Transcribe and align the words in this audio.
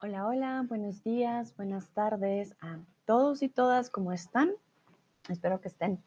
Hola, 0.00 0.28
hola, 0.28 0.64
buenos 0.68 1.02
días, 1.02 1.56
buenas 1.56 1.88
tardes 1.88 2.54
a 2.60 2.78
todos 3.04 3.42
y 3.42 3.48
todas, 3.48 3.90
¿cómo 3.90 4.12
están? 4.12 4.52
Espero 5.28 5.60
que 5.60 5.66
estén 5.66 5.98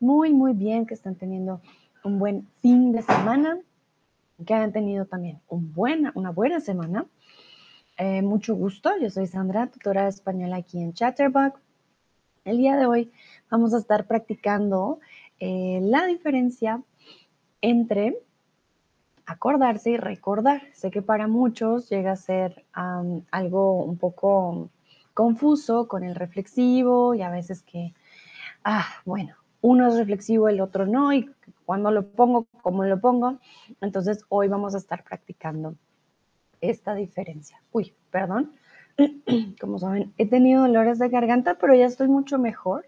muy, 0.00 0.34
muy 0.34 0.52
bien, 0.52 0.84
que 0.84 0.92
estén 0.92 1.14
teniendo 1.14 1.62
un 2.04 2.18
buen 2.18 2.46
fin 2.60 2.92
de 2.92 3.00
semana, 3.00 3.58
que 4.44 4.52
hayan 4.52 4.72
tenido 4.72 5.06
también 5.06 5.40
un 5.48 5.72
buena, 5.72 6.12
una 6.14 6.30
buena 6.30 6.60
semana. 6.60 7.06
Eh, 7.96 8.20
mucho 8.20 8.54
gusto, 8.54 8.90
yo 9.00 9.08
soy 9.08 9.26
Sandra, 9.26 9.68
tutora 9.68 10.02
de 10.02 10.10
español 10.10 10.52
aquí 10.52 10.82
en 10.82 10.92
Chatterbug. 10.92 11.54
El 12.44 12.58
día 12.58 12.76
de 12.76 12.84
hoy 12.84 13.10
vamos 13.50 13.72
a 13.72 13.78
estar 13.78 14.06
practicando 14.06 15.00
eh, 15.40 15.80
la 15.82 16.04
diferencia 16.04 16.82
entre 17.62 18.18
acordarse 19.28 19.90
y 19.90 19.96
recordar. 19.98 20.62
Sé 20.72 20.90
que 20.90 21.02
para 21.02 21.28
muchos 21.28 21.88
llega 21.90 22.12
a 22.12 22.16
ser 22.16 22.64
algo 22.72 23.84
un 23.84 23.98
poco 23.98 24.70
confuso 25.12 25.86
con 25.86 26.02
el 26.02 26.14
reflexivo 26.14 27.14
y 27.14 27.22
a 27.22 27.30
veces 27.30 27.62
que, 27.62 27.92
ah, 28.64 28.86
bueno, 29.04 29.34
uno 29.60 29.88
es 29.88 29.96
reflexivo, 29.96 30.48
el 30.48 30.60
otro 30.60 30.86
no, 30.86 31.12
y 31.12 31.30
cuando 31.66 31.90
lo 31.90 32.08
pongo, 32.08 32.46
cómo 32.62 32.84
lo 32.84 33.00
pongo. 33.00 33.38
Entonces 33.82 34.24
hoy 34.30 34.48
vamos 34.48 34.74
a 34.74 34.78
estar 34.78 35.04
practicando 35.04 35.74
esta 36.60 36.94
diferencia. 36.94 37.60
Uy, 37.72 37.92
perdón. 38.10 38.52
Como 39.60 39.78
saben, 39.78 40.12
he 40.16 40.26
tenido 40.26 40.62
dolores 40.62 40.98
de 40.98 41.08
garganta, 41.08 41.56
pero 41.60 41.74
ya 41.74 41.86
estoy 41.86 42.08
mucho 42.08 42.38
mejor, 42.38 42.86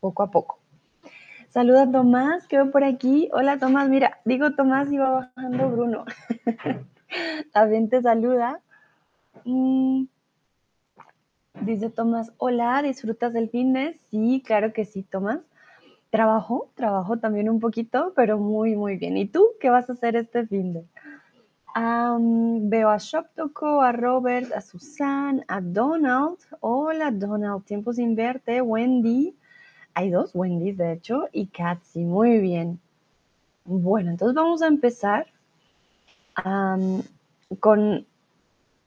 poco 0.00 0.22
a 0.24 0.30
poco. 0.30 0.58
Saluda 1.58 1.82
a 1.82 1.90
Tomás, 1.90 2.46
que 2.46 2.64
por 2.66 2.84
aquí. 2.84 3.28
Hola 3.32 3.58
Tomás, 3.58 3.88
mira, 3.88 4.20
digo 4.24 4.52
Tomás 4.52 4.92
y 4.92 4.96
va 4.96 5.10
bajando 5.10 5.68
Bruno. 5.68 6.04
También 7.52 7.88
te 7.88 8.00
saluda. 8.00 8.60
Mm. 9.44 10.04
Dice 11.62 11.90
Tomás, 11.90 12.30
hola, 12.36 12.80
¿disfrutas 12.82 13.32
del 13.32 13.50
fitness? 13.50 13.96
Sí, 14.08 14.40
claro 14.46 14.72
que 14.72 14.84
sí, 14.84 15.02
Tomás. 15.02 15.40
Trabajo, 16.10 16.70
trabajo 16.76 17.16
también 17.16 17.50
un 17.50 17.58
poquito, 17.58 18.12
pero 18.14 18.38
muy, 18.38 18.76
muy 18.76 18.96
bien. 18.96 19.16
¿Y 19.16 19.26
tú 19.26 19.44
qué 19.60 19.68
vas 19.68 19.90
a 19.90 19.94
hacer 19.94 20.14
este 20.14 20.46
fin 20.46 20.72
de? 20.74 20.84
veo 21.74 22.88
a 22.88 22.98
Shoptoko, 22.98 23.82
a 23.82 23.90
Robert, 23.90 24.52
a 24.52 24.60
Susan, 24.60 25.44
a 25.48 25.60
Donald. 25.60 26.38
Hola 26.60 27.10
Donald, 27.10 27.64
tiempo 27.64 27.92
sin 27.92 28.14
verte. 28.14 28.62
Wendy, 28.62 29.34
hay 29.98 30.10
dos 30.10 30.30
Wendy's, 30.32 30.78
de 30.78 30.92
hecho, 30.92 31.28
y 31.32 31.46
Katsi. 31.46 32.04
Muy 32.04 32.38
bien. 32.38 32.78
Bueno, 33.64 34.12
entonces 34.12 34.32
vamos 34.36 34.62
a 34.62 34.68
empezar 34.68 35.26
con 37.58 38.06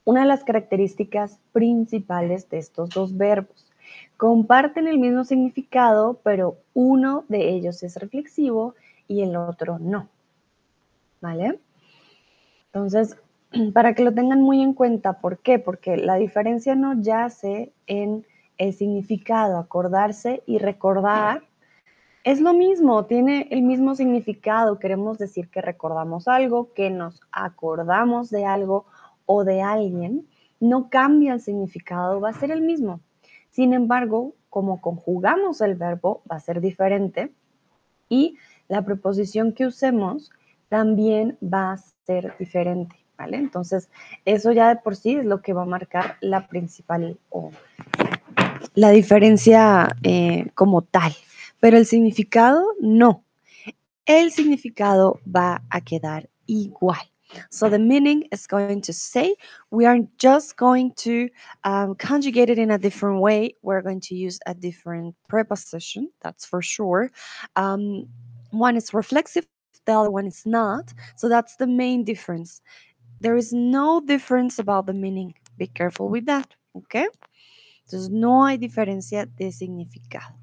una 0.06 0.22
de 0.22 0.26
las 0.26 0.46
características 0.46 1.38
principales 1.52 2.50
de 2.50 2.60
estos 2.60 2.92
dos 2.92 3.18
verbos. 3.18 3.66
Comparten 4.16 4.88
el 4.88 5.00
mismo 5.00 5.26
significado, 5.26 6.18
pero 6.24 6.56
uno 6.74 7.26
de 7.28 7.50
ellos 7.50 7.84
es 7.84 7.98
reflexivo 7.98 8.76
y 9.10 9.22
el 9.22 9.36
otro 9.36 9.80
no. 9.80 10.08
¿Vale? 11.20 11.60
Entonces, 12.68 13.18
para 13.74 13.96
que 13.96 14.04
lo 14.04 14.14
tengan 14.14 14.40
muy 14.40 14.62
en 14.62 14.74
cuenta, 14.74 15.20
¿por 15.20 15.40
qué? 15.40 15.60
Porque 15.60 15.98
la 15.98 16.16
diferencia 16.16 16.74
no 16.74 17.02
yace 17.02 17.74
en 17.86 18.26
el 18.62 18.74
significado, 18.74 19.58
acordarse 19.58 20.44
y 20.46 20.60
recordar 20.60 21.42
es 22.24 22.40
lo 22.40 22.54
mismo, 22.54 23.06
tiene 23.06 23.48
el 23.50 23.64
mismo 23.64 23.96
significado. 23.96 24.78
Queremos 24.78 25.18
decir 25.18 25.50
que 25.50 25.62
recordamos 25.62 26.28
algo, 26.28 26.72
que 26.74 26.92
nos 26.92 27.20
acordamos 27.32 28.30
de 28.30 28.46
algo 28.46 28.86
o 29.26 29.44
de 29.44 29.64
alguien. 29.64 30.28
No 30.60 30.92
cambia 30.92 31.34
el 31.34 31.42
significado, 31.42 32.22
va 32.22 32.30
a 32.30 32.34
ser 32.34 32.52
el 32.52 32.62
mismo. 32.62 33.00
Sin 33.50 33.74
embargo, 33.74 34.36
como 34.52 34.80
conjugamos 34.80 35.62
el 35.62 35.74
verbo, 35.74 36.22
va 36.32 36.36
a 36.36 36.40
ser 36.40 36.62
diferente 36.62 37.32
y 38.10 38.38
la 38.68 38.84
preposición 38.84 39.54
que 39.54 39.66
usemos 39.66 40.30
también 40.70 41.36
va 41.42 41.72
a 41.72 41.78
ser 41.78 42.36
diferente, 42.38 42.96
¿vale? 43.18 43.38
Entonces, 43.38 43.90
eso 44.26 44.52
ya 44.52 44.70
de 44.70 44.76
por 44.76 44.96
sí 44.96 45.16
es 45.16 45.26
lo 45.26 45.42
que 45.42 45.54
va 45.54 45.64
a 45.64 45.66
marcar 45.66 46.18
la 46.22 46.48
principal 46.48 47.18
o 47.32 47.50
la 48.76 48.90
diferencia 48.92 49.96
eh, 50.04 50.48
como 50.56 50.82
tal, 50.82 51.14
pero 51.60 51.78
el 51.78 51.86
significado 51.86 52.66
no. 52.80 53.24
El 54.06 54.32
significado 54.32 55.20
va 55.26 55.64
a 55.70 55.82
quedar 55.82 56.30
igual. 56.48 57.12
So 57.50 57.70
the 57.70 57.80
meaning 57.80 58.28
is 58.32 58.46
going 58.46 58.82
to 58.82 58.94
say 58.94 59.36
we 59.70 59.86
are 59.86 60.00
just 60.18 60.58
going 60.58 60.94
to 60.98 61.30
um, 61.64 61.96
conjugate 61.96 62.50
it 62.50 62.60
in 62.60 62.72
a 62.72 62.78
different 62.78 63.22
way. 63.22 63.56
We're 63.62 63.82
going 63.82 64.02
to 64.02 64.16
use 64.16 64.40
a 64.46 64.54
different 64.54 65.16
preposition, 65.30 66.10
that's 66.22 66.46
for 66.46 66.62
sure. 66.62 67.12
Um, 67.56 68.08
one 68.52 68.76
is 68.76 68.94
reflexive, 68.94 69.46
the 69.86 69.94
other 69.94 70.12
one 70.12 70.28
is 70.28 70.46
not. 70.46 70.94
So 71.16 71.30
that's 71.30 71.56
the 71.56 71.68
main 71.68 72.04
difference. 72.04 72.62
There 73.22 73.38
is 73.38 73.54
no 73.54 74.02
difference 74.02 74.60
about 74.60 74.86
the 74.86 74.94
meaning. 74.94 75.34
Be 75.58 75.68
careful 75.68 76.10
with 76.10 76.26
that, 76.26 76.54
okay? 76.76 77.08
Entonces, 77.92 78.10
no 78.10 78.46
hay 78.46 78.58
diferencia 78.58 79.26
de 79.26 79.52
significado. 79.52 80.38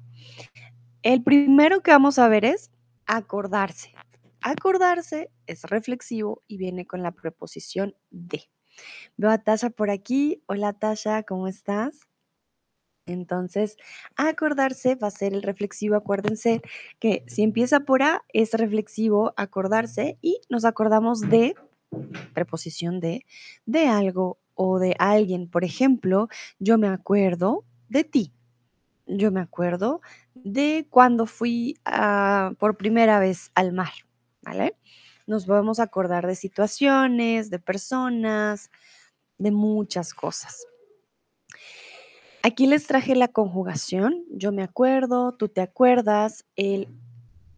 El 1.01 1.23
primero 1.23 1.81
que 1.81 1.89
vamos 1.89 2.19
a 2.19 2.27
ver 2.27 2.45
es 2.45 2.69
acordarse. 3.07 3.95
Acordarse 4.41 5.31
es 5.47 5.63
reflexivo 5.63 6.43
y 6.47 6.57
viene 6.57 6.85
con 6.85 7.01
la 7.01 7.11
preposición 7.11 7.95
de. 8.11 8.43
Veo 9.17 9.31
a 9.31 9.39
Tasha 9.39 9.71
por 9.71 9.89
aquí. 9.89 10.43
Hola 10.45 10.73
Tasha, 10.73 11.23
¿cómo 11.23 11.47
estás? 11.47 12.01
Entonces, 13.07 13.77
acordarse 14.15 14.93
va 14.93 15.07
a 15.07 15.11
ser 15.11 15.33
el 15.33 15.41
reflexivo. 15.41 15.95
Acuérdense 15.95 16.61
que 16.99 17.23
si 17.27 17.41
empieza 17.41 17.79
por 17.79 18.03
A 18.03 18.23
es 18.31 18.53
reflexivo, 18.53 19.33
acordarse 19.37 20.19
y 20.21 20.39
nos 20.49 20.65
acordamos 20.65 21.21
de, 21.21 21.55
preposición 22.35 22.99
de, 22.99 23.25
de 23.65 23.87
algo 23.87 24.37
o 24.61 24.77
de 24.77 24.93
alguien. 24.99 25.47
Por 25.47 25.63
ejemplo, 25.63 26.27
yo 26.59 26.77
me 26.77 26.89
acuerdo 26.89 27.63
de 27.87 28.03
ti. 28.03 28.33
Yo 29.07 29.31
me 29.31 29.39
acuerdo 29.39 30.01
de 30.33 30.85
cuando 30.89 31.25
fui 31.25 31.79
por 32.59 32.75
primera 32.75 33.19
vez 33.19 33.51
al 33.55 33.71
mar, 33.71 33.93
¿vale? 34.41 34.75
Nos 35.27 35.45
podemos 35.45 35.79
acordar 35.79 36.27
de 36.27 36.35
situaciones, 36.35 37.49
de 37.49 37.59
personas, 37.59 38.69
de 39.37 39.51
muchas 39.51 40.13
cosas. 40.13 40.67
Aquí 42.43 42.67
les 42.67 42.85
traje 42.85 43.15
la 43.15 43.29
conjugación. 43.29 44.25
Yo 44.29 44.51
me 44.51 44.63
acuerdo, 44.63 45.35
tú 45.35 45.47
te 45.47 45.61
acuerdas, 45.61 46.45
él, 46.57 46.89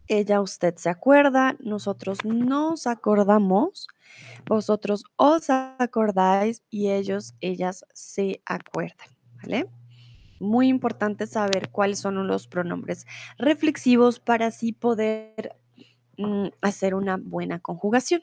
ella, 0.08 0.40
usted 0.40 0.76
se 0.76 0.90
acuerda, 0.90 1.56
nosotros 1.60 2.24
nos 2.24 2.86
acordamos, 2.86 3.88
vosotros 4.46 5.04
os 5.16 5.48
acordáis 5.50 6.62
y 6.70 6.90
ellos, 6.90 7.34
ellas 7.40 7.84
se 7.94 8.42
acuerdan, 8.44 9.08
¿vale? 9.42 9.68
Muy 10.40 10.68
importante 10.68 11.26
saber 11.26 11.70
cuáles 11.70 12.00
son 12.00 12.26
los 12.26 12.48
pronombres 12.48 13.06
reflexivos 13.38 14.18
para 14.18 14.46
así 14.46 14.72
poder 14.72 15.56
mm, 16.18 16.48
hacer 16.60 16.94
una 16.94 17.16
buena 17.16 17.60
conjugación. 17.60 18.22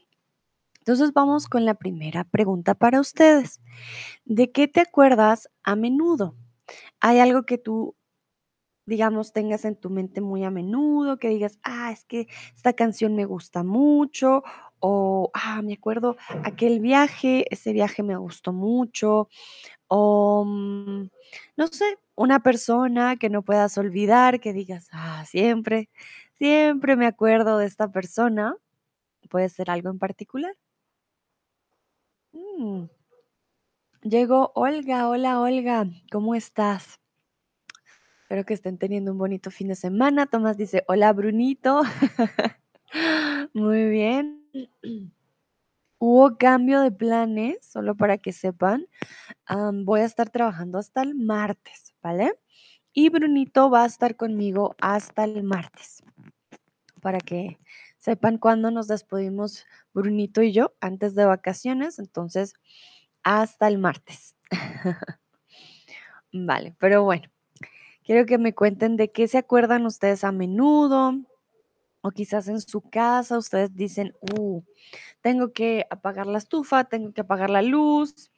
Entonces 0.80 1.14
vamos 1.14 1.48
con 1.48 1.66
la 1.66 1.76
primera 1.76 2.24
pregunta 2.24 2.74
para 2.74 3.00
ustedes. 3.00 3.62
¿De 4.26 4.52
qué 4.52 4.68
te 4.68 4.82
acuerdas 4.82 5.50
a 5.64 5.76
menudo? 5.76 6.36
¿Hay 7.00 7.20
algo 7.20 7.44
que 7.44 7.58
tú 7.58 7.96
digamos, 8.90 9.32
tengas 9.34 9.64
en 9.66 9.76
tu 9.76 9.90
mente 9.90 10.20
muy 10.20 10.44
a 10.44 10.52
menudo, 10.52 11.18
que 11.20 11.30
digas, 11.30 11.60
ah, 11.64 11.92
es 11.92 12.04
que 12.06 12.28
esta 12.56 12.74
canción 12.74 13.16
me 13.16 13.26
gusta 13.26 13.64
mucho, 13.64 14.44
o, 14.80 15.32
ah, 15.34 15.62
me 15.62 15.74
acuerdo 15.74 16.18
aquel 16.44 16.80
viaje, 16.82 17.46
ese 17.52 17.72
viaje 17.72 18.04
me 18.04 18.18
gustó 18.18 18.52
mucho, 18.52 19.30
o, 19.88 20.44
mm, 20.46 21.10
no 21.58 21.68
sé, 21.68 21.98
una 22.16 22.42
persona 22.42 23.16
que 23.18 23.30
no 23.30 23.44
puedas 23.44 23.78
olvidar, 23.78 24.40
que 24.42 24.54
digas, 24.54 24.88
ah, 24.92 25.24
siempre, 25.26 25.90
siempre 26.38 26.96
me 26.96 27.08
acuerdo 27.08 27.58
de 27.60 27.68
esta 27.68 27.92
persona, 27.92 28.56
puede 29.30 29.50
ser 29.50 29.70
algo 29.72 29.90
en 29.92 30.00
particular. 30.00 30.56
Mm. 32.34 32.86
Llegó 34.02 34.52
Olga, 34.56 35.10
hola 35.10 35.42
Olga, 35.42 35.86
¿cómo 36.12 36.36
estás? 36.36 37.00
Espero 38.30 38.46
que 38.46 38.54
estén 38.54 38.78
teniendo 38.78 39.12
un 39.12 39.18
bonito 39.18 39.50
fin 39.50 39.70
de 39.70 39.76
semana. 39.76 40.28
Tomás 40.28 40.56
dice, 40.56 40.84
hola 40.88 41.12
Brunito. 41.14 41.82
Muy 43.56 43.90
bien. 43.90 44.48
Hubo 45.98 46.38
cambio 46.38 46.82
de 46.82 46.92
planes, 46.92 47.58
solo 47.66 47.96
para 47.96 48.20
que 48.20 48.32
sepan. 48.32 48.86
voy 49.84 50.02
a 50.02 50.06
estar 50.06 50.30
trabajando 50.30 50.78
hasta 50.78 51.02
el 51.02 51.16
martes, 51.16 51.96
¿vale? 52.04 52.36
Y 52.94 53.10
Brunito 53.10 53.72
va 53.72 53.82
a 53.82 53.88
estar 53.88 54.16
conmigo 54.16 54.76
hasta 54.80 55.24
el 55.24 55.42
martes, 55.42 56.04
para 57.02 57.18
que 57.18 57.58
sepan 57.98 58.38
cuándo 58.38 58.70
nos 58.70 58.88
despedimos 58.88 59.66
Brunito 59.92 60.44
y 60.44 60.52
yo 60.52 60.76
antes 60.82 61.16
de 61.16 61.26
vacaciones. 61.26 61.98
Entonces, 61.98 62.54
hasta 63.24 63.68
el 63.68 63.80
martes. 63.80 64.36
Vale, 66.32 66.76
pero 66.78 67.04
bueno, 67.04 67.28
quiero 68.10 68.26
que 68.26 68.40
me 68.40 68.56
cuenten 68.56 68.98
de 68.98 69.12
qué 69.12 69.28
se 69.28 69.38
acuerdan 69.38 69.86
ustedes 69.86 70.24
a 70.24 70.32
menudo 70.32 71.14
o 72.02 72.10
quizás 72.10 72.48
en 72.48 72.60
su 72.60 72.82
casa 72.82 73.38
ustedes 73.38 73.76
dicen, 73.76 74.16
uh, 74.36 74.64
tengo 75.22 75.54
que 75.54 75.86
apagar 75.92 76.26
la 76.26 76.40
estufa, 76.40 76.86
tengo 76.86 77.14
que 77.14 77.22
apagar 77.22 77.52
la 77.52 77.62
luz, 77.62 78.32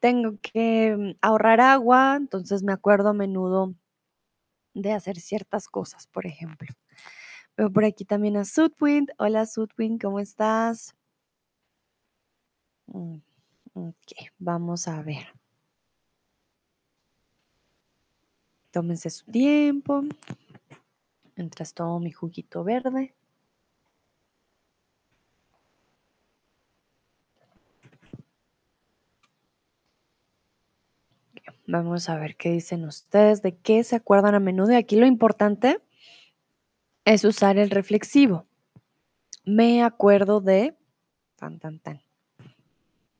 tengo 0.00 0.38
que 0.42 0.96
mm, 0.98 1.18
ahorrar 1.20 1.60
agua, 1.60 2.16
entonces 2.16 2.64
me 2.64 2.72
acuerdo 2.72 3.10
a 3.10 3.12
menudo 3.12 3.76
de 4.74 4.90
hacer 4.90 5.20
ciertas 5.20 5.68
cosas, 5.68 6.08
por 6.08 6.26
ejemplo. 6.26 6.74
Veo 7.56 7.72
por 7.72 7.84
aquí 7.84 8.04
también 8.04 8.36
a 8.36 8.44
Sudwind. 8.44 9.10
Hola 9.18 9.46
Sudwind, 9.46 10.02
¿cómo 10.02 10.18
estás? 10.18 10.96
Mm, 12.88 13.18
ok, 13.74 14.32
vamos 14.40 14.88
a 14.88 15.00
ver. 15.00 15.41
Tómense 18.72 19.10
su 19.10 19.26
tiempo. 19.26 20.02
Mientras 21.36 21.74
tomo 21.74 22.00
mi 22.00 22.10
juguito 22.10 22.64
verde. 22.64 23.14
Vamos 31.66 32.08
a 32.08 32.16
ver 32.16 32.36
qué 32.36 32.50
dicen 32.50 32.84
ustedes, 32.86 33.42
de 33.42 33.56
qué 33.56 33.84
se 33.84 33.96
acuerdan 33.96 34.34
a 34.34 34.40
menudo. 34.40 34.72
Y 34.72 34.76
aquí 34.76 34.96
lo 34.96 35.06
importante 35.06 35.80
es 37.04 37.24
usar 37.24 37.58
el 37.58 37.68
reflexivo. 37.68 38.46
Me 39.44 39.82
acuerdo 39.82 40.40
de... 40.40 40.74
Tan, 41.36 41.58
tan, 41.58 41.78
tan. 41.78 42.02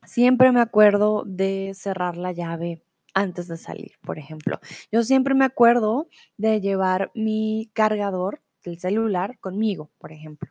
Siempre 0.03 0.51
me 0.51 0.61
acuerdo 0.61 1.23
de 1.25 1.73
cerrar 1.75 2.17
la 2.17 2.31
llave 2.31 2.81
antes 3.13 3.47
de 3.47 3.57
salir, 3.57 3.93
por 4.01 4.17
ejemplo. 4.17 4.59
Yo 4.91 5.03
siempre 5.03 5.33
me 5.33 5.45
acuerdo 5.45 6.07
de 6.37 6.61
llevar 6.61 7.11
mi 7.13 7.69
cargador 7.73 8.41
del 8.63 8.79
celular 8.79 9.37
conmigo, 9.39 9.89
por 9.97 10.11
ejemplo. 10.11 10.49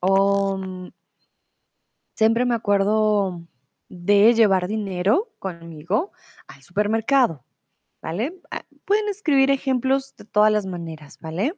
O 0.00 0.56
mm, 0.58 0.88
siempre 2.14 2.44
me 2.44 2.54
acuerdo 2.54 3.42
de 3.88 4.34
llevar 4.34 4.68
dinero 4.68 5.32
conmigo 5.38 6.12
al 6.46 6.62
supermercado, 6.62 7.44
¿vale? 8.00 8.40
Ah, 8.50 8.64
Pueden 8.84 9.08
escribir 9.08 9.50
ejemplos 9.50 10.16
de 10.16 10.24
todas 10.24 10.50
las 10.50 10.66
maneras, 10.66 11.18
¿vale? 11.20 11.54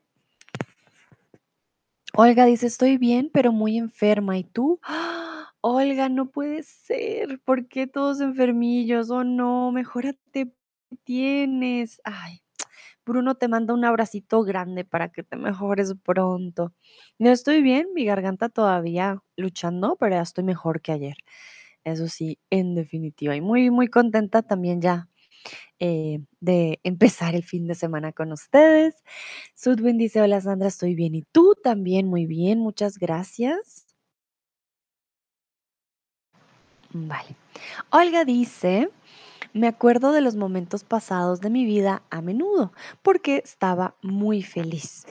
Olga 2.16 2.44
dice, 2.44 2.66
estoy 2.66 2.96
bien, 2.96 3.30
pero 3.32 3.50
muy 3.50 3.76
enferma. 3.76 4.38
¿Y 4.38 4.44
tú? 4.44 4.78
¡Ah! 4.82 5.33
Olga, 5.66 6.08
no 6.10 6.30
puede 6.30 6.62
ser. 6.62 7.40
¿Por 7.44 7.68
qué 7.68 7.86
todos 7.86 8.20
enfermillos? 8.20 9.10
Oh, 9.10 9.24
no, 9.24 9.72
mejórate. 9.72 10.18
¿qué 10.90 10.96
tienes? 11.04 12.00
Ay, 12.04 12.42
Bruno 13.06 13.36
te 13.36 13.48
manda 13.48 13.74
un 13.74 13.84
abracito 13.84 14.42
grande 14.44 14.84
para 14.84 15.10
que 15.10 15.22
te 15.24 15.36
mejores 15.36 15.94
pronto. 16.04 16.74
No 17.18 17.30
estoy 17.30 17.62
bien, 17.62 17.88
mi 17.94 18.04
garganta 18.06 18.48
todavía 18.50 19.22
luchando, 19.36 19.96
pero 20.00 20.16
ya 20.16 20.22
estoy 20.22 20.44
mejor 20.44 20.82
que 20.82 20.92
ayer. 20.92 21.16
Eso 21.84 22.08
sí, 22.08 22.38
en 22.50 22.74
definitiva. 22.76 23.36
Y 23.36 23.40
muy, 23.42 23.70
muy 23.70 23.88
contenta 23.88 24.42
también 24.42 24.80
ya 24.82 25.08
eh, 25.80 26.20
de 26.40 26.80
empezar 26.84 27.34
el 27.36 27.44
fin 27.44 27.66
de 27.68 27.74
semana 27.76 28.12
con 28.12 28.32
ustedes. 28.32 28.96
Sudwin 29.54 29.98
dice, 29.98 30.22
hola 30.22 30.40
Sandra, 30.42 30.68
estoy 30.68 30.94
bien. 30.96 31.14
Y 31.16 31.22
tú 31.32 31.54
también, 31.64 32.08
muy 32.08 32.26
bien, 32.26 32.60
muchas 32.60 32.98
gracias. 32.98 33.83
Vale. 36.94 37.34
Olga 37.90 38.24
dice, 38.24 38.88
me 39.52 39.66
acuerdo 39.66 40.12
de 40.12 40.20
los 40.20 40.36
momentos 40.36 40.84
pasados 40.84 41.40
de 41.40 41.50
mi 41.50 41.64
vida 41.64 42.04
a 42.08 42.22
menudo 42.22 42.72
porque 43.02 43.42
estaba 43.44 43.96
muy 44.00 44.42
feliz. 44.42 45.04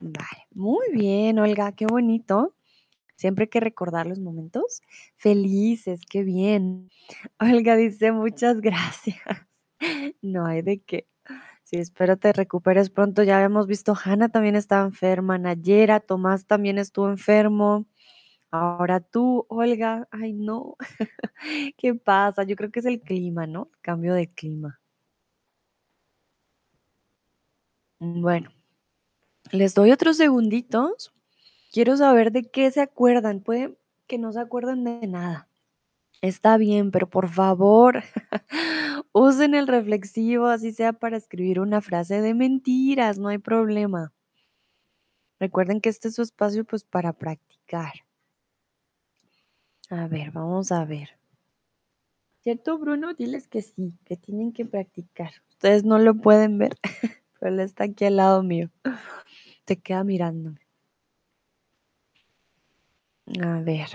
Vale, 0.00 0.48
muy 0.52 0.88
bien, 0.92 1.38
Olga, 1.38 1.70
qué 1.70 1.86
bonito. 1.86 2.56
Siempre 3.14 3.44
hay 3.44 3.48
que 3.48 3.60
recordar 3.60 4.08
los 4.08 4.18
momentos 4.18 4.82
felices, 5.16 6.00
qué 6.10 6.24
bien. 6.24 6.90
Olga 7.38 7.76
dice, 7.76 8.10
muchas 8.10 8.60
gracias. 8.60 9.16
No 10.20 10.44
hay 10.44 10.60
de 10.60 10.80
qué. 10.80 11.06
Sí, 11.64 11.76
espero 11.76 12.18
te 12.18 12.32
recuperes 12.34 12.90
pronto. 12.90 13.22
Ya 13.22 13.36
habíamos 13.36 13.66
visto, 13.66 13.94
Hanna 13.94 14.28
también 14.28 14.56
estaba 14.56 14.84
enferma, 14.84 15.38
Nayera, 15.38 16.00
Tomás 16.00 16.44
también 16.46 16.76
estuvo 16.76 17.08
enfermo. 17.08 17.86
Ahora 18.50 19.00
tú, 19.00 19.46
Olga, 19.48 20.08
ay 20.10 20.32
no, 20.32 20.76
¿qué 21.76 21.94
pasa? 21.94 22.42
Yo 22.44 22.56
creo 22.56 22.70
que 22.70 22.80
es 22.80 22.86
el 22.86 23.00
clima, 23.00 23.46
¿no? 23.46 23.70
Cambio 23.80 24.14
de 24.14 24.28
clima. 24.32 24.80
Bueno, 28.00 28.50
les 29.52 29.74
doy 29.74 29.92
otros 29.92 30.16
segunditos. 30.16 31.12
Quiero 31.72 31.96
saber 31.96 32.32
de 32.32 32.50
qué 32.50 32.70
se 32.70 32.80
acuerdan. 32.80 33.40
Puede 33.40 33.76
que 34.06 34.18
no 34.18 34.32
se 34.32 34.40
acuerden 34.40 34.84
de 34.84 35.06
nada. 35.06 35.48
Está 36.22 36.56
bien, 36.58 36.90
pero 36.90 37.08
por 37.08 37.28
favor, 37.28 38.02
usen 39.12 39.54
el 39.54 39.66
reflexivo, 39.66 40.46
así 40.46 40.72
sea 40.72 40.92
para 40.92 41.16
escribir 41.16 41.60
una 41.60 41.80
frase 41.80 42.20
de 42.20 42.34
mentiras, 42.34 43.18
no 43.18 43.28
hay 43.28 43.38
problema. 43.38 44.12
Recuerden 45.38 45.80
que 45.80 45.88
este 45.88 46.08
es 46.08 46.16
su 46.16 46.22
espacio 46.22 46.64
pues 46.64 46.84
para 46.84 47.14
practicar. 47.14 47.92
A 49.90 50.06
ver, 50.08 50.30
vamos 50.30 50.72
a 50.72 50.86
ver. 50.86 51.10
¿Cierto, 52.42 52.76
Bruno? 52.78 53.14
Diles 53.14 53.48
que 53.48 53.62
sí, 53.62 53.94
que 54.04 54.16
tienen 54.16 54.52
que 54.52 54.66
practicar. 54.66 55.30
Ustedes 55.48 55.84
no 55.84 55.98
lo 55.98 56.14
pueden 56.14 56.58
ver, 56.58 56.76
pero 57.40 57.52
él 57.54 57.60
está 57.60 57.84
aquí 57.84 58.04
al 58.04 58.16
lado 58.16 58.42
mío. 58.42 58.70
Se 59.66 59.76
queda 59.78 60.04
mirándome. 60.04 60.60
A 63.42 63.60
ver. 63.66 63.90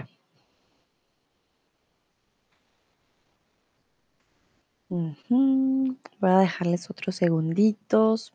Ujú, 4.90 5.98
Voy 6.20 6.30
a 6.30 6.40
dejarles 6.40 6.90
otros 6.90 7.16
segunditos. 7.16 8.34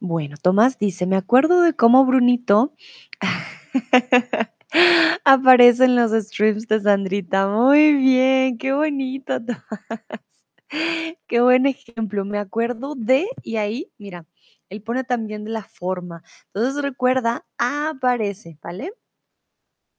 Bueno, 0.00 0.36
Tomás 0.42 0.78
dice, 0.78 1.06
me 1.06 1.16
acuerdo 1.16 1.62
de 1.62 1.74
cómo 1.74 2.04
Brunito 2.06 2.74
aparece 5.24 5.84
en 5.84 5.96
los 5.96 6.12
streams 6.12 6.66
de 6.68 6.80
Sandrita. 6.80 7.48
Muy 7.48 7.94
bien, 7.94 8.58
qué 8.58 8.72
bonito. 8.72 9.38
Qué 11.28 11.40
buen 11.40 11.66
ejemplo. 11.66 12.24
Me 12.24 12.38
acuerdo 12.38 12.94
de, 12.96 13.26
y 13.42 13.56
ahí, 13.56 13.92
mira, 13.98 14.26
él 14.70 14.82
pone 14.82 15.04
también 15.04 15.44
de 15.44 15.50
la 15.50 15.62
forma. 15.64 16.22
Entonces 16.54 16.82
recuerda, 16.82 17.46
aparece, 17.58 18.58
¿vale? 18.62 18.92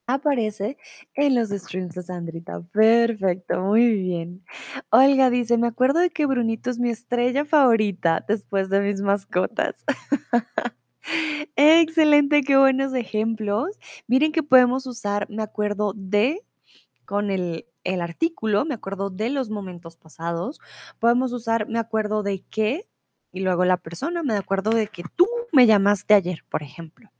Aparece 0.06 0.76
en 1.14 1.34
los 1.36 1.48
streams 1.50 1.94
de 1.94 2.02
Sandrita. 2.02 2.60
Perfecto, 2.72 3.60
muy 3.62 3.94
bien. 3.94 4.44
Olga 4.90 5.30
dice, 5.30 5.56
me 5.56 5.68
acuerdo 5.68 6.00
de 6.00 6.10
que 6.10 6.26
Brunito 6.26 6.68
es 6.70 6.78
mi 6.78 6.90
estrella 6.90 7.44
favorita 7.44 8.24
después 8.26 8.68
de 8.68 8.80
mis 8.80 9.00
mascotas. 9.00 9.76
Excelente, 11.56 12.42
qué 12.42 12.56
buenos 12.56 12.94
ejemplos. 12.94 13.78
Miren 14.06 14.32
que 14.32 14.42
podemos 14.42 14.86
usar, 14.86 15.28
me 15.30 15.42
acuerdo 15.42 15.92
de, 15.94 16.44
con 17.04 17.30
el, 17.30 17.66
el 17.84 18.00
artículo, 18.00 18.64
me 18.64 18.74
acuerdo 18.74 19.10
de 19.10 19.30
los 19.30 19.50
momentos 19.50 19.96
pasados. 19.96 20.60
Podemos 20.98 21.32
usar, 21.32 21.68
me 21.68 21.78
acuerdo 21.78 22.22
de 22.22 22.42
que, 22.50 22.88
y 23.32 23.40
luego 23.40 23.64
la 23.64 23.76
persona, 23.76 24.22
me 24.22 24.34
acuerdo 24.34 24.70
de 24.70 24.88
que 24.88 25.04
tú 25.16 25.26
me 25.52 25.66
llamaste 25.66 26.14
ayer, 26.14 26.44
por 26.48 26.62
ejemplo. 26.62 27.10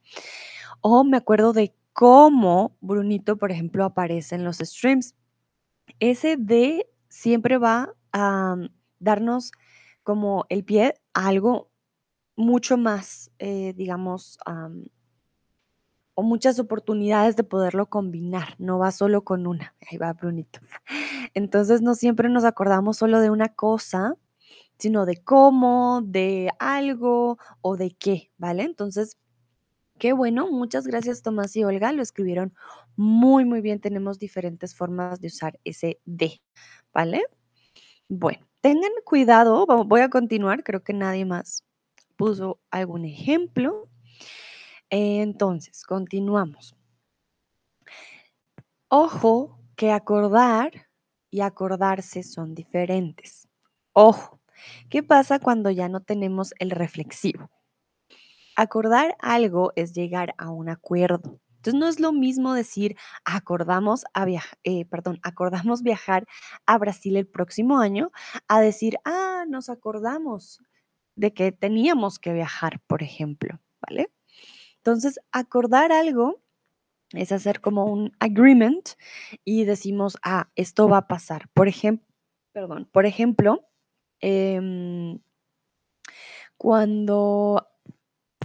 O 0.81 1.05
me 1.05 1.17
acuerdo 1.17 1.53
de 1.53 1.75
cómo 1.93 2.77
Brunito, 2.81 3.37
por 3.37 3.51
ejemplo, 3.51 3.85
aparece 3.85 4.35
en 4.35 4.45
los 4.45 4.59
streams. 4.59 5.15
Ese 5.99 6.37
de 6.37 6.87
siempre 7.09 7.59
va 7.59 7.93
a 8.13 8.57
mm, 8.57 8.69
darnos 8.99 9.53
como 10.03 10.47
el 10.49 10.65
pie 10.65 10.95
a 11.15 11.29
algo 11.29 11.70
mucho 12.41 12.77
más, 12.79 13.31
eh, 13.39 13.75
digamos, 13.77 14.39
am, 14.47 14.87
o 16.15 16.23
muchas 16.23 16.59
oportunidades 16.59 17.37
de 17.37 17.45
poderlo 17.45 17.89
combinar, 17.89 18.55
no 18.59 18.79
va 18.79 18.91
solo 18.93 19.25
con 19.25 19.47
una. 19.47 19.75
Ahí 19.91 19.97
va 19.99 20.13
Brunito. 20.13 20.61
Entonces 21.35 21.83
no 21.83 21.95
siempre 21.95 22.29
nos 22.29 22.45
acordamos 22.45 22.99
solo 22.99 23.21
de 23.21 23.31
una 23.31 23.49
cosa, 23.55 24.17
sino 24.79 25.07
de 25.07 25.17
cómo, 25.23 26.03
de 26.05 26.51
algo 26.59 27.39
o 27.63 27.77
de 27.77 27.93
qué, 27.93 28.33
¿vale? 28.39 28.65
Entonces, 28.65 29.19
qué 29.99 30.13
bueno, 30.15 30.51
muchas 30.51 30.87
gracias 30.87 31.23
Tomás 31.23 31.57
y 31.57 31.65
Olga, 31.65 31.93
lo 31.93 32.03
escribieron 32.03 32.55
muy, 32.97 33.45
muy 33.45 33.61
bien. 33.63 33.81
Tenemos 33.81 34.19
diferentes 34.19 34.75
formas 34.77 35.21
de 35.21 35.29
usar 35.29 35.61
ese 35.65 36.01
de, 36.07 36.41
¿vale? 36.95 37.25
Bueno, 38.09 38.47
tengan 38.61 38.93
cuidado, 39.05 39.67
vo- 39.67 39.87
voy 39.89 40.03
a 40.03 40.11
continuar, 40.11 40.65
creo 40.65 40.83
que 40.85 40.95
nadie 40.95 41.25
más 41.27 41.65
puso 42.21 42.61
algún 42.71 43.07
ejemplo. 43.07 43.89
Entonces, 44.91 45.85
continuamos. 45.85 46.77
Ojo 48.89 49.59
que 49.75 49.91
acordar 49.91 50.89
y 51.31 51.41
acordarse 51.41 52.23
son 52.23 52.55
diferentes. 52.55 53.49
Ojo, 53.95 54.39
¿qué 54.91 55.03
pasa 55.03 55.39
cuando 55.39 55.71
ya 55.71 55.89
no 55.89 56.01
tenemos 56.01 56.53
el 56.59 56.73
reflexivo? 56.73 57.49
Acordar 58.55 59.17
algo 59.21 59.73
es 59.75 59.95
llegar 59.95 60.35
a 60.37 60.51
un 60.51 60.69
acuerdo. 60.69 61.41
Entonces 61.57 61.81
no 61.81 61.89
es 61.89 62.01
lo 62.01 62.13
mismo 62.13 62.53
decir 62.53 62.97
acordamos 63.25 64.05
a 64.13 64.27
viajar, 64.27 64.59
eh, 64.65 64.85
perdón, 64.85 65.21
acordamos 65.23 65.83
viajar 65.83 66.27
a 66.67 66.77
Brasil 66.77 67.17
el 67.17 67.27
próximo 67.27 67.79
año 67.79 68.11
a 68.47 68.61
decir, 68.61 68.99
ah, 69.07 69.45
nos 69.49 69.71
acordamos 69.71 70.61
de 71.21 71.35
que 71.35 71.53
teníamos 71.53 72.19
que 72.19 72.33
viajar, 72.33 72.81
por 72.87 73.03
ejemplo, 73.03 73.61
¿vale? 73.87 74.11
Entonces, 74.77 75.21
acordar 75.33 75.93
algo 75.93 76.41
es 77.13 77.31
hacer 77.31 77.61
como 77.61 77.85
un 77.85 78.13
agreement 78.21 78.91
y 79.45 79.65
decimos, 79.65 80.17
ah, 80.23 80.51
esto 80.57 80.89
va 80.89 80.99
a 80.99 81.09
pasar. 81.09 81.51
Por 81.53 81.69
ejemplo, 81.69 82.07
perdón, 82.53 82.89
por 82.91 83.05
ejemplo, 83.05 83.69
em, 84.21 85.21
cuando 86.57 87.69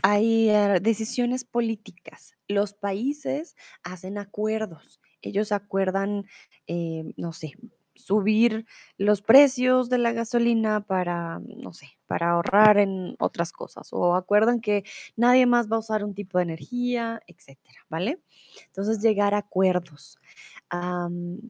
hay 0.03 0.49
eh, 0.49 0.79
decisiones 0.81 1.45
políticas, 1.45 2.35
los 2.49 2.73
países 2.73 3.55
hacen 3.83 4.17
acuerdos. 4.17 4.99
Ellos 5.21 5.53
acuerdan, 5.53 6.25
eh, 6.67 7.05
no 7.15 7.31
sé, 7.31 7.53
subir 7.95 8.65
los 8.97 9.21
precios 9.21 9.89
de 9.89 9.97
la 9.97 10.11
gasolina 10.11 10.81
para, 10.81 11.39
no 11.39 11.73
sé, 11.73 11.87
para 12.07 12.31
ahorrar 12.31 12.77
en 12.77 13.15
otras 13.19 13.51
cosas. 13.51 13.89
O 13.91 14.15
acuerdan 14.15 14.61
que 14.61 14.83
nadie 15.15 15.45
más 15.45 15.71
va 15.71 15.77
a 15.77 15.79
usar 15.79 16.03
un 16.03 16.13
tipo 16.13 16.37
de 16.37 16.43
energía, 16.43 17.21
etcétera, 17.27 17.79
¿vale? 17.89 18.19
Entonces, 18.67 19.01
llegar 19.01 19.33
a 19.33 19.39
acuerdos. 19.39 20.19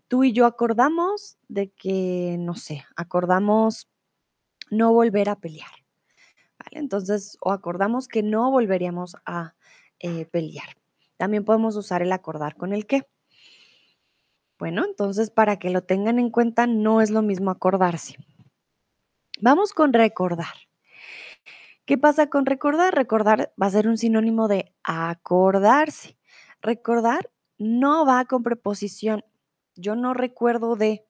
tú 0.07 0.23
y 0.23 0.33
yo 0.33 0.45
acordamos 0.45 1.37
de 1.47 1.71
que, 1.71 2.37
no 2.39 2.55
sé, 2.55 2.85
acordamos 2.95 3.89
no 4.69 4.93
volver 4.93 5.29
a 5.29 5.39
pelear. 5.39 5.71
¿vale? 6.59 6.79
Entonces, 6.79 7.37
o 7.41 7.51
acordamos 7.51 8.07
que 8.07 8.23
no 8.23 8.51
volveríamos 8.51 9.15
a 9.25 9.55
eh, 9.99 10.25
pelear. 10.25 10.77
También 11.17 11.45
podemos 11.45 11.75
usar 11.75 12.01
el 12.01 12.11
acordar 12.11 12.55
con 12.55 12.73
el 12.73 12.85
qué. 12.85 13.07
Bueno, 14.57 14.85
entonces 14.85 15.29
para 15.29 15.57
que 15.57 15.69
lo 15.69 15.83
tengan 15.83 16.17
en 16.17 16.29
cuenta, 16.29 16.65
no 16.65 17.01
es 17.01 17.09
lo 17.09 17.21
mismo 17.21 17.51
acordarse. 17.51 18.15
Vamos 19.41 19.73
con 19.73 19.91
recordar. 19.91 20.53
¿Qué 21.85 21.97
pasa 21.97 22.29
con 22.29 22.45
recordar? 22.45 22.95
Recordar 22.95 23.53
va 23.61 23.67
a 23.67 23.71
ser 23.71 23.87
un 23.87 23.97
sinónimo 23.97 24.47
de 24.47 24.73
acordarse. 24.83 26.17
Recordar 26.61 27.29
no 27.57 28.05
va 28.05 28.25
con 28.25 28.43
preposición. 28.43 29.23
Yo 29.75 29.95
no 29.95 30.13
recuerdo 30.13 30.75
de. 30.75 31.05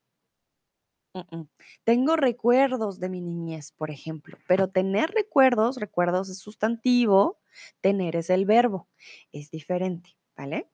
Tengo 1.85 2.17
recuerdos 2.17 2.99
de 2.99 3.09
mi 3.09 3.21
niñez, 3.21 3.71
por 3.71 3.89
ejemplo, 3.89 4.37
pero 4.49 4.67
tener 4.67 5.11
recuerdos, 5.11 5.77
recuerdos 5.77 6.29
es 6.29 6.39
sustantivo, 6.39 7.39
tener 7.79 8.17
es 8.17 8.29
el 8.29 8.45
verbo, 8.45 8.89
es 9.31 9.49
diferente, 9.49 10.17
¿vale? 10.35 10.69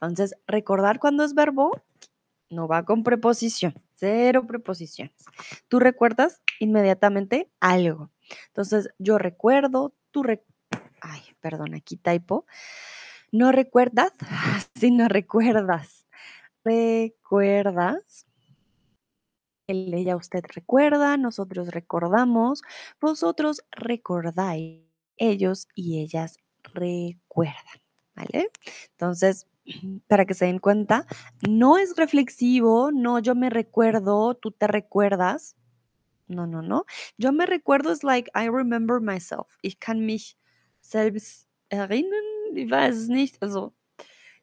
Entonces, 0.00 0.34
recordar 0.46 0.98
cuando 0.98 1.24
es 1.24 1.34
verbo 1.34 1.82
no 2.52 2.68
va 2.68 2.84
con 2.84 3.02
preposición, 3.02 3.74
cero 3.96 4.46
preposiciones. 4.46 5.14
Tú 5.68 5.80
recuerdas 5.80 6.40
inmediatamente 6.60 7.50
algo. 7.60 8.10
Entonces, 8.48 8.90
yo 8.98 9.18
recuerdo, 9.18 9.94
tú 10.10 10.22
recuerdas, 10.22 10.52
ay, 11.00 11.22
perdón, 11.40 11.74
aquí 11.74 11.96
typo. 11.96 12.46
No 13.32 13.50
recuerdas, 13.52 14.12
si 14.76 14.90
no 14.90 15.08
recuerdas. 15.08 16.06
Recuerdas. 16.64 18.26
El, 19.66 19.94
ella, 19.94 20.16
usted 20.16 20.44
recuerda, 20.54 21.16
nosotros 21.16 21.68
recordamos, 21.68 22.62
vosotros 23.00 23.62
recordáis, 23.70 24.82
ellos 25.16 25.68
y 25.74 26.00
ellas 26.00 26.38
recuerdan, 26.74 27.80
¿vale? 28.14 28.50
Entonces, 28.90 29.46
para 30.08 30.24
que 30.24 30.34
se 30.34 30.46
den 30.46 30.58
cuenta, 30.58 31.06
no 31.48 31.78
es 31.78 31.96
reflexivo, 31.96 32.90
no 32.92 33.18
yo 33.18 33.34
me 33.34 33.50
recuerdo, 33.50 34.34
tú 34.34 34.50
te 34.50 34.66
recuerdas. 34.66 35.56
No, 36.28 36.46
no, 36.46 36.62
no. 36.62 36.84
Yo 37.18 37.32
me 37.32 37.46
recuerdo 37.46 37.92
es 37.92 38.04
like 38.04 38.30
I 38.34 38.48
remember 38.48 39.00
myself. 39.00 39.48
Ich 39.62 39.78
kann 39.78 40.06
mich 40.06 40.36
selbst 40.80 41.46
erinnern, 41.68 42.56
ich 42.56 42.70
weiß 42.70 43.08
nicht. 43.08 43.36
Also, 43.42 43.74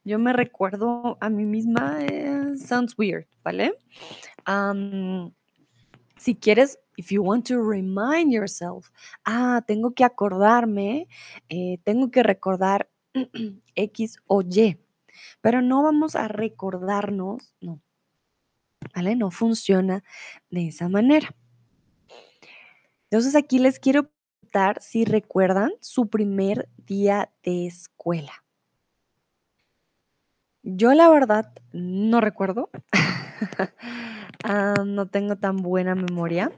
yo 0.03 0.19
me 0.19 0.33
recuerdo 0.33 1.17
a 1.19 1.29
mí 1.29 1.45
misma, 1.45 2.03
eh, 2.03 2.57
sounds 2.57 2.95
weird, 2.97 3.27
¿vale? 3.43 3.73
si 6.17 6.35
quieres, 6.35 6.77
if 6.97 7.11
you 7.11 7.23
want 7.23 7.47
to 7.47 7.61
remind 7.61 8.31
yourself, 8.31 8.91
ah, 9.25 9.61
tengo 9.65 9.93
que 9.93 10.03
acordarme, 10.03 11.07
eh, 11.49 11.77
tengo 11.83 12.11
que 12.11 12.23
recordar 12.23 12.89
X 13.75 14.17
o 14.27 14.41
Y. 14.41 14.77
Pero 15.41 15.61
no 15.61 15.83
vamos 15.83 16.15
a 16.15 16.27
recordarnos, 16.27 17.55
no, 17.61 17.81
¿vale? 18.95 19.15
No 19.15 19.31
funciona 19.31 20.03
de 20.49 20.67
esa 20.67 20.89
manera. 20.89 21.35
Entonces 23.09 23.35
aquí 23.35 23.59
les 23.59 23.79
quiero 23.79 24.09
preguntar 24.41 24.81
si 24.81 25.05
recuerdan 25.05 25.71
su 25.79 26.09
primer 26.09 26.69
día 26.77 27.31
de 27.43 27.67
escuela. 27.67 28.33
Yo 30.61 30.93
la 30.93 31.09
verdad 31.09 31.53
no 31.71 32.21
recuerdo. 32.21 32.69
Ah, 34.45 34.85
no 34.85 35.05
tengo 35.05 35.35
tan 35.35 35.57
buena 35.57 35.95
memoria. 35.95 36.49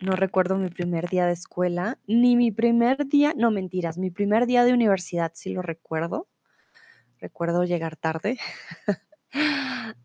No 0.00 0.12
recuerdo 0.12 0.56
mi 0.56 0.70
primer 0.70 1.10
día 1.10 1.26
de 1.26 1.32
escuela, 1.32 1.98
ni 2.06 2.36
mi 2.36 2.50
primer 2.50 3.06
día, 3.06 3.34
no 3.36 3.50
mentiras, 3.50 3.98
mi 3.98 4.10
primer 4.10 4.46
día 4.46 4.64
de 4.64 4.72
universidad 4.72 5.32
sí 5.34 5.52
lo 5.52 5.60
recuerdo 5.60 6.26
recuerdo 7.20 7.64
llegar 7.64 7.96
tarde. 7.96 8.38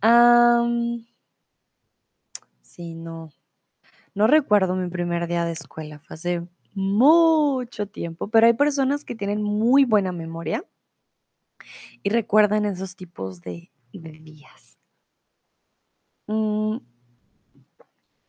sí, 2.62 2.96
no. 2.96 3.32
No 4.16 4.28
recuerdo 4.28 4.76
mi 4.76 4.90
primer 4.90 5.28
día 5.28 5.46
de 5.46 5.54
escuela, 5.54 6.00
fue 6.00 6.14
hace 6.16 6.48
mucho 6.76 7.88
tiempo, 7.88 8.28
pero 8.30 8.48
hay 8.48 8.54
personas 8.54 9.06
que 9.06 9.16
tienen 9.16 9.42
muy 9.42 9.86
buena 9.86 10.12
memoria 10.12 10.64
y 12.04 12.10
recuerdan 12.10 12.66
esos 12.66 12.96
tipos 12.96 13.42
de, 13.42 13.72
días. 13.92 14.78
Mm, 16.28 16.78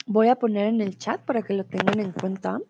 voy 0.06 0.28
a 0.28 0.36
poner 0.36 0.66
en 0.66 0.80
el 0.80 0.98
chat 0.98 1.20
para 1.22 1.42
que 1.42 1.54
lo 1.54 1.64
tengan 1.64 2.00
en 2.00 2.12
cuenta. 2.12 2.60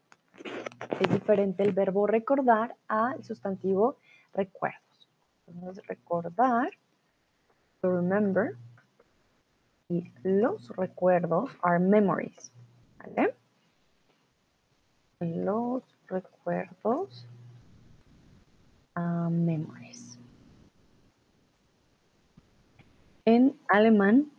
Es 1.00 1.10
diferente 1.10 1.62
el 1.62 1.72
verbo 1.72 2.06
recordar 2.06 2.76
al 2.88 3.22
sustantivo 3.24 3.98
recuerdo. 4.32 4.83
Vamos 5.46 5.76
recordar, 5.86 6.70
remember, 7.82 8.56
y 9.88 10.10
los 10.22 10.74
recuerdos 10.76 11.50
are 11.62 11.78
memories, 11.78 12.50
¿vale? 12.98 13.34
Los 15.20 15.82
recuerdos 16.08 17.26
are 18.94 19.30
memories. 19.30 20.18
En 23.26 23.58
alemán 23.68 24.30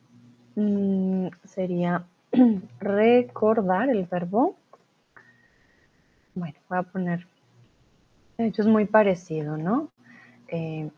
mm, 0.55 1.27
sería 1.43 2.05
recordar 2.79 3.89
el 3.89 4.05
verbo. 4.05 4.55
Bueno, 6.33 6.57
voy 6.67 6.77
a 6.79 6.83
poner, 6.83 7.27
de 8.37 8.47
hecho 8.47 8.63
es 8.63 8.67
muy 8.67 8.85
parecido, 8.85 9.55
¿no? 9.57 9.91
Eh, 10.47 10.89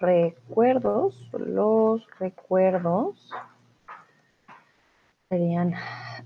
recuerdos, 0.00 1.14
los 1.32 2.06
recuerdos 2.18 3.30
serían 5.28 5.74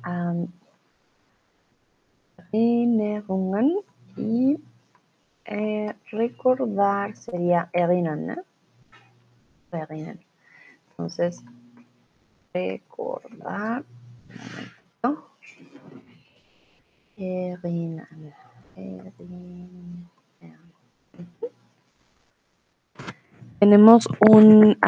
um, 0.07 0.49
y 4.17 4.59
eh, 5.45 5.95
recordar 6.11 7.17
sería 7.17 7.71
erinnern, 7.73 8.43
Entonces, 10.91 11.43
recordar, 12.53 13.85
un 15.03 15.19
tenemos 23.59 24.09
un, 24.29 24.79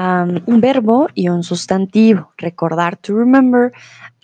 verbo 0.46 1.08
y 1.14 1.28
un 1.28 1.42
sustantivo. 1.42 2.32
Recordar, 2.36 2.96
to 2.96 3.16
remember, 3.16 3.72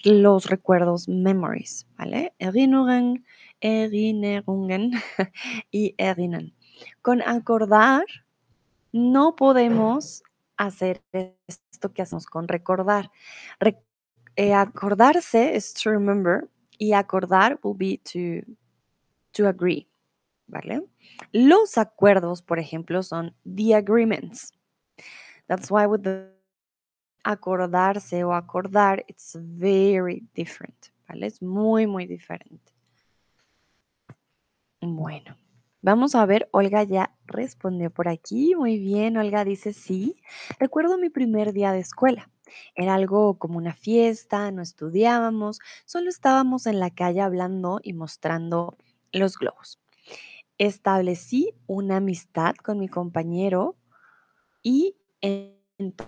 los 0.05 0.47
recuerdos, 0.47 1.09
memories, 1.09 1.87
¿vale? 1.99 2.33
Erinnerungen, 2.39 3.25
Erinnerungen 3.61 4.93
y 5.71 5.95
erinnern. 5.99 6.53
Con 7.03 7.23
acordar, 7.23 8.05
no 8.93 9.35
podemos 9.37 10.23
hacer 10.57 11.03
esto 11.13 11.93
que 11.93 12.03
hacemos 12.03 12.27
con 12.27 12.49
recordar. 12.49 13.11
eh, 14.37 14.53
acordarse 14.53 15.57
es 15.57 15.73
to 15.75 15.91
remember 15.91 16.49
y 16.79 16.93
acordar 16.93 17.59
will 17.63 17.77
be 17.77 17.99
to, 17.99 18.47
to 19.33 19.49
agree, 19.49 19.89
Los 21.33 21.79
acuerdos, 21.79 22.43
por 22.43 22.59
ejemplo, 22.59 23.03
son 23.03 23.35
the 23.45 23.75
agreements. 23.75 24.53
That's 25.49 25.71
why 25.71 25.87
with 25.87 26.03
the 26.03 26.37
acordarse 27.25 28.25
o 28.25 28.33
acordar, 28.33 29.05
it's 29.09 29.37
very 29.37 30.27
different, 30.35 30.93
¿vale? 31.09 31.27
Es 31.27 31.43
muy, 31.43 31.87
muy 31.87 32.07
diferente. 32.07 32.73
Bueno, 34.81 35.37
vamos 35.83 36.15
a 36.15 36.25
ver, 36.27 36.49
Olga 36.53 36.85
ya 36.85 37.17
respondió 37.27 37.91
por 37.91 38.09
aquí. 38.09 38.55
Muy 38.55 38.79
bien, 38.79 39.17
Olga 39.17 39.45
dice 39.45 39.73
sí. 39.73 40.23
Recuerdo 40.61 40.99
mi 40.99 41.11
primer 41.11 41.53
día 41.53 41.73
de 41.73 41.81
escuela. 41.81 42.31
Era 42.75 42.95
algo 42.95 43.39
como 43.39 43.59
una 43.59 43.75
fiesta, 43.75 44.51
no 44.53 44.63
estudiábamos, 44.63 45.59
solo 45.85 46.09
estábamos 46.09 46.67
en 46.67 46.79
la 46.79 46.91
calle 46.91 47.21
hablando 47.21 47.81
y 47.83 47.93
mostrando 47.93 48.77
los 49.13 49.37
globos. 49.37 49.81
Establecí 50.59 51.55
una 51.67 51.97
amistad 51.97 52.55
con 52.57 52.79
mi 52.79 52.89
compañero 52.89 53.77
y 54.63 54.97
en, 55.21 55.55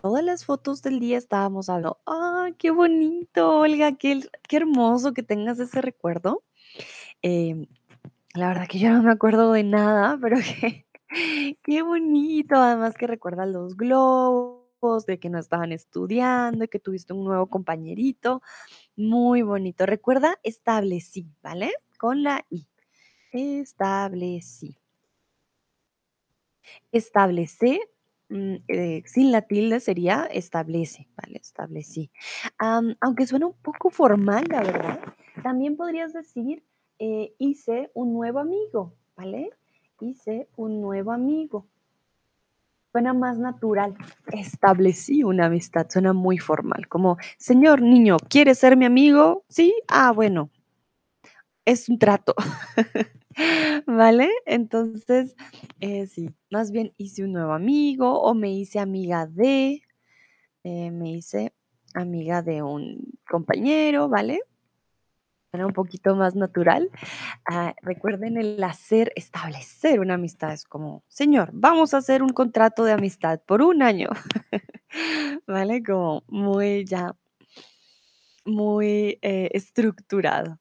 todas 0.00 0.25
las 0.25 0.47
fotos 0.47 0.83
del 0.83 0.99
día 0.99 1.19
estábamos 1.19 1.69
hablando, 1.69 2.00
¡ah, 2.07 2.49
qué 2.59 2.71
bonito, 2.71 3.59
Olga! 3.61 3.93
Qué, 3.97 4.21
qué 4.49 4.57
hermoso 4.57 5.12
que 5.12 5.23
tengas 5.23 5.59
ese 5.59 5.83
recuerdo. 5.83 6.43
Em, 7.23 7.67
la 8.35 8.49
verdad 8.49 8.69
que 8.69 8.78
yo 8.78 8.90
no 8.90 9.02
me 9.02 9.12
acuerdo 9.12 9.52
de 9.52 9.64
nada, 9.64 10.19
pero 10.21 10.37
qué, 10.61 10.87
qué 11.62 11.83
bonito. 11.83 12.57
Además 12.57 12.95
que 12.95 13.07
recuerdas 13.07 13.49
los 13.49 13.76
globos, 13.76 15.07
de 15.07 15.19
que 15.19 15.28
no 15.28 15.38
estaban 15.38 15.73
estudiando, 15.73 16.64
y 16.64 16.69
que 16.69 16.78
tuviste 16.78 17.12
un 17.12 17.25
nuevo 17.25 17.49
compañerito. 17.49 18.43
Muy 18.97 19.43
bonito. 19.43 19.87
Recuerda, 19.87 20.38
establecí, 20.43 21.26
¿vale? 21.43 21.73
Con 21.99 22.23
la 22.23 22.45
I. 22.50 22.67
Establecí. 23.38 24.76
Establecer 26.90 27.78
mm, 28.28 28.54
eh, 28.66 29.02
sin 29.07 29.30
la 29.30 29.42
tilde 29.42 29.78
sería 29.78 30.26
establece, 30.26 31.07
¿vale? 31.16 31.38
Establecí. 31.38 32.11
aunque 32.59 33.26
suena 33.26 33.47
un 33.47 33.57
poco 33.62 33.90
formal, 33.90 34.45
la 34.49 34.62
verdad, 34.62 35.00
también 35.42 35.76
podrías 35.76 36.12
decir 36.12 36.64
eh, 36.99 37.33
hice 37.38 37.90
un 37.95 38.12
nuevo 38.12 38.40
amigo, 38.40 38.95
¿vale? 39.16 39.50
Hice 40.00 40.49
un 40.57 40.80
nuevo 40.80 41.12
amigo. 41.12 41.66
Suena 42.90 43.12
más 43.12 43.38
natural. 43.38 43.95
Establecí 44.33 45.23
una 45.23 45.47
amistad, 45.47 45.87
suena 45.88 46.12
muy 46.12 46.38
formal, 46.38 46.88
como, 46.88 47.18
señor 47.37 47.83
niño, 47.83 48.16
¿quieres 48.28 48.59
ser 48.59 48.76
mi 48.76 48.87
amigo? 48.87 49.45
Sí, 49.49 49.75
ah, 49.87 50.11
bueno, 50.11 50.50
es 51.64 51.88
un 51.88 51.99
trato. 51.99 52.35
¿Vale? 53.87 54.30
Entonces, 54.47 55.35
eh, 55.80 56.07
sí, 56.07 56.30
más 56.50 56.71
bien 56.71 56.92
hice 56.97 57.25
un 57.25 57.33
nuevo 57.33 57.52
amigo 57.52 58.21
o 58.21 58.35
me 58.35 58.52
hice 58.52 58.78
amiga 58.78 59.26
de, 59.26 59.83
eh, 60.64 60.90
me 60.90 61.12
hice 61.12 61.52
amiga 61.95 62.42
de 62.42 62.62
un 62.62 63.18
compañero, 63.28 64.09
¿vale? 64.09 64.42
Era 65.52 65.66
un 65.66 65.73
poquito 65.73 66.14
más 66.14 66.35
natural. 66.35 66.90
Ah, 67.50 67.75
recuerden 67.80 68.37
el 68.37 68.62
hacer, 68.62 69.12
establecer 69.16 69.99
una 70.00 70.14
amistad. 70.14 70.52
Es 70.52 70.64
como, 70.64 71.02
señor, 71.09 71.50
vamos 71.54 71.95
a 71.95 71.99
hacer 71.99 72.23
un 72.23 72.30
contrato 72.30 72.85
de 72.85 72.92
amistad 72.92 73.40
por 73.47 73.62
un 73.62 73.83
año. 73.83 74.11
¿Vale? 75.47 75.83
Como 75.83 76.23
muy 76.28 76.85
ya, 76.85 77.16
muy 78.44 79.18
eh, 79.22 79.48
estructurado. 79.53 80.59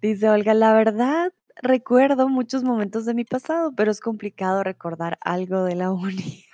Dice 0.00 0.28
Olga, 0.28 0.54
la 0.54 0.74
verdad, 0.74 1.32
recuerdo 1.56 2.28
muchos 2.28 2.64
momentos 2.64 3.04
de 3.04 3.14
mi 3.14 3.24
pasado, 3.24 3.72
pero 3.74 3.90
es 3.90 4.00
complicado 4.00 4.62
recordar 4.62 5.18
algo 5.20 5.64
de 5.64 5.74
la 5.76 5.92
uni. 5.92 6.44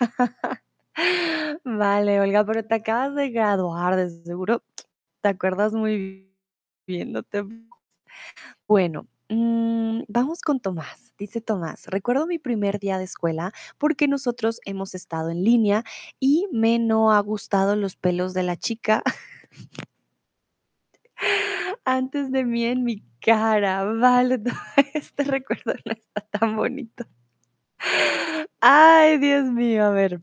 Vale, 1.65 2.21
Olga, 2.21 2.45
pero 2.45 2.65
te 2.65 2.75
acabas 2.75 3.15
de 3.15 3.31
graduar, 3.31 3.97
de 3.97 4.11
seguro 4.25 4.63
te 5.21 5.29
acuerdas 5.29 5.73
muy 5.73 6.33
bien, 6.87 7.13
no 7.13 7.23
bueno, 8.67 9.07
mm, 9.29 10.03
vamos 10.09 10.43
con 10.43 10.61
Tomás. 10.61 11.15
Dice 11.19 11.41
Tomás, 11.41 11.87
recuerdo 11.87 12.27
mi 12.27 12.39
primer 12.39 12.79
día 12.79 12.99
de 12.99 13.05
escuela 13.05 13.53
porque 13.77 14.07
nosotros 14.07 14.61
hemos 14.65 14.95
estado 14.95 15.31
en 15.31 15.43
línea 15.43 15.85
y 16.21 16.47
me 16.53 16.79
no 16.79 17.13
ha 17.13 17.21
gustado 17.21 17.75
los 17.75 17.97
pelos 17.97 18.35
de 18.35 18.45
la 18.45 18.57
chica 18.57 19.03
antes 21.85 22.31
de 22.33 22.45
mí 22.45 22.65
en 22.65 22.85
mi 22.85 23.05
cara. 23.21 23.85
Vale, 23.85 24.41
este 24.95 25.25
recuerdo 25.25 25.75
no 25.85 25.93
está 25.93 26.21
tan 26.39 26.57
bonito. 26.57 27.05
Ay, 28.61 29.19
Dios 29.19 29.45
mío, 29.47 29.85
a 29.85 29.91
ver. 29.91 30.23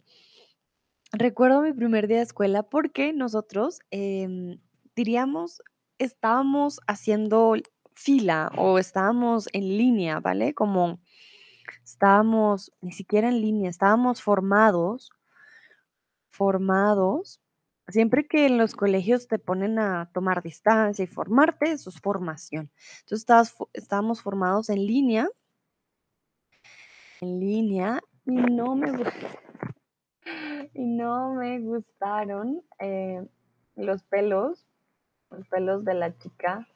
Recuerdo 1.12 1.62
mi 1.62 1.71
primer 1.73 2.08
día 2.08 2.17
de 2.17 2.23
escuela 2.23 2.63
porque 2.63 3.13
nosotros, 3.13 3.79
em, 3.91 4.60
diríamos, 4.95 5.62
estábamos 5.97 6.81
haciendo 6.88 7.55
fila 7.93 8.51
o 8.58 8.79
estábamos 8.79 9.47
en 9.53 9.77
línea, 9.77 10.19
¿vale? 10.19 10.53
Como 10.53 10.99
estábamos, 11.84 12.71
ni 12.81 12.91
siquiera 12.91 13.29
en 13.29 13.41
línea, 13.41 13.69
estábamos 13.69 14.21
formados, 14.21 15.10
formados. 16.29 17.39
Siempre 17.88 18.28
que 18.28 18.48
en 18.48 18.58
los 18.58 18.74
colegios 18.76 19.28
te 19.28 19.38
ponen 19.38 19.78
a 19.78 20.10
tomar 20.12 20.41
distancia 20.41 21.04
y 21.04 21.08
formarte, 21.08 21.71
eso 21.71 21.91
es 21.91 22.00
formación. 22.00 22.71
Entonces 23.02 23.56
estábamos 23.74 24.24
formados 24.24 24.69
en 24.69 24.86
línea, 24.88 25.30
en 27.21 27.39
línea, 27.39 28.02
y 28.26 28.32
no 28.32 28.76
me, 28.76 28.91
y 30.74 30.84
no 30.84 31.36
me 31.36 31.60
gustaron 31.60 32.63
eh, 32.80 33.24
los 33.76 34.02
pelos, 34.04 34.65
los 35.30 35.48
pelos 35.48 35.86
de 35.86 35.93
la 35.93 36.17
chica 36.17 36.67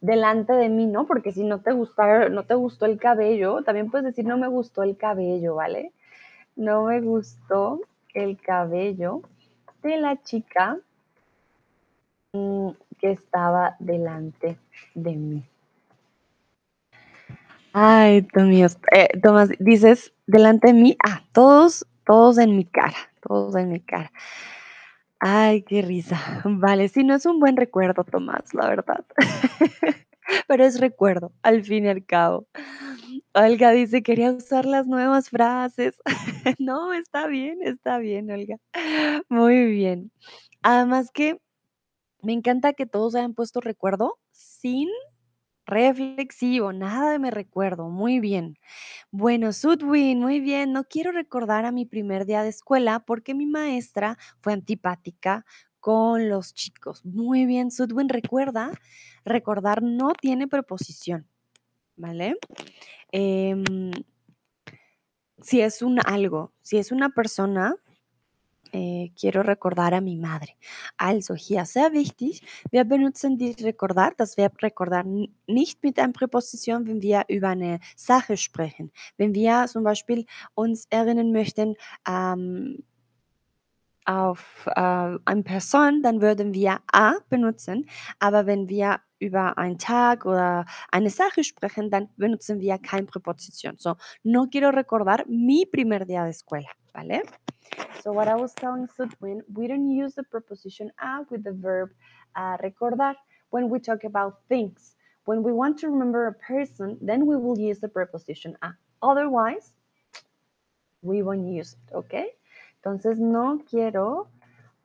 delante 0.00 0.52
de 0.52 0.68
mí, 0.68 0.86
¿no? 0.86 1.06
Porque 1.06 1.32
si 1.32 1.44
no 1.44 1.60
te 1.62 1.72
gustó, 1.72 2.28
no 2.28 2.44
te 2.44 2.54
gustó 2.54 2.86
el 2.86 2.98
cabello, 2.98 3.62
también 3.62 3.90
puedes 3.90 4.04
decir 4.04 4.24
no 4.24 4.36
me 4.36 4.48
gustó 4.48 4.82
el 4.82 4.96
cabello, 4.96 5.56
¿vale? 5.56 5.92
No 6.56 6.84
me 6.84 7.00
gustó 7.00 7.80
el 8.12 8.40
cabello 8.40 9.22
de 9.88 9.98
la 9.98 10.20
chica 10.22 10.78
mm, 12.32 12.70
que 12.98 13.12
estaba 13.12 13.76
delante 13.78 14.58
de 14.94 15.16
mí. 15.16 15.44
Ay, 17.72 18.22
Tomás, 18.22 18.78
eh, 18.92 19.08
Tomás, 19.20 19.50
dices 19.58 20.12
delante 20.26 20.68
de 20.68 20.74
mí, 20.74 20.96
ah, 21.04 21.22
todos, 21.32 21.86
todos 22.06 22.38
en 22.38 22.56
mi 22.56 22.64
cara, 22.64 22.96
todos 23.20 23.56
en 23.56 23.70
mi 23.70 23.80
cara. 23.80 24.12
Ay, 25.18 25.62
qué 25.62 25.82
risa. 25.82 26.42
Vale, 26.44 26.88
sí, 26.88 27.02
no 27.02 27.14
es 27.14 27.26
un 27.26 27.40
buen 27.40 27.56
recuerdo, 27.56 28.04
Tomás, 28.04 28.54
la 28.54 28.68
verdad. 28.68 29.04
Pero 30.48 30.64
es 30.64 30.80
recuerdo, 30.80 31.32
al 31.42 31.64
fin 31.64 31.84
y 31.84 31.88
al 31.88 32.04
cabo. 32.04 32.46
Olga 33.34 33.72
dice, 33.72 34.02
quería 34.04 34.30
usar 34.32 34.64
las 34.64 34.86
nuevas 34.86 35.30
frases. 35.30 35.96
No, 36.60 36.92
está 36.92 37.26
bien, 37.26 37.58
está 37.62 37.98
bien, 37.98 38.30
Olga. 38.30 38.58
Muy 39.28 39.64
bien. 39.66 40.12
Además 40.62 41.10
que 41.12 41.40
me 42.22 42.32
encanta 42.32 42.74
que 42.74 42.86
todos 42.86 43.14
hayan 43.16 43.34
puesto 43.34 43.60
recuerdo 43.60 44.18
sin 44.32 44.88
reflexivo, 45.66 46.72
nada 46.72 47.12
de 47.12 47.18
me 47.18 47.30
recuerdo. 47.30 47.88
Muy 47.88 48.20
bien. 48.20 48.56
Bueno, 49.10 49.52
Sudwin, 49.52 50.20
muy 50.20 50.40
bien. 50.40 50.72
No 50.72 50.84
quiero 50.84 51.12
recordar 51.12 51.66
a 51.66 51.72
mi 51.72 51.86
primer 51.86 52.26
día 52.26 52.42
de 52.42 52.50
escuela 52.50 53.00
porque 53.00 53.34
mi 53.34 53.46
maestra 53.46 54.18
fue 54.40 54.52
antipática 54.54 55.46
con 55.80 56.28
los 56.30 56.54
chicos. 56.54 57.04
Muy 57.04 57.46
bien, 57.46 57.70
Sudwin, 57.70 58.08
recuerda, 58.08 58.72
recordar 59.24 59.82
no 59.82 60.14
tiene 60.14 60.48
preposición, 60.48 61.28
¿vale? 61.96 62.36
Em, 63.12 63.92
si 65.42 65.60
es 65.60 65.82
un 65.82 65.98
algo, 66.04 66.52
si 66.62 66.78
es 66.78 66.92
una 66.92 67.10
persona, 67.10 67.76
eh, 68.72 69.12
quiero 69.18 69.42
recordar 69.42 69.94
a 69.94 70.00
mi 70.00 70.16
madre. 70.16 70.56
Also 70.96 71.34
hier 71.34 71.64
sehr 71.64 71.92
wichtig, 71.92 72.42
wir 72.70 72.84
benutzen 72.84 73.38
die 73.38 73.52
recordar, 73.60 74.14
das 74.16 74.36
Verb 74.36 74.60
recordar 74.62 75.04
nicht 75.46 75.82
mit 75.82 75.98
einer 75.98 76.12
Präposition, 76.12 76.86
wenn 76.86 77.00
wir 77.00 77.24
über 77.28 77.48
eine 77.50 77.80
Sache 77.96 78.36
sprechen. 78.36 78.90
Wenn 79.16 79.34
wir 79.34 79.66
zum 79.68 79.84
Beispiel 79.84 80.26
uns 80.54 80.86
erinnern 80.90 81.30
möchten 81.32 81.76
ähm, 82.08 82.82
auf 84.04 84.66
äh, 84.66 85.18
eine 85.24 85.42
Person, 85.42 86.02
dann 86.02 86.20
würden 86.20 86.52
wir 86.54 86.78
a 86.92 87.14
benutzen, 87.30 87.88
aber 88.18 88.46
wenn 88.46 88.68
wir 88.68 89.00
über 89.18 89.56
einen 89.56 89.78
Tag 89.78 90.26
oder 90.26 90.66
eine 90.90 91.10
Sache 91.10 91.44
sprechen, 91.44 91.90
dann 91.90 92.08
benutzen 92.16 92.60
wir 92.60 92.78
keine 92.78 93.06
Präposition. 93.06 93.76
So, 93.78 93.96
no 94.22 94.46
quiero 94.50 94.70
recordar 94.70 95.24
mi 95.26 95.64
primer 95.66 96.04
día 96.04 96.24
de 96.24 96.30
escuela, 96.30 96.68
¿vale? 96.92 97.22
So 98.02 98.12
what 98.12 98.28
I 98.28 98.34
was 98.34 98.54
telling 98.54 98.86
Sudwin, 98.88 99.42
we 99.54 99.66
don't 99.66 99.88
use 99.88 100.14
the 100.14 100.24
preposition 100.24 100.92
a 100.98 101.24
with 101.30 101.42
the 101.44 101.52
verb 101.52 101.90
uh, 102.36 102.58
recordar 102.58 103.14
when 103.50 103.70
we 103.70 103.80
talk 103.80 104.04
about 104.04 104.34
things. 104.48 104.94
When 105.24 105.42
we 105.42 105.52
want 105.52 105.78
to 105.78 105.88
remember 105.88 106.26
a 106.26 106.34
person, 106.34 106.98
then 107.00 107.24
we 107.26 107.36
will 107.36 107.58
use 107.58 107.80
the 107.80 107.88
preposition 107.88 108.56
a. 108.62 108.72
Otherwise, 109.02 109.72
we 111.00 111.22
won't 111.22 111.46
use 111.48 111.72
it, 111.72 111.94
¿ok? 111.94 112.26
Entonces, 112.84 113.18
no 113.18 113.62
quiero 113.70 114.28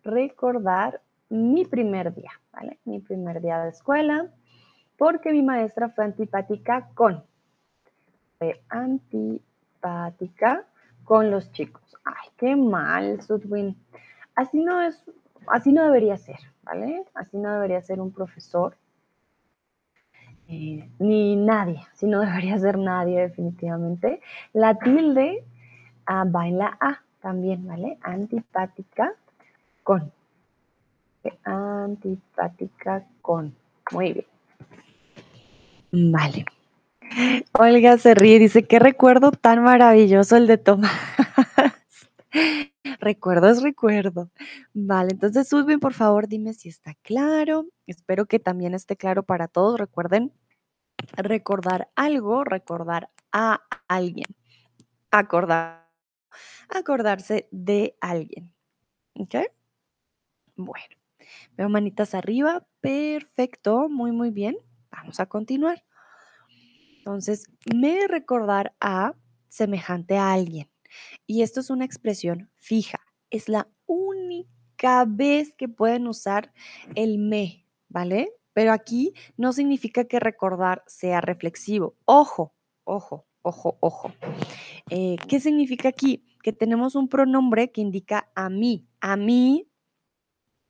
recordar 0.06 1.02
mi 1.28 1.66
primer 1.66 2.16
día, 2.16 2.32
¿vale? 2.54 2.80
Mi 2.86 3.02
primer 3.02 3.42
día 3.42 3.62
de 3.62 3.72
escuela, 3.72 4.32
porque 4.98 5.34
mi 5.34 5.42
maestra 5.42 5.90
fue 5.90 6.06
antipática 6.06 6.92
con. 6.96 7.22
Antipática 8.70 10.66
con 11.04 11.30
los 11.30 11.52
chicos. 11.52 11.98
Ay, 12.06 12.30
qué 12.38 12.56
mal, 12.56 13.22
Sudwin. 13.22 13.76
Así 14.34 14.64
no 14.64 14.82
es, 14.82 15.04
así 15.48 15.74
no 15.74 15.84
debería 15.84 16.16
ser, 16.16 16.40
¿vale? 16.64 17.04
Así 17.16 17.36
no 17.38 17.52
debería 17.52 17.82
ser 17.82 18.00
un 18.00 18.14
profesor. 18.14 18.78
Eh, 20.48 20.90
ni 21.00 21.36
nadie, 21.36 21.86
así 21.92 22.08
no 22.08 22.22
debería 22.26 22.58
ser 22.60 22.78
nadie 22.78 23.20
definitivamente. 23.20 24.22
La 24.54 24.76
tilde 24.76 25.44
ah, 26.06 26.24
va 26.24 26.48
en 26.48 26.60
la 26.60 26.78
A 26.80 27.04
también, 27.22 27.68
¿vale? 27.68 27.98
Antipática 28.02 29.14
con. 29.84 30.12
Antipática 31.44 33.06
con. 33.22 33.56
Muy 33.92 34.14
bien. 34.14 34.26
Vale. 35.92 36.46
Olga 37.54 37.98
se 37.98 38.14
ríe 38.14 38.40
dice, 38.40 38.64
qué 38.64 38.80
recuerdo 38.80 39.32
tan 39.32 39.64
maravilloso 39.64 40.38
el 40.38 40.48
de 40.48 40.58
Tomás. 40.58 40.92
recuerdo 43.00 43.50
es 43.50 43.64
recuerdo. 43.64 44.30
Vale, 44.74 45.12
entonces 45.12 45.48
Sudwin, 45.48 45.80
por 45.80 45.94
favor, 45.94 46.28
dime 46.28 46.54
si 46.54 46.70
está 46.70 46.94
claro. 47.02 47.66
Espero 47.88 48.26
que 48.28 48.40
también 48.40 48.76
esté 48.76 48.96
claro 48.96 49.24
para 49.24 49.48
todos. 49.48 49.80
Recuerden 49.80 50.32
recordar 51.18 51.90
algo, 51.96 52.44
recordar 52.44 53.10
a 53.32 53.62
alguien. 53.88 54.28
Acordar, 55.12 55.89
acordarse 56.70 57.48
de 57.52 57.98
alguien. 58.02 58.54
¿Ok? 59.14 59.36
Bueno, 60.56 60.96
veo 61.58 61.70
manitas 61.70 62.14
arriba. 62.14 62.66
Perfecto, 62.82 63.90
muy, 63.90 64.12
muy 64.12 64.32
bien. 64.32 64.58
Vamos 64.92 65.20
a 65.20 65.28
continuar. 65.28 65.84
Entonces, 66.98 67.48
me 67.74 68.08
recordar 68.08 68.76
a 68.80 69.14
semejante 69.48 70.18
a 70.18 70.34
alguien. 70.34 70.70
Y 71.26 71.44
esto 71.44 71.60
es 71.60 71.70
una 71.70 71.86
expresión 71.86 72.50
fija. 72.56 73.00
Es 73.30 73.50
la 73.50 73.68
única 73.86 75.06
vez 75.08 75.54
que 75.54 75.68
pueden 75.68 76.08
usar 76.08 76.52
el 76.96 77.18
me, 77.18 77.66
¿vale? 77.88 78.34
Pero 78.54 78.74
aquí 78.74 79.14
no 79.38 79.54
significa 79.54 80.06
que 80.06 80.20
recordar 80.20 80.84
sea 80.88 81.22
reflexivo. 81.22 81.96
Ojo, 82.06 82.54
ojo, 82.84 83.26
ojo, 83.42 83.78
ojo. 83.80 84.12
Eh, 84.90 85.18
¿Qué 85.28 85.40
significa 85.40 85.90
aquí? 85.90 86.26
Que 86.44 86.54
tenemos 86.54 86.96
un 86.96 87.10
pronombre 87.10 87.72
que 87.72 87.82
indica 87.82 88.30
a 88.36 88.50
mí. 88.50 88.88
A 89.02 89.16
mí 89.18 89.70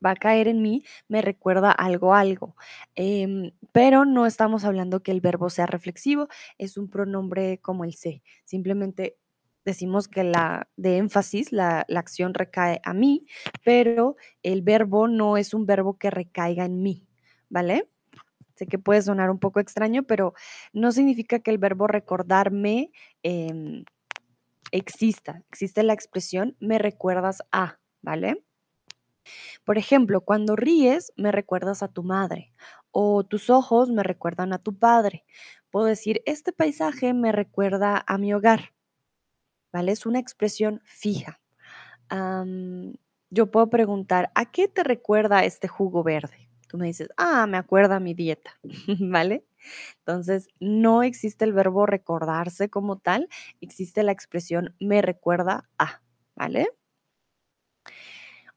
va 0.03 0.11
a 0.11 0.15
caer 0.15 0.47
en 0.47 0.61
mí, 0.61 0.83
me 1.07 1.21
recuerda 1.21 1.71
algo, 1.71 2.13
algo. 2.13 2.55
Em, 2.95 3.51
pero 3.71 4.05
no 4.05 4.25
estamos 4.25 4.63
hablando 4.65 5.01
que 5.01 5.11
el 5.11 5.21
verbo 5.21 5.49
sea 5.49 5.65
reflexivo, 5.65 6.27
es 6.57 6.77
un 6.77 6.89
pronombre 6.89 7.59
como 7.59 7.83
el 7.83 7.93
se. 7.93 8.23
Simplemente 8.45 9.17
decimos 9.65 10.07
que 10.07 10.23
la 10.23 10.69
de 10.77 10.97
énfasis, 10.97 11.51
la, 11.51 11.85
la 11.87 11.99
acción 11.99 12.33
recae 12.33 12.81
a 12.83 12.93
mí, 12.93 13.25
pero 13.63 14.15
el 14.43 14.61
verbo 14.61 15.07
no 15.07 15.37
es 15.37 15.53
un 15.53 15.65
verbo 15.65 15.97
que 15.97 16.09
recaiga 16.09 16.65
en 16.65 16.81
mí, 16.81 17.07
¿vale? 17.49 17.89
Sé 18.59 18.67
que 18.67 18.77
puede 18.77 19.01
sonar 19.01 19.29
un 19.29 19.39
poco 19.39 19.61
extraño, 19.61 20.03
pero 20.03 20.33
no 20.73 20.91
significa 20.91 21.39
que 21.39 21.49
el 21.49 21.59
verbo 21.59 21.87
recordarme 21.87 22.91
em, 23.23 23.85
exista. 24.73 25.41
Existe 25.49 25.81
la 25.81 25.93
expresión 25.93 26.57
me 26.59 26.77
recuerdas 26.77 27.41
a, 27.53 27.79
¿vale? 28.01 28.43
Por 29.63 29.77
ejemplo, 29.77 30.19
cuando 30.19 30.57
ríes, 30.57 31.13
me 31.15 31.31
recuerdas 31.31 31.83
a 31.83 31.87
tu 31.87 32.03
madre 32.03 32.51
o 32.91 33.23
tus 33.23 33.49
ojos 33.49 33.89
me 33.91 34.03
recuerdan 34.03 34.51
a 34.51 34.57
tu 34.57 34.77
padre. 34.77 35.23
Puedo 35.71 35.85
decir, 35.85 36.21
este 36.25 36.51
paisaje 36.51 37.13
me 37.13 37.31
recuerda 37.31 38.03
a 38.05 38.17
mi 38.17 38.33
hogar. 38.33 38.73
¿Vale? 39.71 39.93
Es 39.93 40.05
una 40.05 40.19
expresión 40.19 40.81
fija. 40.83 41.39
yo 43.29 43.51
puedo 43.51 43.69
preguntar, 43.69 44.31
¿a 44.35 44.51
qué 44.51 44.67
te 44.67 44.83
recuerda 44.83 45.45
este 45.45 45.69
jugo 45.69 46.03
verde? 46.03 46.48
Tú 46.69 46.77
me 46.77 46.85
dices, 46.85 47.09
ah, 47.17 47.47
me 47.47 47.57
acuerda 47.57 47.99
mi 47.99 48.13
dieta, 48.13 48.59
¿vale? 48.99 49.43
Entonces, 50.05 50.49
no 50.59 51.01
existe 51.01 51.43
el 51.43 51.51
verbo 51.51 51.87
recordarse 51.87 52.69
como 52.69 52.99
tal, 52.99 53.27
existe 53.59 54.03
la 54.03 54.11
expresión 54.11 54.75
me 54.79 55.01
recuerda 55.01 55.67
a, 55.79 56.03
¿vale? 56.35 56.67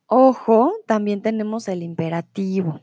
Ojo, 0.07 0.75
también 0.87 1.23
tenemos 1.23 1.69
el 1.69 1.83
imperativo. 1.83 2.83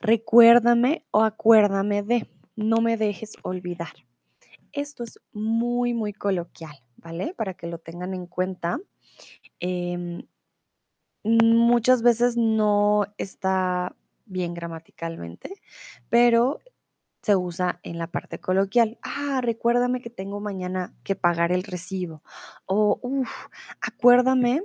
Recuérdame 0.00 1.04
o 1.10 1.22
acuérdame 1.22 2.02
de, 2.02 2.26
no 2.56 2.80
me 2.80 2.96
dejes 2.96 3.34
olvidar. 3.42 3.92
Esto 4.72 5.04
es 5.04 5.20
muy, 5.32 5.92
muy 5.92 6.14
coloquial, 6.14 6.76
¿vale? 6.96 7.34
Para 7.34 7.52
que 7.52 7.66
lo 7.66 7.76
tengan 7.76 8.14
en 8.14 8.26
cuenta. 8.26 8.78
Em, 9.60 10.22
muchas 11.28 12.02
veces 12.02 12.36
no 12.36 13.06
está 13.18 13.94
bien 14.26 14.54
gramaticalmente, 14.54 15.54
pero 16.08 16.60
se 17.22 17.36
usa 17.36 17.80
en 17.82 17.98
la 17.98 18.06
parte 18.06 18.38
coloquial. 18.40 18.98
Ah, 19.02 19.40
recuérdame 19.42 20.00
que 20.00 20.10
tengo 20.10 20.40
mañana 20.40 20.94
que 21.04 21.16
pagar 21.16 21.52
el 21.52 21.62
recibo. 21.64 22.22
O, 22.66 22.98
uff, 23.02 23.48
acuérdame 23.80 24.62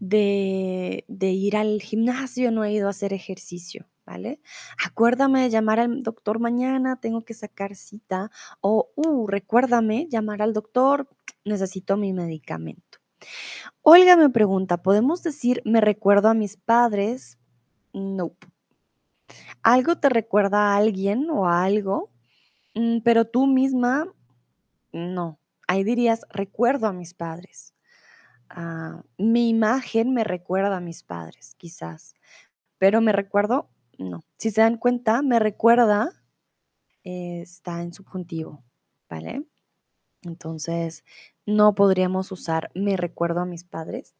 de, 0.00 1.04
ir 1.08 1.56
al 1.56 1.80
gimnasio, 1.80 2.50
no 2.50 2.64
he 2.64 2.72
ido 2.72 2.86
a 2.88 2.90
hacer 2.90 3.12
ejercicio, 3.12 3.86
¿vale? 4.06 4.40
Acuérdame 4.84 5.42
de 5.42 5.50
llamar 5.50 5.80
al 5.80 6.02
doctor 6.02 6.38
mañana, 6.40 7.00
tengo 7.00 7.24
que 7.24 7.34
sacar 7.34 7.74
cita. 7.76 8.30
O, 8.60 8.90
uh, 8.96 9.26
recuérdame 9.26 10.08
llamar 10.10 10.42
al 10.42 10.52
doctor, 10.52 11.08
necesito 11.44 11.96
mi 11.96 12.12
medicamento. 12.12 12.87
Olga 13.82 14.16
me 14.16 14.30
pregunta, 14.30 14.82
¿podemos 14.82 15.22
decir 15.22 15.62
me 15.64 15.80
recuerdo 15.80 16.28
a 16.28 16.34
mis 16.34 16.56
padres? 16.56 17.38
No. 17.92 18.32
Algo 19.62 19.98
te 19.98 20.08
recuerda 20.08 20.72
a 20.72 20.76
alguien 20.76 21.28
o 21.30 21.46
a 21.46 21.64
algo, 21.64 22.10
mm, 22.74 22.98
pero 23.04 23.26
tú 23.26 23.46
misma, 23.46 24.06
no. 24.92 25.38
Ahí 25.66 25.84
dirías, 25.84 26.26
recuerdo 26.30 26.86
a 26.86 26.92
mis 26.92 27.14
padres. 27.14 27.74
Ah, 28.50 29.02
mi 29.18 29.48
imagen 29.50 30.14
me 30.14 30.24
recuerda 30.24 30.78
a 30.78 30.80
mis 30.80 31.02
padres, 31.02 31.54
quizás, 31.58 32.14
pero 32.78 33.00
me 33.00 33.12
recuerdo, 33.12 33.68
no. 33.98 34.24
Si 34.38 34.50
se 34.50 34.62
dan 34.62 34.78
cuenta, 34.78 35.22
me 35.22 35.38
recuerda 35.38 36.10
eh, 37.04 37.42
está 37.42 37.82
en 37.82 37.92
subjuntivo, 37.92 38.64
¿vale? 39.08 39.44
Entonces, 40.22 41.04
no 41.46 41.74
podríamos 41.74 42.32
usar 42.32 42.70
me 42.74 42.96
recuerdo 42.96 43.40
a 43.40 43.46
mis 43.46 43.64
padres. 43.64 44.14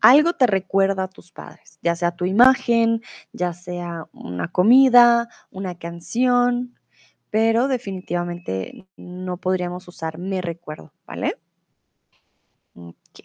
Algo 0.00 0.34
te 0.34 0.46
recuerda 0.46 1.04
a 1.04 1.08
tus 1.08 1.32
padres, 1.32 1.78
ya 1.82 1.96
sea 1.96 2.14
tu 2.14 2.24
imagen, 2.24 3.02
ya 3.32 3.52
sea 3.52 4.06
una 4.12 4.48
comida, 4.48 5.28
una 5.50 5.76
canción, 5.78 6.78
pero 7.30 7.68
definitivamente 7.68 8.86
no 8.96 9.38
podríamos 9.38 9.88
usar 9.88 10.18
me 10.18 10.40
recuerdo, 10.40 10.92
¿vale? 11.06 11.38
Ok. 12.74 13.20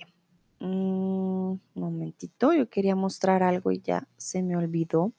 Un 0.59 1.61
momentito, 1.75 2.53
yo 2.53 2.69
quería 2.69 2.95
mostrar 2.95 3.43
algo 3.43 3.71
y 3.71 3.81
ya 3.81 4.07
se 4.17 4.41
me 4.41 4.55
olvidó. 4.55 5.13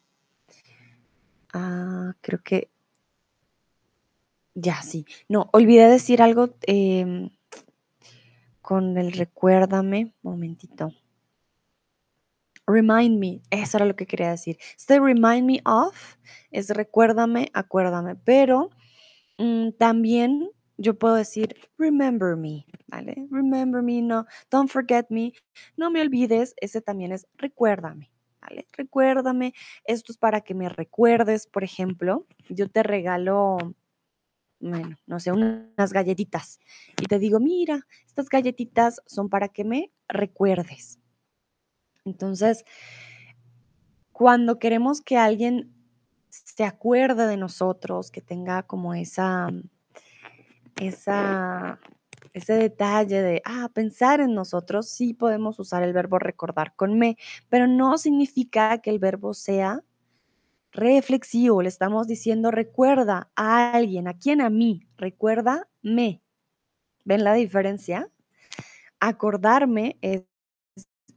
Ah, 1.53 2.15
creo 2.21 2.43
que 2.43 2.71
ya 4.55 4.83
sí. 4.83 5.07
No, 5.29 5.51
olvidé 5.53 5.89
decir 5.89 6.23
algo 6.23 6.55
em, 6.63 7.31
con 8.63 8.97
el 8.97 9.13
recuérdame. 9.13 10.15
Momentito. 10.23 10.93
Remind 12.67 13.19
me, 13.19 13.43
eso 13.51 13.77
era 13.77 13.85
lo 13.85 13.95
que 13.95 14.07
quería 14.07 14.31
decir. 14.31 14.59
Este 14.79 14.99
remind 14.99 15.45
me 15.45 15.61
of 15.67 16.17
es 16.51 16.71
recuérdame, 16.71 17.51
acuérdame, 17.53 18.17
pero 18.17 18.71
mm, 19.37 19.73
también 19.79 20.51
yo 20.79 20.99
puedo 20.99 21.15
decir, 21.15 21.55
remember 21.77 22.37
me, 22.37 22.67
¿vale? 22.89 23.27
Remember 23.31 23.83
me, 23.83 24.01
no, 24.01 24.27
don't 24.51 24.71
forget 24.71 25.07
me, 25.11 25.35
no 25.77 25.91
me 25.91 26.01
olvides, 26.01 26.55
ese 26.59 26.81
también 26.81 27.13
es 27.13 27.27
recuérdame, 27.37 28.11
¿vale? 28.41 28.67
Recuérdame, 28.73 29.53
esto 29.85 30.13
es 30.13 30.19
para 30.19 30.41
que 30.41 30.55
me 30.55 30.71
recuerdes, 30.71 31.47
por 31.47 31.65
ejemplo, 31.65 32.27
yo 32.49 32.69
te 32.71 32.83
regalo 32.83 33.59
bueno, 34.61 34.97
no 35.07 35.21
sé, 35.21 35.33
unas 35.33 35.93
galletitas 35.93 36.61
y 37.01 37.07
te 37.07 37.19
digo, 37.19 37.41
mira, 37.41 37.87
estas 38.07 38.29
galletitas 38.29 39.03
son 39.07 39.29
para 39.29 39.49
que 39.49 39.65
me 39.65 39.93
recuerdes. 40.09 40.99
Entonces, 42.05 42.65
cuando 44.13 44.59
queremos 44.59 45.01
que 45.01 45.17
alguien 45.17 45.73
se 46.29 46.65
acuerde 46.65 47.27
de 47.27 47.37
nosotros, 47.37 48.11
que 48.11 48.21
tenga 48.21 48.63
como 48.63 48.95
esa, 48.95 49.49
esa, 50.81 51.79
ese 52.33 52.55
detalle 52.55 53.23
de, 53.23 53.43
ah, 53.45 53.71
pensar 53.73 54.21
en 54.21 54.35
nosotros, 54.35 54.89
sí 54.89 55.15
podemos 55.15 55.59
usar 55.59 55.83
el 55.83 55.93
verbo 55.93 56.19
recordar 56.19 56.75
con 56.75 56.99
me, 56.99 57.17
pero 57.49 57.67
no 57.67 57.99
significa 57.99 58.79
que 58.79 58.91
el 58.91 58.99
verbo 58.99 59.35
sea 59.35 59.83
reflexivo. 60.75 61.63
Le 61.63 61.69
estamos 61.69 62.07
diciendo, 62.07 62.51
recuerda 62.51 63.31
a 63.37 63.73
alguien, 63.73 64.09
¿a 64.09 64.15
quién? 64.15 64.41
A 64.41 64.51
mí, 64.51 64.87
recuerda 64.99 65.69
me. 65.83 66.21
¿Ven 67.05 67.25
la 67.25 67.35
diferencia? 67.35 68.11
Acordarme 69.01 69.99
es 70.03 70.25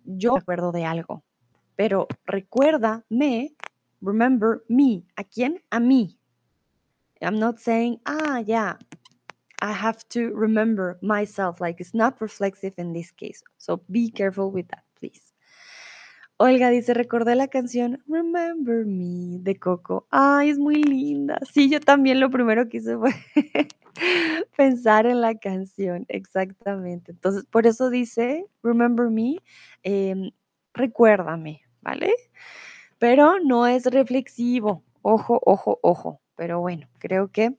yo 0.06 0.34
me 0.34 0.40
acuerdo 0.40 0.72
de 0.72 0.86
algo, 0.86 1.24
pero 1.76 2.08
recuérdame, 2.26 3.56
remember 4.02 4.64
me. 4.70 5.04
¿A 5.16 5.24
quién? 5.24 5.62
A 5.70 5.80
mí. 5.80 6.18
I'm 7.20 7.40
not 7.40 7.58
saying, 7.58 8.00
ah, 8.06 8.40
yeah, 8.40 8.78
I 9.62 9.72
have 9.74 10.08
to 10.10 10.30
remember 10.36 10.98
myself. 11.02 11.60
Like 11.60 11.82
it's 11.82 11.94
not 11.94 12.22
reflexive 12.22 12.74
in 12.78 12.94
this 12.94 13.12
case. 13.12 13.42
So 13.58 13.82
be 13.92 14.10
careful 14.12 14.52
with 14.52 14.68
that, 14.70 14.84
please. 15.00 15.27
Olga 16.40 16.70
dice, 16.70 16.94
recordé 16.94 17.34
la 17.34 17.48
canción 17.48 18.04
Remember 18.08 18.86
Me 18.86 19.40
de 19.40 19.58
Coco. 19.58 20.06
Ay, 20.12 20.52
es 20.52 20.60
muy 20.60 20.84
linda. 20.84 21.40
Sí, 21.52 21.68
yo 21.68 21.80
también 21.80 22.20
lo 22.20 22.30
primero 22.30 22.70
que 22.70 22.78
hice 22.78 22.96
fue 22.96 23.10
pensar 24.56 25.08
en 25.08 25.22
la 25.22 25.34
canción, 25.40 26.06
exactamente. 26.10 27.12
Entonces, 27.12 27.46
por 27.46 27.66
eso 27.66 27.90
dice 27.90 28.46
Remember 28.62 29.10
Me, 29.10 29.38
em, 29.82 30.30
recuérdame, 30.76 31.62
¿vale? 31.82 32.14
Pero 33.00 33.40
no 33.40 33.66
es 33.66 33.86
reflexivo. 33.86 34.84
Ojo, 35.02 35.42
ojo, 35.44 35.80
ojo. 35.82 36.22
Pero 36.36 36.60
bueno, 36.60 36.88
creo 37.00 37.32
que 37.32 37.58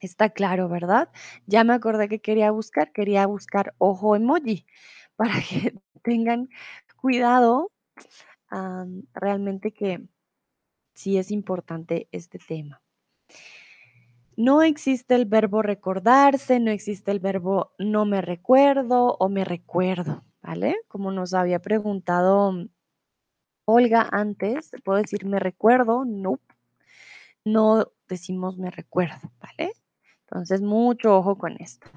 está 0.00 0.30
claro, 0.30 0.68
¿verdad? 0.68 1.10
Ya 1.46 1.64
me 1.64 1.74
acordé 1.74 2.08
que 2.08 2.20
quería 2.20 2.50
buscar, 2.50 2.92
quería 2.92 3.26
buscar 3.26 3.74
ojo 3.78 4.16
emoji 4.16 4.66
para 5.16 5.34
que 5.42 5.74
tengan 6.02 6.48
cuidado 6.96 7.70
realmente 9.14 9.72
que 9.72 10.06
sí 10.94 11.18
es 11.18 11.30
importante 11.30 12.08
este 12.12 12.38
tema. 12.38 12.82
No 14.36 14.62
existe 14.62 15.14
el 15.14 15.26
verbo 15.26 15.62
recordarse, 15.62 16.60
no 16.60 16.70
existe 16.70 17.10
el 17.10 17.20
verbo 17.20 17.72
no 17.78 18.06
me 18.06 18.22
recuerdo 18.22 19.16
o 19.18 19.28
me 19.28 19.44
recuerdo, 19.44 20.24
¿vale? 20.40 20.76
Como 20.88 21.12
nos 21.12 21.34
había 21.34 21.58
preguntado 21.58 22.54
Olga 23.66 24.08
antes, 24.10 24.70
¿puedo 24.84 25.00
decir 25.00 25.26
me 25.26 25.38
recuerdo? 25.38 26.04
No, 26.04 26.40
no 27.44 27.92
decimos 28.08 28.56
me 28.56 28.70
recuerdo, 28.70 29.30
¿vale? 29.40 29.72
Entonces, 30.22 30.62
mucho 30.62 31.16
ojo 31.16 31.36
con 31.36 31.56
esto. 31.60 31.88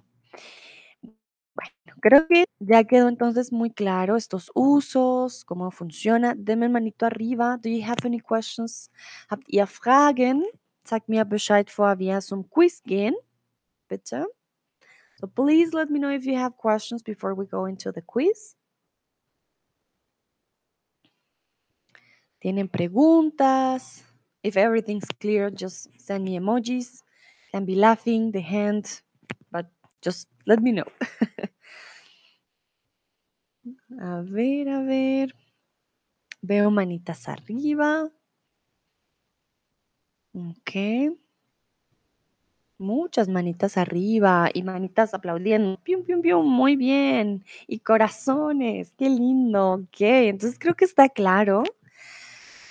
Bueno, 1.55 1.99
creo 2.01 2.27
que 2.27 2.45
ya 2.59 2.83
quedó 2.83 3.07
entonces 3.07 3.51
muy 3.51 3.69
claro 3.71 4.15
estos 4.15 4.51
usos, 4.55 5.45
cómo 5.45 5.71
funciona. 5.71 6.33
Denme 6.35 6.69
manito 6.69 7.05
arriba. 7.05 7.57
Do 7.57 7.69
you 7.69 7.83
have 7.83 8.05
any 8.05 8.19
questions? 8.19 8.89
Habt 9.29 9.43
ihr 9.47 9.67
Fragen? 9.67 10.43
Sagt 10.85 11.07
mir 11.09 11.25
Bescheid 11.25 11.69
vor 11.69 11.97
wir 11.99 12.21
zum 12.21 12.43
Quiz 12.49 12.81
gehen. 12.83 13.15
Bitte. 13.89 14.25
So 15.19 15.27
please 15.27 15.73
let 15.73 15.89
me 15.89 15.99
know 15.99 16.09
if 16.09 16.25
you 16.25 16.35
have 16.35 16.57
questions 16.57 17.01
before 17.01 17.33
we 17.33 17.45
go 17.45 17.65
into 17.65 17.91
the 17.91 18.01
quiz. 18.01 18.55
¿Tienen 22.41 22.67
preguntas? 22.67 24.03
If 24.43 24.57
everything's 24.57 25.07
clear, 25.21 25.49
just 25.49 25.87
send 25.97 26.25
me 26.25 26.37
emojis. 26.37 27.03
Can 27.53 27.65
be 27.65 27.75
laughing, 27.75 28.31
the 28.31 28.41
hand, 28.41 29.01
but 29.49 29.67
just 30.01 30.27
let 30.45 30.59
me 30.61 30.71
know. 30.71 30.85
A 33.99 34.21
ver, 34.21 34.67
a 34.69 34.81
ver. 34.81 35.33
Veo 36.41 36.69
manitas 36.69 37.27
arriba. 37.29 38.11
Ok. 40.33 40.71
Muchas 42.77 43.29
manitas 43.29 43.77
arriba 43.77 44.49
y 44.53 44.61
manitas 44.63 45.13
aplaudiendo. 45.13 45.77
Pium, 45.83 46.03
pium, 46.03 46.21
pium. 46.21 46.45
Muy 46.45 46.75
bien. 46.75 47.45
Y 47.67 47.79
corazones. 47.79 48.93
Qué 48.97 49.09
lindo. 49.09 49.73
Ok. 49.73 50.01
Entonces 50.01 50.59
creo 50.59 50.75
que 50.75 50.85
está 50.85 51.09
claro. 51.09 51.63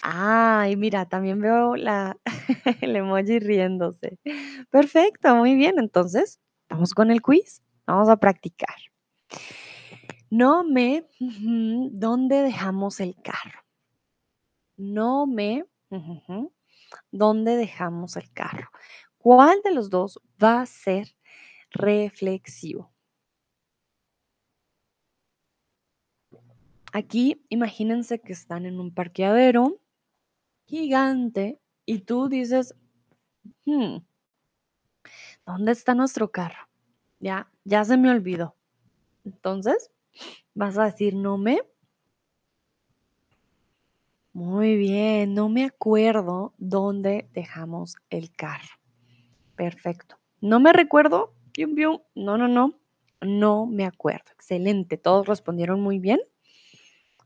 Ay, 0.03 0.77
mira, 0.77 1.07
también 1.07 1.41
veo 1.41 1.77
la, 1.77 2.19
el 2.81 2.97
emoji 2.97 3.39
riéndose. 3.39 4.19
Perfecto, 4.71 5.35
muy 5.37 5.55
bien. 5.55 5.79
Entonces, 5.79 6.41
vamos 6.69 6.93
con 6.95 7.11
el 7.11 7.23
quiz. 7.23 7.62
Vamos 7.87 8.09
a 8.09 8.17
practicar. 8.17 8.77
No 10.31 10.65
me, 10.65 11.07
¿dónde 11.19 12.43
dejamos 12.43 13.01
el 13.01 13.15
carro? 13.23 13.61
No 14.77 15.27
me, 15.27 15.67
¿dónde 17.11 17.57
dejamos 17.57 18.17
el 18.17 18.33
carro? 18.33 18.69
¿Cuál 19.19 19.61
de 19.63 19.73
los 19.73 19.91
dos 19.91 20.19
va 20.43 20.63
a 20.63 20.67
ser 20.67 21.15
reflexivo? 21.71 22.93
Aquí 26.93 27.45
imagínense 27.49 28.21
que 28.21 28.33
están 28.33 28.67
en 28.67 28.81
un 28.81 28.93
parqueadero 28.93 29.81
gigante 30.67 31.61
y 31.87 32.01
tú 32.01 32.29
dices, 32.29 32.75
hmm, 33.65 33.99
¿dónde 35.47 35.73
está 35.73 35.95
nuestro 35.95 36.31
carro? 36.31 36.72
Ya, 37.23 37.49
ya 37.63 37.85
se 37.85 37.97
me 37.97 38.11
olvidó. 38.11 38.57
Entonces, 39.25 39.93
vas 40.55 40.77
a 40.77 40.87
decir, 40.87 41.15
no 41.15 41.39
me. 41.39 41.63
Muy 44.33 44.77
bien, 44.77 45.33
no 45.33 45.49
me 45.49 45.65
acuerdo 45.65 46.53
dónde 46.59 47.29
dejamos 47.33 47.95
el 48.11 48.35
carro. 48.35 48.75
Perfecto. 49.55 50.19
No 50.41 50.59
me 50.59 50.73
recuerdo. 50.73 51.33
No, 52.17 52.39
no, 52.39 52.49
no. 52.49 52.75
No 53.21 53.67
me 53.67 53.85
acuerdo. 53.85 54.33
Excelente. 54.33 54.97
Todos 54.97 55.29
respondieron 55.29 55.81
muy 55.81 56.01
bien. 56.01 56.19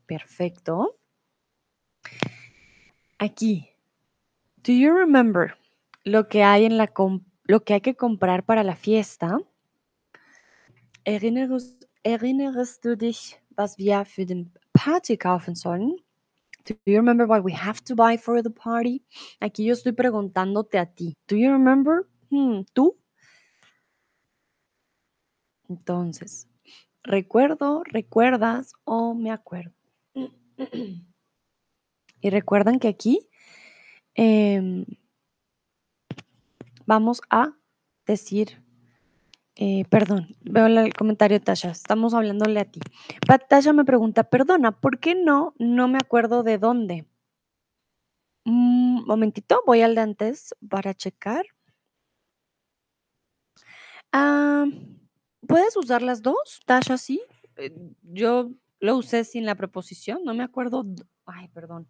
Perfecto. 0.05 0.99
Aquí. 3.19 3.71
Do 4.59 4.73
you 4.73 4.93
remember 4.93 5.57
lo 6.05 6.29
que 6.29 6.43
hay 6.43 6.67
en 6.67 6.77
la 6.77 6.93
lo 7.45 7.65
que 7.65 7.75
hay 7.75 7.81
que 7.81 7.95
comprar 7.95 8.45
para 8.45 8.63
la 8.63 8.77
fiesta? 8.77 9.39
Erinnerst, 11.07 11.89
erinnerst 12.03 12.85
du 12.85 12.97
dich, 12.97 13.41
was 13.51 13.79
wir 13.79 14.05
für 14.05 14.27
den 14.27 14.53
Party 14.73 15.17
kaufen 15.17 15.55
sollen? 15.55 15.97
Do 16.65 16.75
you 16.85 16.97
remember 16.97 17.29
what 17.29 17.45
we 17.45 17.53
have 17.53 17.81
to 17.85 17.95
buy 17.95 18.19
for 18.19 18.43
the 18.43 18.51
party? 18.51 19.05
Aquí 19.39 19.65
yo 19.65 19.75
estoy 19.75 19.93
preguntándote 19.93 20.81
a 20.81 20.87
ti. 20.87 21.15
Do 21.29 21.37
you 21.37 21.53
remember? 21.53 22.09
Hmm, 22.29 22.63
¿Tú? 22.73 22.99
Entonces, 25.69 26.49
recuerdo, 27.05 27.85
recuerdas 27.85 28.73
o 28.83 29.15
me 29.15 29.31
acuerdo. 29.31 29.73
y 32.21 32.31
recuerdan 32.31 32.81
que 32.81 32.89
aquí 32.89 33.29
em, 34.17 34.85
vamos 36.85 37.21
a 37.31 37.53
decir, 38.07 38.61
eh, 39.57 39.85
perdón, 39.89 40.29
veo 40.43 40.67
el 40.67 40.93
comentario 40.93 41.41
Tasha, 41.41 41.71
estamos 41.71 42.13
hablándole 42.13 42.61
a 42.61 42.67
ti. 42.67 42.81
Tasha 43.49 43.73
me 43.73 43.85
pregunta, 43.85 44.25
perdona, 44.25 44.73
¿por 44.73 45.01
qué 45.01 45.15
no? 45.15 45.55
No 45.59 45.89
me 45.89 45.99
acuerdo 45.99 46.43
de 46.43 46.59
dónde. 46.59 47.07
Un 48.45 49.05
momentito, 49.07 49.63
voy 49.67 49.81
al 49.81 49.95
de 49.95 50.03
antes 50.03 50.55
para 50.69 50.95
checar. 50.95 51.47
Ah, 54.13 54.67
¿puedes 55.49 55.77
usar 55.77 56.03
las 56.03 56.23
dos, 56.23 56.61
Tasha? 56.67 56.99
Sí. 56.99 57.23
Eh, 57.57 57.73
yo 58.03 58.51
lo 58.79 58.97
usé 58.99 59.25
sin 59.25 59.47
la 59.47 59.55
preposición, 59.55 60.23
no 60.25 60.35
me 60.35 60.45
acuerdo. 60.45 60.85
Ay, 61.25 61.49
perdón. 61.49 61.89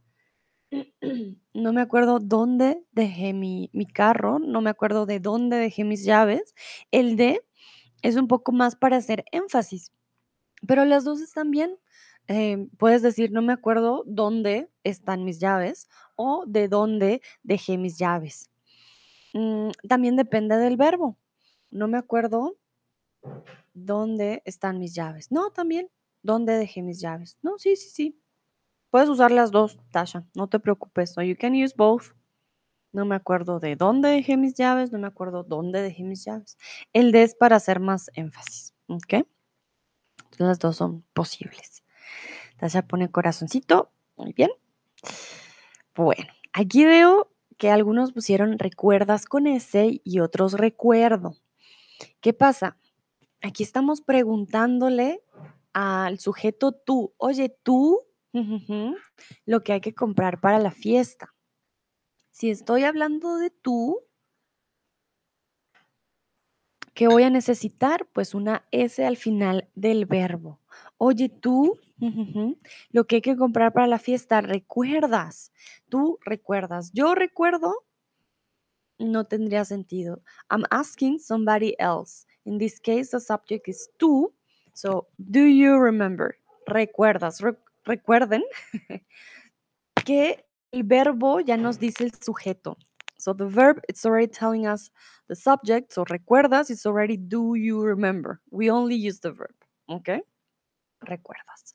No 1.55 1.73
me 1.73 1.81
acuerdo 1.81 2.19
dónde 2.21 2.83
dejé 2.93 3.33
mi, 3.33 3.71
mi 3.73 3.87
carro, 3.87 4.39
no 4.39 4.61
me 4.61 4.69
acuerdo 4.71 5.07
de 5.07 5.21
dónde 5.21 5.57
dejé 5.57 5.85
mis 5.85 6.05
llaves. 6.05 6.55
El 6.91 7.17
de 7.17 7.43
es 8.03 8.17
un 8.17 8.29
poco 8.29 8.53
más 8.53 8.77
para 8.77 8.97
hacer 8.97 9.25
énfasis, 9.33 9.93
pero 10.67 10.85
las 10.85 11.05
dos 11.05 11.21
están 11.21 11.51
bien. 11.51 11.79
Em, 12.29 12.69
puedes 12.79 13.03
decir, 13.03 13.31
no 13.33 13.43
me 13.43 13.53
acuerdo 13.53 14.03
dónde 14.07 14.69
están 14.85 15.25
mis 15.25 15.39
llaves 15.39 15.89
o 16.17 16.45
de 16.47 16.69
dónde 16.69 17.23
dejé 17.43 17.79
mis 17.79 17.99
llaves. 17.99 18.51
Mm, 19.33 19.71
también 19.89 20.17
depende 20.17 20.57
del 20.57 20.77
verbo. 20.77 21.19
No 21.71 21.89
me 21.89 21.99
acuerdo 21.99 22.57
dónde 23.75 24.43
están 24.45 24.79
mis 24.79 24.95
llaves. 24.95 25.31
No, 25.31 25.51
también, 25.51 25.91
¿dónde 26.23 26.55
dejé 26.55 26.83
mis 26.83 27.01
llaves? 27.01 27.37
No, 27.43 27.59
sí, 27.59 27.77
sí, 27.77 27.91
sí. 27.91 28.21
Puedes 28.91 29.09
usar 29.09 29.31
las 29.31 29.51
dos, 29.51 29.79
Tasha, 29.93 30.27
no 30.35 30.49
te 30.49 30.59
preocupes. 30.59 31.13
So 31.13 31.23
you 31.23 31.37
can 31.37 31.55
use 31.55 31.75
both. 31.77 32.15
No 32.97 33.05
me 33.05 33.15
acuerdo 33.15 33.61
de 33.61 33.77
dónde 33.77 34.09
dejé 34.09 34.39
mis 34.39 34.55
llaves, 34.55 34.91
no 34.91 34.99
me 34.99 35.07
acuerdo 35.07 35.43
dónde 35.43 35.83
dejé 35.83 36.03
mis 36.03 36.25
llaves. 36.25 36.57
El 36.95 37.13
de 37.13 37.25
es 37.25 37.35
para 37.35 37.57
hacer 37.57 37.79
más 37.79 38.11
énfasis, 38.15 38.75
¿ok? 38.87 39.27
Las 40.39 40.59
dos 40.59 40.77
son 40.79 41.05
posibles. 41.13 41.85
Tasha 42.57 42.87
pone 42.87 43.11
corazoncito, 43.11 43.93
muy 44.17 44.33
bien. 44.33 44.49
Bueno, 45.95 46.33
aquí 46.55 46.87
veo 46.87 47.31
que 47.59 47.71
algunos 47.71 48.13
pusieron 48.13 48.59
recuerdas 48.59 49.27
con 49.27 49.47
ese 49.47 50.01
y 50.03 50.21
otros 50.21 50.55
recuerdo. 50.55 51.37
¿Qué 52.23 52.33
pasa? 52.33 52.79
Aquí 53.43 53.63
estamos 53.63 54.01
preguntándole 54.01 55.23
al 55.75 56.19
sujeto 56.19 56.73
tú, 56.73 57.13
oye, 57.19 57.55
tú, 57.63 58.01
lo 59.45 59.63
que 59.63 59.75
hay 59.75 59.83
que 59.83 59.95
comprar 59.95 60.41
para 60.41 60.59
la 60.59 60.71
fiesta. 60.71 61.36
Si 62.37 62.51
estoy 62.51 62.85
hablando 62.85 63.39
de 63.39 63.49
tú, 63.49 64.03
¿qué 66.93 67.09
voy 67.09 67.23
a 67.23 67.31
necesitar? 67.31 68.07
Pues 68.13 68.35
una 68.35 68.67
S 68.73 69.03
al 69.07 69.17
final 69.17 69.71
del 69.75 70.05
verbo. 70.05 70.61
Oye, 70.99 71.31
tú, 71.31 71.81
lo 72.91 73.07
que 73.07 73.17
hay 73.17 73.23
que 73.23 73.39
comprar 73.39 73.73
para 73.73 73.87
la 73.87 73.99
fiesta, 73.99 74.43
recuerdas. 74.43 75.51
Tú 75.89 76.19
recuerdas. 76.27 76.93
Yo 76.93 77.15
recuerdo, 77.15 77.87
no 78.99 79.25
tendría 79.25 79.65
sentido. 79.65 80.23
I'm 80.51 80.65
asking 80.71 81.21
somebody 81.21 81.75
else. 81.79 82.27
In 82.45 82.59
this 82.59 82.79
case, 82.79 83.13
the 83.13 83.21
subject 83.21 83.67
is 83.67 83.89
tú. 83.97 84.35
So, 84.75 85.09
do 85.17 85.41
you 85.41 85.79
remember? 85.79 86.37
Recuerdas. 86.67 87.41
recuerden 87.87 88.45
que 90.05 90.46
el 90.77 90.83
verbo 90.85 91.41
ya 91.41 91.57
nos 91.57 91.79
dice 91.79 92.05
el 92.05 92.13
sujeto. 92.21 92.77
So 93.19 93.35
the 93.35 93.47
verb, 93.47 93.81
it's 93.89 94.05
already 94.05 94.29
telling 94.29 94.67
us 94.67 94.91
the 95.29 95.35
subject. 95.35 95.93
So 95.93 96.05
recuerdas, 96.05 96.71
it's 96.71 96.85
already 96.85 97.17
do 97.17 97.57
you 97.57 97.83
remember. 97.83 98.41
We 98.51 98.71
only 98.71 98.95
use 98.95 99.21
the 99.21 99.33
verb. 99.33 99.55
¿Ok? 99.89 100.11
Recuerdas. 101.01 101.75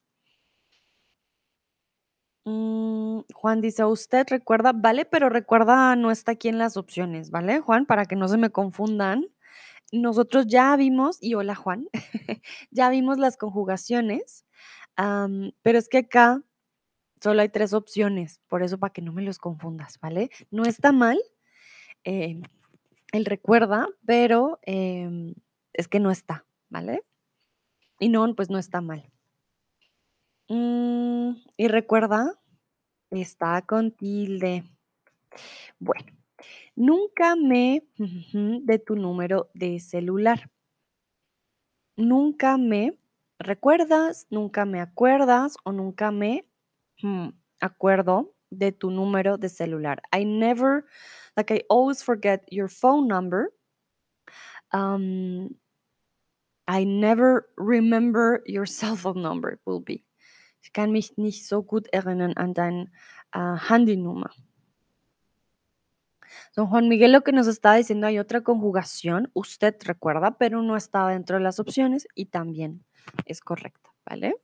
Mm, 2.46 3.22
Juan 3.34 3.62
dice, 3.62 3.86
usted 3.86 4.28
recuerda, 4.30 4.72
vale, 4.74 5.06
pero 5.06 5.30
recuerda 5.30 5.96
no 5.96 6.12
está 6.12 6.34
aquí 6.34 6.48
en 6.50 6.58
las 6.58 6.78
opciones, 6.78 7.30
¿vale, 7.30 7.60
Juan? 7.60 7.86
Para 7.86 8.06
que 8.06 8.16
no 8.16 8.28
se 8.28 8.38
me 8.38 8.50
confundan. 8.50 9.26
Nosotros 9.92 10.48
ya 10.48 10.76
vimos, 10.76 11.18
y 11.22 11.34
hola 11.34 11.54
Juan, 11.54 11.88
ya 12.72 12.90
vimos 12.90 13.20
las 13.20 13.38
conjugaciones, 13.38 14.46
pero 14.96 15.78
es 15.78 15.90
que 15.90 16.00
acá 16.00 16.42
solo 17.22 17.42
hay 17.42 17.50
tres 17.50 17.74
opciones, 17.74 18.40
por 18.48 18.64
eso 18.64 18.78
para 18.78 18.94
que 18.94 19.02
no 19.02 19.14
me 19.14 19.22
los 19.22 19.38
confundas, 19.38 20.00
¿vale? 20.00 20.30
No 20.50 20.64
está 20.64 20.92
mal, 20.92 21.20
eh, 22.04 22.42
él 23.12 23.26
recuerda, 23.26 23.88
pero 24.06 24.60
em, 24.64 25.36
es 25.74 25.88
que 25.88 26.00
no 26.00 26.12
está, 26.12 26.46
¿vale? 26.70 27.04
Y 28.00 28.10
no, 28.10 28.34
pues 28.36 28.50
no 28.50 28.58
está 28.58 28.82
mal. 28.82 29.10
Mm, 30.48 31.36
y 31.58 31.68
recuerda, 31.68 32.40
está 33.12 33.62
con 33.62 33.92
tilde. 33.92 34.64
Bueno, 35.80 36.12
nunca 36.76 37.36
me 37.36 37.84
de 37.98 38.80
tu 38.80 38.96
número 38.96 39.52
de 39.54 39.80
celular. 39.80 40.50
Nunca 41.96 42.58
me 42.58 42.98
recuerdas, 43.38 44.26
nunca 44.30 44.66
me 44.66 44.82
acuerdas 44.82 45.58
o 45.64 45.72
nunca 45.72 46.12
me 46.12 46.46
hmm, 47.02 47.30
acuerdo 47.60 48.34
de 48.50 48.72
tu 48.72 48.92
número 48.92 49.38
de 49.38 49.50
celular. 49.50 50.02
I 50.12 50.26
never, 50.26 50.86
like 51.36 51.52
I 51.52 51.64
always 51.70 52.04
forget 52.04 52.44
your 52.52 52.70
phone 52.70 53.08
number. 53.08 53.54
Um, 54.72 55.56
I 56.68 56.86
never 56.86 57.50
remember 57.58 58.44
your 58.46 58.66
cell 58.80 58.96
phone 58.96 59.22
number 59.22 59.60
will 59.66 59.82
be. 59.82 60.06
Ich 60.64 60.74
kann 60.74 60.92
mich 60.92 61.18
nicht 61.18 61.48
so 61.48 61.64
gut 61.64 61.88
erinnern 61.92 62.34
an 62.38 62.54
deine 62.54 62.92
uh, 63.34 63.58
Handynummer. 63.58 64.32
Don 66.56 66.68
Juan 66.68 66.88
Miguel 66.88 67.12
lo 67.12 67.24
que 67.24 67.32
nos 67.32 67.48
está 67.48 67.74
diciendo, 67.74 68.08
hay 68.08 68.20
otra 68.20 68.42
conjugación, 68.42 69.30
usted 69.34 69.76
recuerda, 69.84 70.38
pero 70.38 70.62
no 70.62 70.78
estaba 70.78 71.12
dentro 71.12 71.38
de 71.38 71.44
las 71.44 71.60
opciones 71.60 72.08
y 72.16 72.28
también 72.28 72.86
es 73.26 73.42
correcta, 73.42 73.90
¿vale? 74.06 74.36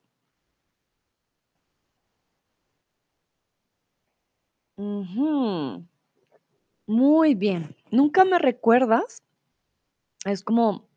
Muy 6.87 7.35
bien. 7.35 7.75
Nunca 7.91 8.23
me 8.23 8.37
recuerdas. 8.37 9.23
Es 10.23 10.43
como, 10.43 10.87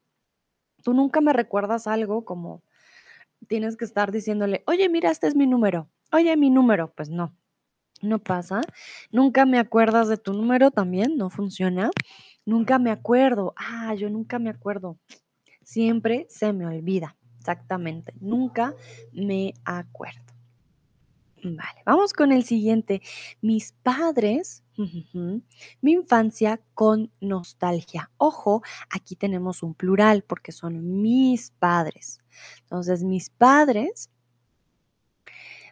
tú 0.82 0.92
nunca 0.92 1.20
me 1.20 1.32
recuerdas 1.32 1.86
algo 1.86 2.24
como 2.24 2.62
tienes 3.48 3.76
que 3.76 3.84
estar 3.84 4.12
diciéndole, 4.12 4.62
oye, 4.66 4.88
mira, 4.88 5.10
este 5.10 5.26
es 5.26 5.34
mi 5.34 5.46
número. 5.46 5.88
Oye, 6.12 6.36
mi 6.36 6.50
número. 6.50 6.92
Pues 6.94 7.08
no, 7.08 7.34
no 8.02 8.18
pasa. 8.18 8.60
Nunca 9.10 9.46
me 9.46 9.58
acuerdas 9.58 10.08
de 10.08 10.18
tu 10.18 10.32
número 10.34 10.70
también, 10.70 11.16
no 11.16 11.30
funciona. 11.30 11.90
Nunca 12.44 12.78
me 12.78 12.90
acuerdo. 12.90 13.54
Ah, 13.56 13.94
yo 13.94 14.10
nunca 14.10 14.38
me 14.38 14.50
acuerdo. 14.50 14.98
Siempre 15.62 16.26
se 16.28 16.52
me 16.52 16.66
olvida. 16.66 17.16
Exactamente. 17.38 18.12
Nunca 18.20 18.74
me 19.12 19.54
acuerdo. 19.64 20.39
Vale, 21.42 21.82
vamos 21.86 22.12
con 22.12 22.32
el 22.32 22.44
siguiente. 22.44 23.00
Mis 23.40 23.72
padres, 23.72 24.62
mi 24.76 25.92
infancia 25.92 26.60
con 26.74 27.10
nostalgia. 27.20 28.10
Ojo, 28.18 28.62
aquí 28.90 29.16
tenemos 29.16 29.62
un 29.62 29.74
plural 29.74 30.22
porque 30.22 30.52
son 30.52 31.00
mis 31.00 31.50
padres. 31.52 32.20
Entonces, 32.62 33.04
mis 33.04 33.30
padres 33.30 34.10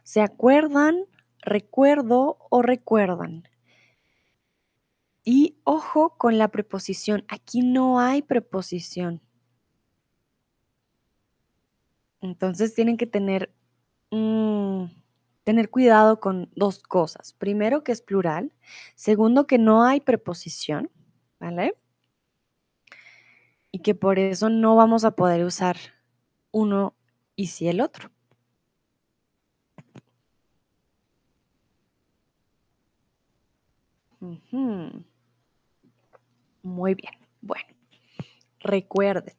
se 0.04 0.22
acuerdan, 0.22 1.04
recuerdo 1.42 2.38
o 2.50 2.62
recuerdan. 2.62 3.48
Y 5.22 5.58
ojo 5.64 6.16
con 6.16 6.38
la 6.38 6.48
preposición. 6.48 7.24
Aquí 7.28 7.60
no 7.60 8.00
hay 8.00 8.22
preposición. 8.22 9.20
Entonces 12.22 12.74
tienen 12.74 12.96
que 12.96 13.06
tener 13.06 13.52
tener 15.48 15.70
cuidado 15.70 16.20
con 16.20 16.50
dos 16.56 16.78
cosas. 16.78 17.32
Primero, 17.32 17.82
que 17.82 17.92
es 17.92 18.02
plural. 18.02 18.52
Segundo, 18.96 19.46
que 19.46 19.56
no 19.56 19.82
hay 19.82 19.98
preposición, 19.98 20.90
¿vale? 21.40 21.74
Y 23.72 23.78
que 23.78 23.94
por 23.94 24.18
eso 24.18 24.50
no 24.50 24.76
vamos 24.76 25.06
a 25.06 25.12
poder 25.12 25.46
usar 25.46 25.78
uno 26.50 26.94
y 27.34 27.46
si 27.46 27.66
el 27.66 27.80
otro. 27.80 28.10
Muy 36.60 36.94
bien. 36.94 37.14
Bueno, 37.40 37.74
recuerde, 38.60 39.34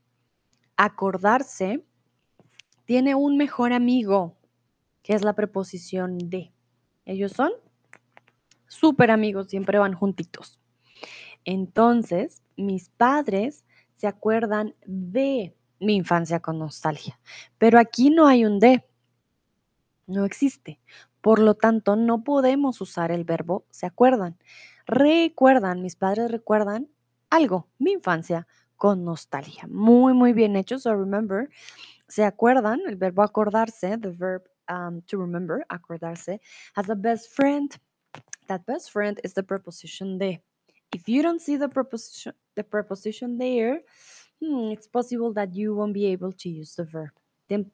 acordarse 0.75 1.85
tiene 2.85 3.13
un 3.13 3.37
mejor 3.37 3.73
amigo 3.73 4.38
es 5.09 5.23
la 5.23 5.33
preposición 5.33 6.17
de. 6.29 6.53
Ellos 7.05 7.31
son 7.31 7.51
súper 8.67 9.09
amigos, 9.09 9.47
siempre 9.47 9.79
van 9.79 9.93
juntitos. 9.93 10.60
Entonces, 11.45 12.43
mis 12.55 12.89
padres 12.89 13.65
se 13.95 14.05
acuerdan 14.05 14.75
de 14.85 15.55
mi 15.79 15.95
infancia 15.95 16.39
con 16.39 16.60
nostalgia, 16.60 17.19
pero 17.57 17.79
aquí 17.79 18.12
no 18.12 18.27
hay 18.27 18.45
un 18.45 18.60
de, 18.60 18.85
no 20.05 20.25
existe. 20.25 20.79
Por 21.21 21.39
lo 21.39 21.55
tanto, 21.55 21.95
no 21.95 22.23
podemos 22.23 22.79
usar 22.79 23.12
el 23.12 23.23
verbo 23.23 23.65
se 23.71 23.87
acuerdan. 23.87 24.37
Recuerdan, 24.85 25.81
mis 25.81 25.95
padres 25.95 26.29
recuerdan 26.29 26.87
algo, 27.31 27.67
mi 27.79 27.93
infancia 27.93 28.47
con 28.75 29.03
nostalgia. 29.03 29.67
Muy, 29.69 30.13
muy 30.13 30.33
bien 30.33 30.55
hecho. 30.55 30.77
So 30.77 30.95
remember, 30.95 31.49
se 32.07 32.25
acuerdan, 32.25 32.79
el 32.87 32.95
verbo 32.95 33.23
acordarse, 33.23 33.97
the 33.97 34.10
verb 34.10 34.43
um, 34.69 35.01
to 35.07 35.17
remember, 35.17 35.65
acordarse, 35.69 36.39
has 36.75 36.89
a 36.89 36.95
best 36.95 37.29
friend. 37.31 37.75
That 38.47 38.65
best 38.65 38.91
friend 38.91 39.19
is 39.23 39.33
the 39.33 39.43
preposition 39.43 40.17
de. 40.17 40.39
If 40.93 41.07
you 41.07 41.21
don't 41.21 41.41
see 41.41 41.57
the 41.57 41.69
preposition, 41.69 42.33
the 42.55 42.63
preposition 42.63 43.37
there, 43.37 43.81
hmm, 44.41 44.71
it's 44.71 44.87
possible 44.87 45.33
that 45.33 45.53
you 45.53 45.75
won't 45.75 45.93
be 45.93 46.07
able 46.07 46.31
to 46.33 46.49
use 46.49 46.75
the 46.75 46.85
verb. 46.85 47.11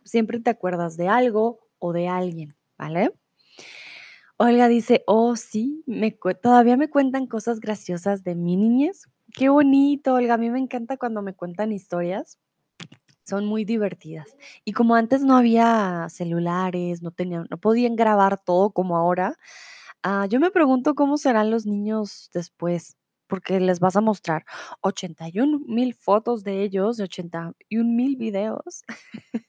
Siempre 0.03 0.39
te 0.39 0.49
acuerdas 0.49 0.97
de 0.97 1.07
algo 1.07 1.59
o 1.79 1.93
de 1.93 2.07
alguien, 2.07 2.55
¿vale? 2.77 3.11
Olga 4.37 4.67
dice, 4.67 5.03
oh 5.07 5.37
sí, 5.37 5.83
me, 5.85 6.11
todavía 6.11 6.75
me 6.75 6.89
cuentan 6.89 7.27
cosas 7.27 7.61
graciosas 7.61 8.23
de 8.23 8.35
mi 8.35 8.57
niñez. 8.57 9.07
Qué 9.33 9.47
bonito, 9.47 10.13
Olga. 10.13 10.33
A 10.33 10.37
mí 10.37 10.49
me 10.49 10.59
encanta 10.59 10.97
cuando 10.97 11.21
me 11.21 11.33
cuentan 11.33 11.71
historias. 11.71 12.37
Son 13.25 13.45
muy 13.45 13.65
divertidas. 13.65 14.35
Y 14.65 14.73
como 14.73 14.95
antes 14.95 15.21
no 15.23 15.35
había 15.35 16.07
celulares, 16.09 17.01
no 17.01 17.11
tenían, 17.11 17.47
no 17.49 17.57
podían 17.57 17.95
grabar 17.95 18.37
todo 18.43 18.71
como 18.71 18.97
ahora, 18.97 19.35
ah, 20.03 20.27
yo 20.27 20.39
me 20.39 20.51
pregunto 20.51 20.95
cómo 20.95 21.17
serán 21.17 21.51
los 21.51 21.65
niños 21.65 22.29
después, 22.33 22.97
porque 23.27 23.59
les 23.59 23.79
vas 23.79 23.95
a 23.95 24.01
mostrar 24.01 24.45
81 24.81 25.59
mil 25.67 25.93
fotos 25.95 26.43
de 26.43 26.63
ellos, 26.63 26.99
81 26.99 27.95
mil 27.95 28.15
videos. 28.17 28.83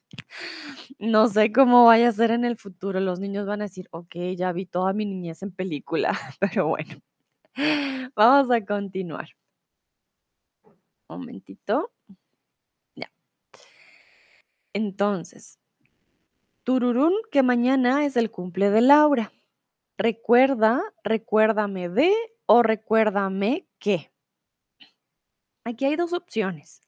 No 0.98 1.28
sé 1.28 1.52
cómo 1.52 1.84
vaya 1.86 2.08
a 2.08 2.12
ser 2.12 2.30
en 2.30 2.44
el 2.44 2.56
futuro. 2.56 3.00
Los 3.00 3.20
niños 3.20 3.46
van 3.46 3.60
a 3.62 3.64
decir, 3.64 3.88
ok, 3.90 4.14
ya 4.36 4.52
vi 4.52 4.66
toda 4.66 4.92
mi 4.92 5.04
niñez 5.06 5.42
en 5.42 5.52
película, 5.52 6.12
pero 6.40 6.68
bueno, 6.68 7.00
vamos 8.16 8.50
a 8.50 8.64
continuar. 8.64 9.28
Un 10.64 11.18
momentito. 11.18 11.90
Entonces, 14.76 15.58
tururún, 16.62 17.14
que 17.32 17.42
mañana 17.42 18.04
es 18.04 18.14
el 18.14 18.30
cumple 18.30 18.68
de 18.68 18.82
Laura. 18.82 19.32
Recuerda, 19.96 20.82
recuérdame 21.02 21.88
de 21.88 22.14
o 22.44 22.62
recuérdame 22.62 23.66
que. 23.78 24.12
Aquí 25.64 25.86
hay 25.86 25.96
dos 25.96 26.12
opciones. 26.12 26.82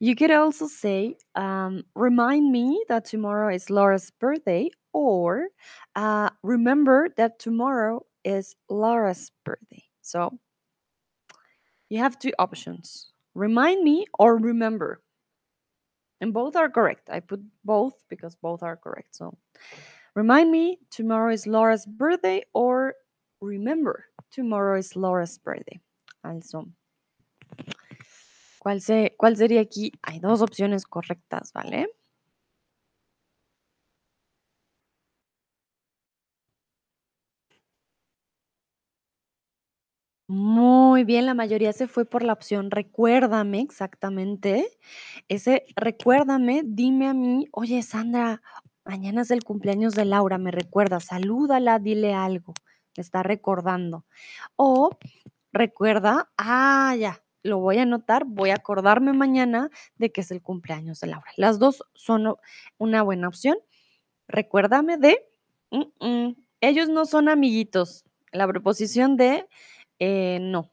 You 0.00 0.16
could 0.16 0.32
also 0.32 0.66
say, 0.66 1.16
um, 1.36 1.84
remind 1.94 2.50
me 2.50 2.82
that 2.88 3.04
tomorrow 3.04 3.54
is 3.54 3.70
Laura's 3.70 4.10
birthday, 4.18 4.72
or 4.92 5.46
uh, 5.94 6.28
remember 6.42 7.08
that 7.18 7.38
tomorrow 7.38 8.04
is 8.24 8.56
Laura's 8.68 9.30
birthday. 9.44 9.84
So 10.00 10.40
you 11.88 12.00
have 12.00 12.18
two 12.18 12.32
options 12.40 13.12
remind 13.36 13.84
me 13.84 14.06
or 14.18 14.36
remember. 14.36 15.00
And 16.22 16.32
both 16.32 16.54
are 16.54 16.70
correct. 16.70 17.10
I 17.10 17.18
put 17.18 17.42
both 17.64 17.94
because 18.08 18.36
both 18.36 18.62
are 18.62 18.76
correct. 18.76 19.16
So 19.16 19.36
remind 20.14 20.52
me 20.52 20.78
tomorrow 20.88 21.32
is 21.32 21.48
Laura's 21.48 21.84
birthday, 21.84 22.44
or 22.54 22.94
remember 23.40 24.04
tomorrow 24.30 24.78
is 24.78 24.94
Laura's 24.94 25.36
birthday. 25.36 25.80
Also, 26.24 26.68
¿cuál, 28.60 28.80
se, 28.80 29.16
¿cuál 29.18 29.36
sería 29.36 29.60
aquí? 29.60 29.90
Hay 30.04 30.20
dos 30.20 30.42
opciones 30.42 30.86
correctas, 30.86 31.52
¿vale? 31.52 31.88
Muy 40.34 41.04
bien, 41.04 41.26
la 41.26 41.34
mayoría 41.34 41.74
se 41.74 41.86
fue 41.86 42.06
por 42.06 42.22
la 42.22 42.32
opción 42.32 42.70
recuérdame, 42.70 43.60
exactamente. 43.60 44.66
Ese 45.28 45.66
recuérdame, 45.76 46.62
dime 46.64 47.06
a 47.08 47.12
mí, 47.12 47.48
oye 47.52 47.82
Sandra, 47.82 48.40
mañana 48.82 49.20
es 49.20 49.30
el 49.30 49.44
cumpleaños 49.44 49.94
de 49.94 50.06
Laura, 50.06 50.38
me 50.38 50.50
recuerda, 50.50 51.00
salúdala, 51.00 51.78
dile 51.78 52.14
algo, 52.14 52.54
me 52.96 53.02
está 53.02 53.22
recordando. 53.22 54.06
O 54.56 54.96
recuerda, 55.52 56.30
ah, 56.38 56.96
ya, 56.98 57.22
lo 57.42 57.58
voy 57.58 57.76
a 57.76 57.82
anotar, 57.82 58.24
voy 58.24 58.52
a 58.52 58.54
acordarme 58.54 59.12
mañana 59.12 59.68
de 59.96 60.12
que 60.12 60.22
es 60.22 60.30
el 60.30 60.40
cumpleaños 60.40 61.00
de 61.00 61.08
Laura. 61.08 61.30
Las 61.36 61.58
dos 61.58 61.84
son 61.92 62.36
una 62.78 63.02
buena 63.02 63.28
opción. 63.28 63.58
Recuérdame 64.28 64.96
de, 64.96 65.18
mm, 65.70 66.06
mm, 66.06 66.36
ellos 66.62 66.88
no 66.88 67.04
son 67.04 67.28
amiguitos. 67.28 68.06
La 68.32 68.48
preposición 68.48 69.18
de, 69.18 69.46
eh, 70.04 70.40
no. 70.40 70.68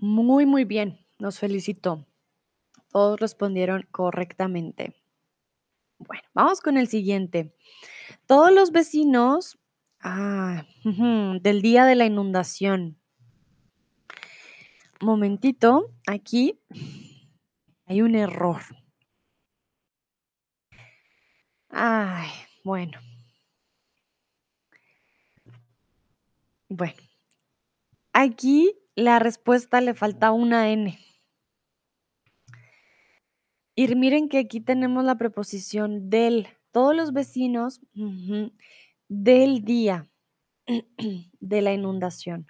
Muy, 0.00 0.44
muy 0.44 0.64
bien, 0.64 0.98
los 1.18 1.38
felicito. 1.38 2.06
Todos 2.90 3.18
respondieron 3.18 3.88
correctamente. 3.90 4.94
Bueno, 5.96 6.24
vamos 6.34 6.60
con 6.60 6.76
el 6.76 6.88
siguiente. 6.88 7.56
Todos 8.26 8.52
los 8.52 8.70
vecinos 8.70 9.58
ah, 10.00 10.66
del 11.40 11.62
día 11.62 11.86
de 11.86 11.94
la 11.94 12.04
inundación. 12.04 13.00
Momentito, 15.00 15.90
aquí 16.06 16.60
hay 17.86 18.02
un 18.02 18.14
error. 18.14 18.60
Ay, 21.70 22.28
bueno. 22.62 22.98
Bueno, 26.74 27.02
aquí 28.14 28.74
la 28.94 29.18
respuesta 29.18 29.82
le 29.82 29.92
falta 29.92 30.32
una 30.32 30.70
N. 30.70 30.98
Y 33.74 33.94
miren 33.94 34.30
que 34.30 34.38
aquí 34.38 34.62
tenemos 34.62 35.04
la 35.04 35.16
preposición 35.16 36.08
del. 36.08 36.48
Todos 36.70 36.96
los 36.96 37.12
vecinos 37.12 37.82
del 39.08 39.64
día 39.66 40.08
de 41.40 41.60
la 41.60 41.74
inundación. 41.74 42.46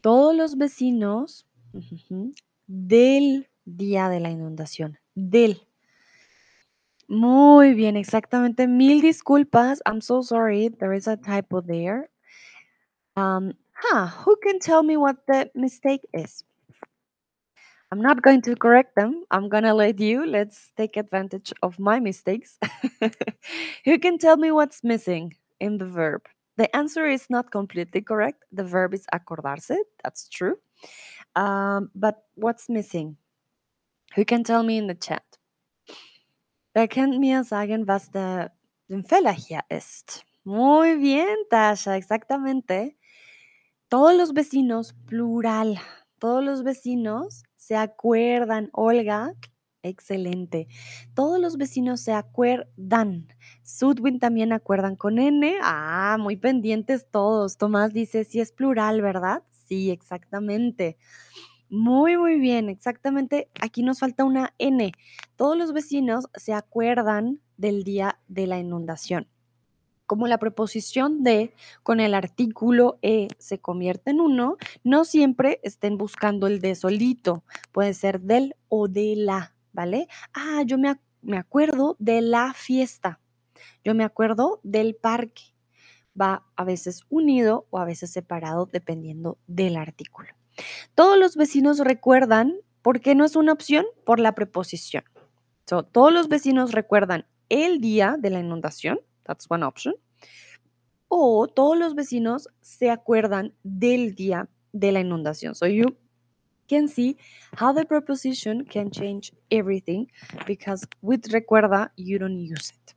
Todos 0.00 0.36
los 0.36 0.56
vecinos 0.56 1.44
del 2.68 3.50
día 3.64 4.08
de 4.08 4.20
la 4.20 4.30
inundación. 4.30 5.00
Del. 5.16 5.66
Muy 7.10 7.74
bien, 7.74 7.96
exactamente. 7.96 8.66
Mil 8.66 9.02
disculpas. 9.02 9.80
I'm 9.84 10.00
so 10.00 10.22
sorry. 10.22 10.68
There 10.68 10.94
is 10.94 11.08
a 11.08 11.16
typo 11.18 11.60
there. 11.60 12.08
Um, 13.16 13.52
huh, 13.74 14.06
who 14.08 14.36
can 14.42 14.58
tell 14.60 14.82
me 14.82 14.96
what 14.96 15.16
the 15.26 15.50
mistake 15.54 16.06
is? 16.14 16.44
I'm 17.92 18.00
not 18.00 18.22
going 18.22 18.42
to 18.42 18.54
correct 18.56 18.94
them. 18.96 19.24
I'm 19.30 19.48
going 19.48 19.64
to 19.64 19.74
let 19.74 19.98
you. 20.00 20.24
Let's 20.26 20.70
take 20.76 20.96
advantage 20.96 21.52
of 21.62 21.78
my 21.78 21.98
mistakes. 22.00 22.58
who 23.84 23.98
can 23.98 24.18
tell 24.18 24.36
me 24.36 24.52
what's 24.52 24.84
missing 24.84 25.34
in 25.60 25.78
the 25.78 25.86
verb? 25.86 26.22
The 26.56 26.74
answer 26.76 27.06
is 27.06 27.28
not 27.28 27.50
completely 27.50 28.00
correct. 28.02 28.44
The 28.52 28.64
verb 28.64 28.94
is 28.94 29.06
acordarse. 29.12 29.72
That's 30.04 30.28
true. 30.28 30.56
Um, 31.36 31.90
but 31.94 32.24
what's 32.36 32.68
missing? 32.68 33.16
Who 34.14 34.24
can 34.24 34.44
tell 34.44 34.62
me 34.62 34.78
in 34.78 34.86
the 34.86 34.94
chat? 34.94 35.24
Wer 36.72 36.86
kennt 36.86 37.18
mir 37.18 37.42
sagen, 37.42 37.88
was 37.88 38.10
der, 38.12 38.52
hier? 38.88 39.60
Muy 40.44 40.96
bien, 40.98 41.36
Tasha, 41.50 41.96
exactamente. 41.96 42.96
Todos 43.88 44.14
los 44.14 44.32
vecinos, 44.32 44.94
plural, 45.06 45.80
todos 46.20 46.44
los 46.44 46.62
vecinos 46.62 47.42
se 47.56 47.74
acuerdan, 47.74 48.70
Olga, 48.72 49.34
excelente. 49.82 50.68
Todos 51.14 51.40
los 51.40 51.56
vecinos 51.56 52.02
se 52.02 52.12
acuerdan. 52.12 53.26
Sudwin 53.64 54.20
también 54.20 54.52
acuerdan 54.52 54.94
con 54.94 55.18
N. 55.18 55.56
Ah, 55.62 56.18
muy 56.20 56.36
pendientes 56.36 57.10
todos. 57.10 57.58
Tomás 57.58 57.92
dice, 57.92 58.22
si 58.22 58.38
es 58.40 58.52
plural, 58.52 59.02
¿verdad? 59.02 59.42
Sí, 59.66 59.90
exactamente. 59.90 60.98
Muy, 61.70 62.16
muy 62.16 62.40
bien, 62.40 62.68
exactamente. 62.68 63.48
Aquí 63.60 63.84
nos 63.84 64.00
falta 64.00 64.24
una 64.24 64.54
N. 64.58 64.90
Todos 65.36 65.56
los 65.56 65.72
vecinos 65.72 66.26
se 66.34 66.52
acuerdan 66.52 67.40
del 67.58 67.84
día 67.84 68.18
de 68.26 68.48
la 68.48 68.58
inundación. 68.58 69.28
Como 70.04 70.26
la 70.26 70.38
preposición 70.38 71.22
de 71.22 71.54
con 71.84 72.00
el 72.00 72.14
artículo 72.14 72.98
e 73.02 73.28
se 73.38 73.60
convierte 73.60 74.10
en 74.10 74.20
uno, 74.20 74.56
no 74.82 75.04
siempre 75.04 75.60
estén 75.62 75.96
buscando 75.96 76.48
el 76.48 76.60
de 76.60 76.74
solito. 76.74 77.44
Puede 77.70 77.94
ser 77.94 78.20
del 78.20 78.56
o 78.68 78.88
de 78.88 79.14
la, 79.14 79.54
¿vale? 79.72 80.08
Ah, 80.34 80.64
yo 80.66 80.76
me, 80.76 80.98
me 81.22 81.38
acuerdo 81.38 81.94
de 82.00 82.20
la 82.20 82.52
fiesta. 82.52 83.20
Yo 83.84 83.94
me 83.94 84.02
acuerdo 84.02 84.58
del 84.64 84.96
parque. 84.96 85.54
Va 86.20 86.44
a 86.56 86.64
veces 86.64 87.04
unido 87.10 87.68
o 87.70 87.78
a 87.78 87.84
veces 87.84 88.10
separado 88.10 88.66
dependiendo 88.66 89.38
del 89.46 89.76
artículo. 89.76 90.39
Todos 90.94 91.18
los 91.18 91.36
vecinos 91.36 91.78
recuerdan, 91.78 92.54
¿por 92.82 93.00
qué 93.00 93.14
no 93.14 93.24
es 93.24 93.36
una 93.36 93.52
opción? 93.52 93.86
Por 94.04 94.20
la 94.20 94.34
preposición. 94.34 95.04
So, 95.66 95.84
todos 95.84 96.12
los 96.12 96.28
vecinos 96.28 96.72
recuerdan 96.72 97.26
el 97.48 97.80
día 97.80 98.16
de 98.18 98.30
la 98.30 98.40
inundación. 98.40 99.00
That's 99.24 99.46
one 99.48 99.64
option. 99.64 99.94
O 101.08 101.48
todos 101.48 101.76
los 101.76 101.94
vecinos 101.94 102.48
se 102.60 102.90
acuerdan 102.90 103.52
del 103.62 104.14
día 104.14 104.48
de 104.72 104.92
la 104.92 105.00
inundación. 105.00 105.54
So 105.54 105.66
you 105.66 105.96
can 106.68 106.88
see 106.88 107.16
how 107.58 107.74
the 107.74 107.84
preposition 107.84 108.64
can 108.64 108.90
change 108.90 109.32
everything 109.50 110.06
because 110.46 110.86
with 111.02 111.26
recuerda 111.32 111.92
you 111.96 112.18
don't 112.18 112.38
use 112.38 112.72
it. 112.72 112.94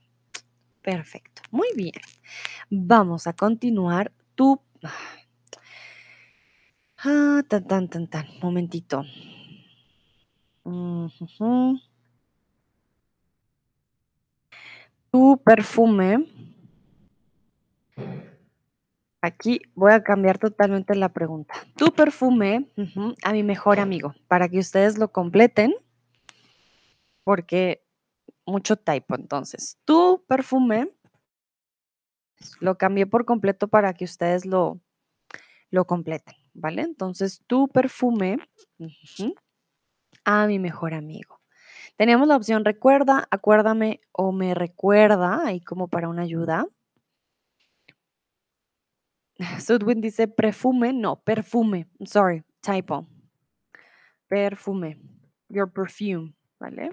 Perfecto. 0.84 1.42
Muy 1.52 1.70
bien. 1.76 1.94
Vamos 2.70 3.28
a 3.28 3.34
continuar. 3.34 4.12
Tú. 4.36 4.62
Ah, 7.06 7.44
tan, 7.48 7.68
tan, 7.68 7.88
tan, 7.90 8.08
tan. 8.08 8.26
Momentito. 8.42 9.04
Tu 15.12 15.42
perfume 15.44 16.26
Aquí 19.24 19.62
voy 19.74 19.94
a 19.94 20.04
cambiar 20.04 20.38
totalmente 20.38 20.96
la 20.96 21.08
pregunta. 21.08 21.54
Tu 21.78 21.94
perfume 21.94 22.70
a 23.24 23.32
mi 23.32 23.42
mejor 23.42 23.80
amigo, 23.80 24.14
para 24.28 24.50
que 24.50 24.60
ustedes 24.60 24.98
lo 24.98 25.14
completen, 25.14 25.74
porque 27.24 27.86
mucho 28.46 28.76
typo 28.76 29.16
entonces. 29.16 29.80
Tu 29.86 30.22
perfume 30.28 30.92
lo 32.60 32.78
cambié 32.78 33.08
por 33.08 33.24
completo 33.24 33.70
para 33.70 33.94
que 33.94 34.04
ustedes 34.04 34.46
lo, 34.46 34.82
lo 35.72 35.86
completen, 35.86 36.36
¿vale? 36.54 36.84
Entonces, 36.84 37.44
tu 37.48 37.68
perfume 37.68 38.38
a 40.26 40.48
mi 40.48 40.60
mejor 40.60 40.94
amigo. 40.94 41.40
Tenemos 41.98 42.28
la 42.28 42.36
opción 42.36 42.66
recuerda, 42.66 43.28
acuérdame 43.30 44.02
o 44.12 44.32
me 44.32 44.56
recuerda, 44.56 45.46
ahí 45.46 45.62
como 45.62 45.88
para 45.88 46.10
una 46.10 46.24
ayuda. 46.24 46.66
Sudwin 49.60 50.02
dice 50.02 50.28
perfume, 50.28 50.94
no, 50.94 51.22
perfume, 51.22 51.88
sorry, 52.06 52.44
typo. 52.62 53.08
Perfume, 54.28 54.98
your 55.50 55.72
perfume, 55.72 56.34
¿vale? 56.60 56.92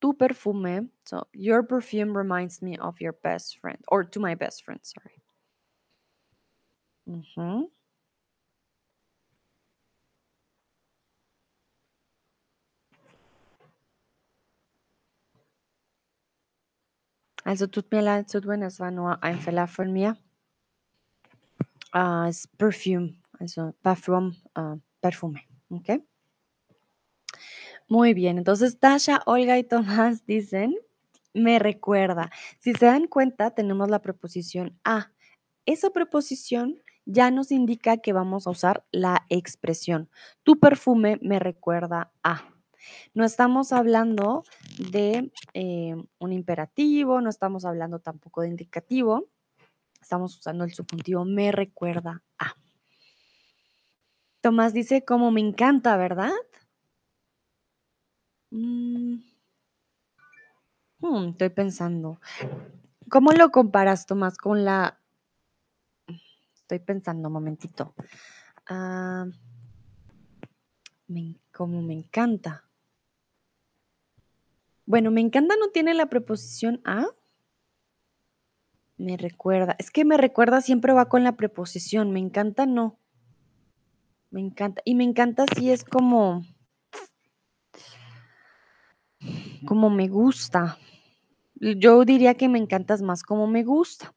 Tu 0.00 0.12
perfume, 0.12 0.90
so 1.06 1.26
your 1.32 1.66
perfume 1.66 2.14
reminds 2.14 2.60
me 2.60 2.76
of 2.78 3.00
your 3.00 3.14
best 3.22 3.58
friend, 3.60 3.78
or 3.88 4.04
to 4.04 4.20
my 4.20 4.34
best 4.34 4.64
friend, 4.64 4.80
sorry. 4.82 5.23
Ujú. 7.06 7.70
Also 17.44 17.66
tut 17.66 17.90
mir 17.92 18.00
leid, 18.02 18.30
Sudwin, 18.30 18.62
es 18.62 18.80
war 18.80 18.90
nur 18.90 19.22
ein 19.22 19.38
Fehler 19.38 19.68
von 19.68 19.92
mir. 19.92 20.16
Ah, 21.92 22.26
es 22.28 22.48
perfume, 22.48 23.20
also 23.38 23.74
perfume, 23.82 24.34
ah, 24.54 24.76
perfume, 25.00 25.46
¿ok? 25.68 26.02
Muy 27.88 28.14
bien, 28.14 28.38
entonces 28.38 28.78
Tasha, 28.78 29.22
Olga 29.26 29.58
y 29.58 29.64
Tomás 29.64 30.24
dicen, 30.26 30.74
me 31.34 31.58
recuerda. 31.58 32.30
Si 32.60 32.72
se 32.72 32.86
dan 32.86 33.06
cuenta, 33.06 33.50
tenemos 33.50 33.90
la 33.90 34.00
preposición 34.00 34.78
a. 34.84 35.12
Esa 35.66 35.90
preposición 35.90 36.80
ya 37.06 37.30
nos 37.30 37.50
indica 37.52 37.98
que 37.98 38.12
vamos 38.12 38.46
a 38.46 38.50
usar 38.50 38.84
la 38.92 39.26
expresión. 39.28 40.08
Tu 40.42 40.58
perfume 40.58 41.18
me 41.22 41.38
recuerda 41.38 42.12
a. 42.22 42.48
No 43.14 43.24
estamos 43.24 43.72
hablando 43.72 44.44
de 44.78 45.32
eh, 45.54 45.96
un 46.18 46.32
imperativo, 46.32 47.20
no 47.20 47.30
estamos 47.30 47.64
hablando 47.64 47.98
tampoco 47.98 48.42
de 48.42 48.48
indicativo. 48.48 49.28
Estamos 50.00 50.36
usando 50.36 50.64
el 50.64 50.74
subjuntivo 50.74 51.24
me 51.24 51.50
recuerda 51.50 52.22
a. 52.38 52.54
Tomás 54.42 54.74
dice, 54.74 55.04
como 55.04 55.30
me 55.30 55.40
encanta, 55.40 55.96
¿verdad? 55.96 56.32
Mm, 58.50 59.16
hmm, 61.00 61.28
estoy 61.30 61.48
pensando. 61.48 62.20
¿Cómo 63.08 63.32
lo 63.32 63.50
comparas, 63.50 64.06
Tomás, 64.06 64.36
con 64.36 64.64
la... 64.64 65.00
Estoy 66.64 66.78
pensando 66.78 67.28
un 67.28 67.34
momentito. 67.34 67.94
Ah, 68.66 69.26
me- 71.08 71.36
como 71.52 71.82
me 71.82 71.92
encanta. 71.92 72.64
Bueno, 74.86 75.10
me 75.10 75.20
encanta 75.20 75.56
no 75.60 75.68
tiene 75.68 75.92
la 75.92 76.06
preposición 76.06 76.80
a. 76.86 77.06
Me 78.96 79.18
recuerda. 79.18 79.76
Es 79.78 79.90
que 79.90 80.06
me 80.06 80.16
recuerda 80.16 80.62
siempre 80.62 80.94
va 80.94 81.10
con 81.10 81.22
la 81.22 81.36
preposición. 81.36 82.12
Me 82.12 82.20
encanta 82.20 82.64
no. 82.64 82.98
Me 84.30 84.40
encanta. 84.40 84.80
Y 84.86 84.94
me 84.94 85.04
encanta 85.04 85.44
si 85.54 85.70
es 85.70 85.84
como. 85.84 86.44
Como 89.66 89.90
me 89.90 90.08
gusta. 90.08 90.78
Yo 91.56 92.06
diría 92.06 92.34
que 92.34 92.48
me 92.48 92.58
encantas 92.58 93.02
más 93.02 93.22
como 93.22 93.46
me 93.46 93.64
gusta. 93.64 94.14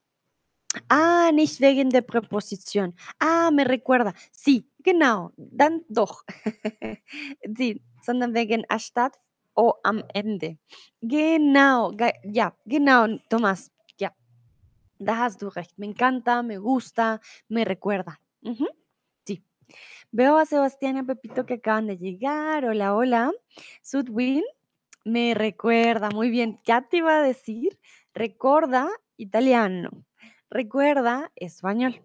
Ah, 0.90 1.32
nicht 1.34 1.60
wegen 1.62 1.90
der 1.90 2.02
Präposition. 2.02 2.94
Ah, 3.20 3.52
me 3.52 3.64
recuerda. 3.66 4.14
Sí, 4.32 4.70
genau. 4.80 5.32
Dann 5.38 5.84
doch. 5.90 6.24
sí, 7.58 7.82
sondern 8.02 8.34
wegen 8.34 8.66
anstatt 8.70 9.18
o 9.56 9.76
am 9.84 10.04
Ende. 10.14 10.58
Genau. 11.02 11.92
ge- 11.92 12.20
Ja, 12.24 12.56
genau, 12.66 13.08
Tomás. 13.30 13.72
Ja, 14.00 14.14
da 15.00 15.26
hast 15.26 15.42
du 15.42 15.50
recht. 15.50 15.78
Me 15.78 15.88
encanta, 15.88 16.44
me 16.44 16.58
gusta, 16.58 17.22
me 17.50 17.64
recuerda. 17.66 18.20
Sí. 19.26 19.44
Veo 20.12 20.38
a 20.38 20.46
Sebastián 20.46 20.98
y 20.98 21.00
a 21.00 21.04
Pepito 21.04 21.46
que 21.46 21.56
acaban 21.56 21.88
de 21.88 21.98
llegar. 21.98 22.66
Hola, 22.66 22.96
hola. 22.96 23.32
Sudwin, 23.82 24.44
me 25.06 25.34
recuerda. 25.34 26.10
Muy 26.12 26.30
bien. 26.30 26.60
Ya 26.66 26.82
te 26.88 26.98
iba 26.98 27.18
a 27.18 27.24
decir, 27.24 27.80
recuerda 28.14 28.90
italiano. 29.18 30.06
Recuerda 30.50 31.32
español. 31.36 32.02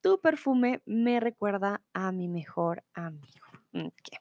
Tu 0.00 0.20
perfume 0.20 0.82
me 0.84 1.20
recuerda 1.20 1.82
a 1.92 2.12
mi 2.12 2.28
mejor 2.28 2.84
amigo. 2.92 3.46
Ok. 3.72 4.18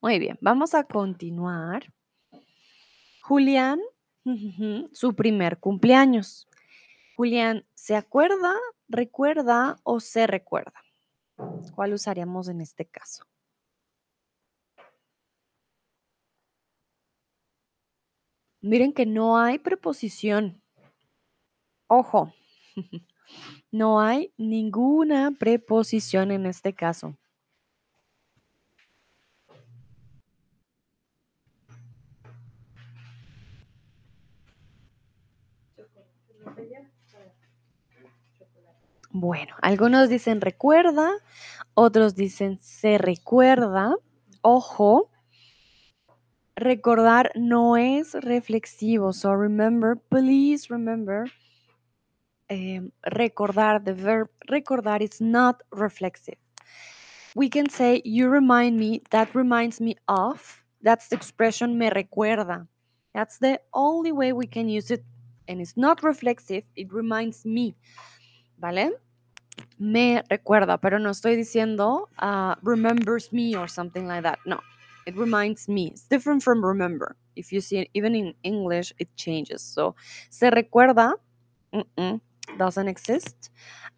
Muy 0.00 0.18
bien, 0.18 0.38
vamos 0.40 0.74
a 0.74 0.84
continuar. 0.84 1.92
Julián, 3.22 3.80
su 4.92 5.14
primer 5.14 5.58
cumpleaños. 5.58 6.48
Julián, 7.16 7.64
¿se 7.74 7.96
acuerda, 7.96 8.54
recuerda 8.88 9.78
o 9.84 10.00
se 10.00 10.26
recuerda? 10.26 10.82
¿Cuál 11.74 11.94
usaríamos 11.94 12.48
en 12.48 12.60
este 12.60 12.86
caso? 12.86 13.26
Miren 18.60 18.92
que 18.92 19.06
no 19.06 19.38
hay 19.38 19.58
preposición. 19.58 20.62
Ojo, 21.88 22.32
no 23.72 24.00
hay 24.00 24.32
ninguna 24.36 25.32
preposición 25.38 26.30
en 26.30 26.46
este 26.46 26.74
caso. 26.74 27.16
Bueno, 39.14 39.54
algunos 39.60 40.08
dicen 40.08 40.40
recuerda, 40.40 41.10
otros 41.74 42.14
dicen 42.14 42.58
se 42.62 42.96
recuerda. 42.96 43.94
Ojo, 44.40 45.10
recordar 46.56 47.30
no 47.34 47.76
es 47.76 48.14
reflexivo. 48.14 49.12
So 49.12 49.36
remember, 49.36 49.98
please 50.08 50.68
remember, 50.70 51.30
recordar, 53.14 53.84
the 53.84 53.94
verb 53.94 54.28
recordar 54.50 55.00
is 55.00 55.20
not 55.20 55.62
reflexive. 55.72 56.38
We 57.34 57.48
can 57.48 57.68
say, 57.68 58.02
you 58.04 58.28
remind 58.28 58.78
me, 58.78 59.02
that 59.10 59.34
reminds 59.34 59.80
me 59.80 59.96
of. 60.08 60.62
That's 60.82 61.08
the 61.08 61.16
expression 61.16 61.78
me 61.78 61.90
recuerda. 61.90 62.66
That's 63.14 63.38
the 63.38 63.60
only 63.72 64.12
way 64.12 64.32
we 64.32 64.46
can 64.46 64.68
use 64.68 64.90
it. 64.90 65.04
And 65.48 65.60
it's 65.60 65.76
not 65.76 66.02
reflexive, 66.02 66.64
it 66.76 66.92
reminds 66.92 67.44
me. 67.44 67.74
¿Vale? 68.58 68.92
Me 69.78 70.22
recuerda, 70.30 70.78
pero 70.78 70.98
no 70.98 71.10
estoy 71.10 71.36
diciendo 71.36 72.08
uh, 72.18 72.54
remembers 72.62 73.32
me 73.32 73.56
or 73.56 73.68
something 73.68 74.06
like 74.06 74.22
that. 74.22 74.38
No, 74.46 74.60
it 75.06 75.16
reminds 75.16 75.68
me. 75.68 75.88
It's 75.88 76.06
different 76.08 76.42
from 76.42 76.64
remember. 76.64 77.16
If 77.34 77.52
you 77.52 77.60
see 77.60 77.78
it, 77.78 77.90
even 77.94 78.14
in 78.14 78.34
English, 78.44 78.92
it 78.98 79.08
changes. 79.16 79.62
So, 79.62 79.96
se 80.30 80.50
recuerda, 80.50 81.14
mm-mm, 81.72 82.20
doesn't 82.58 82.88
exist. 82.88 83.50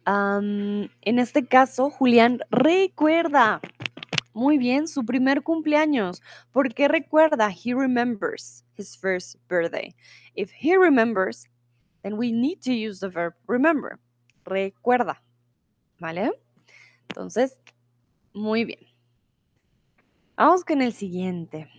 Um, 0.05 0.89
en 1.01 1.19
este 1.19 1.47
caso, 1.47 1.89
Julián 1.89 2.39
recuerda 2.51 3.61
muy 4.33 4.57
bien 4.57 4.87
su 4.87 5.03
primer 5.05 5.41
cumpleaños. 5.41 6.21
¿Por 6.51 6.73
qué 6.73 6.87
recuerda? 6.87 7.49
He 7.49 7.73
remembers 7.73 8.63
his 8.77 8.95
first 8.95 9.37
birthday. 9.47 9.95
If 10.35 10.51
he 10.51 10.77
remembers, 10.77 11.47
then 12.03 12.17
we 12.17 12.31
need 12.31 12.61
to 12.61 12.71
use 12.71 12.99
the 12.99 13.09
verb 13.09 13.33
remember. 13.47 13.97
Recuerda. 14.45 15.21
¿Vale? 15.99 16.31
Entonces, 17.09 17.57
muy 18.33 18.65
bien. 18.65 18.85
Vamos 20.35 20.65
con 20.65 20.81
el 20.81 20.93
siguiente. 20.93 21.69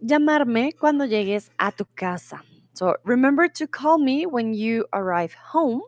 Llamarme 0.00 0.72
cuando 0.72 1.06
llegues 1.06 1.50
a 1.56 1.70
tu 1.70 1.86
casa. 1.86 2.44
So, 2.80 2.96
remember 3.04 3.46
to 3.46 3.66
call 3.66 3.98
me 3.98 4.24
when 4.24 4.54
you 4.54 4.86
arrive 4.94 5.34
home. 5.34 5.82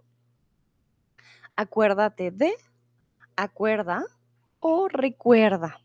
Acuérdate 1.57 2.31
de, 2.31 2.53
acuerda 3.35 4.05
o 4.61 4.89
recuerda. 4.89 5.81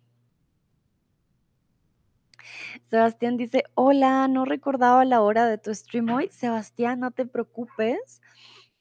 Sebastián 2.90 3.38
dice, 3.38 3.64
hola, 3.76 4.28
no 4.28 4.44
recordaba 4.44 5.06
la 5.06 5.22
hora 5.22 5.46
de 5.46 5.58
tu 5.58 5.74
stream 5.74 6.10
hoy. 6.10 6.28
Sebastián, 6.30 7.00
no 7.00 7.12
te 7.12 7.26
preocupes. 7.26 8.22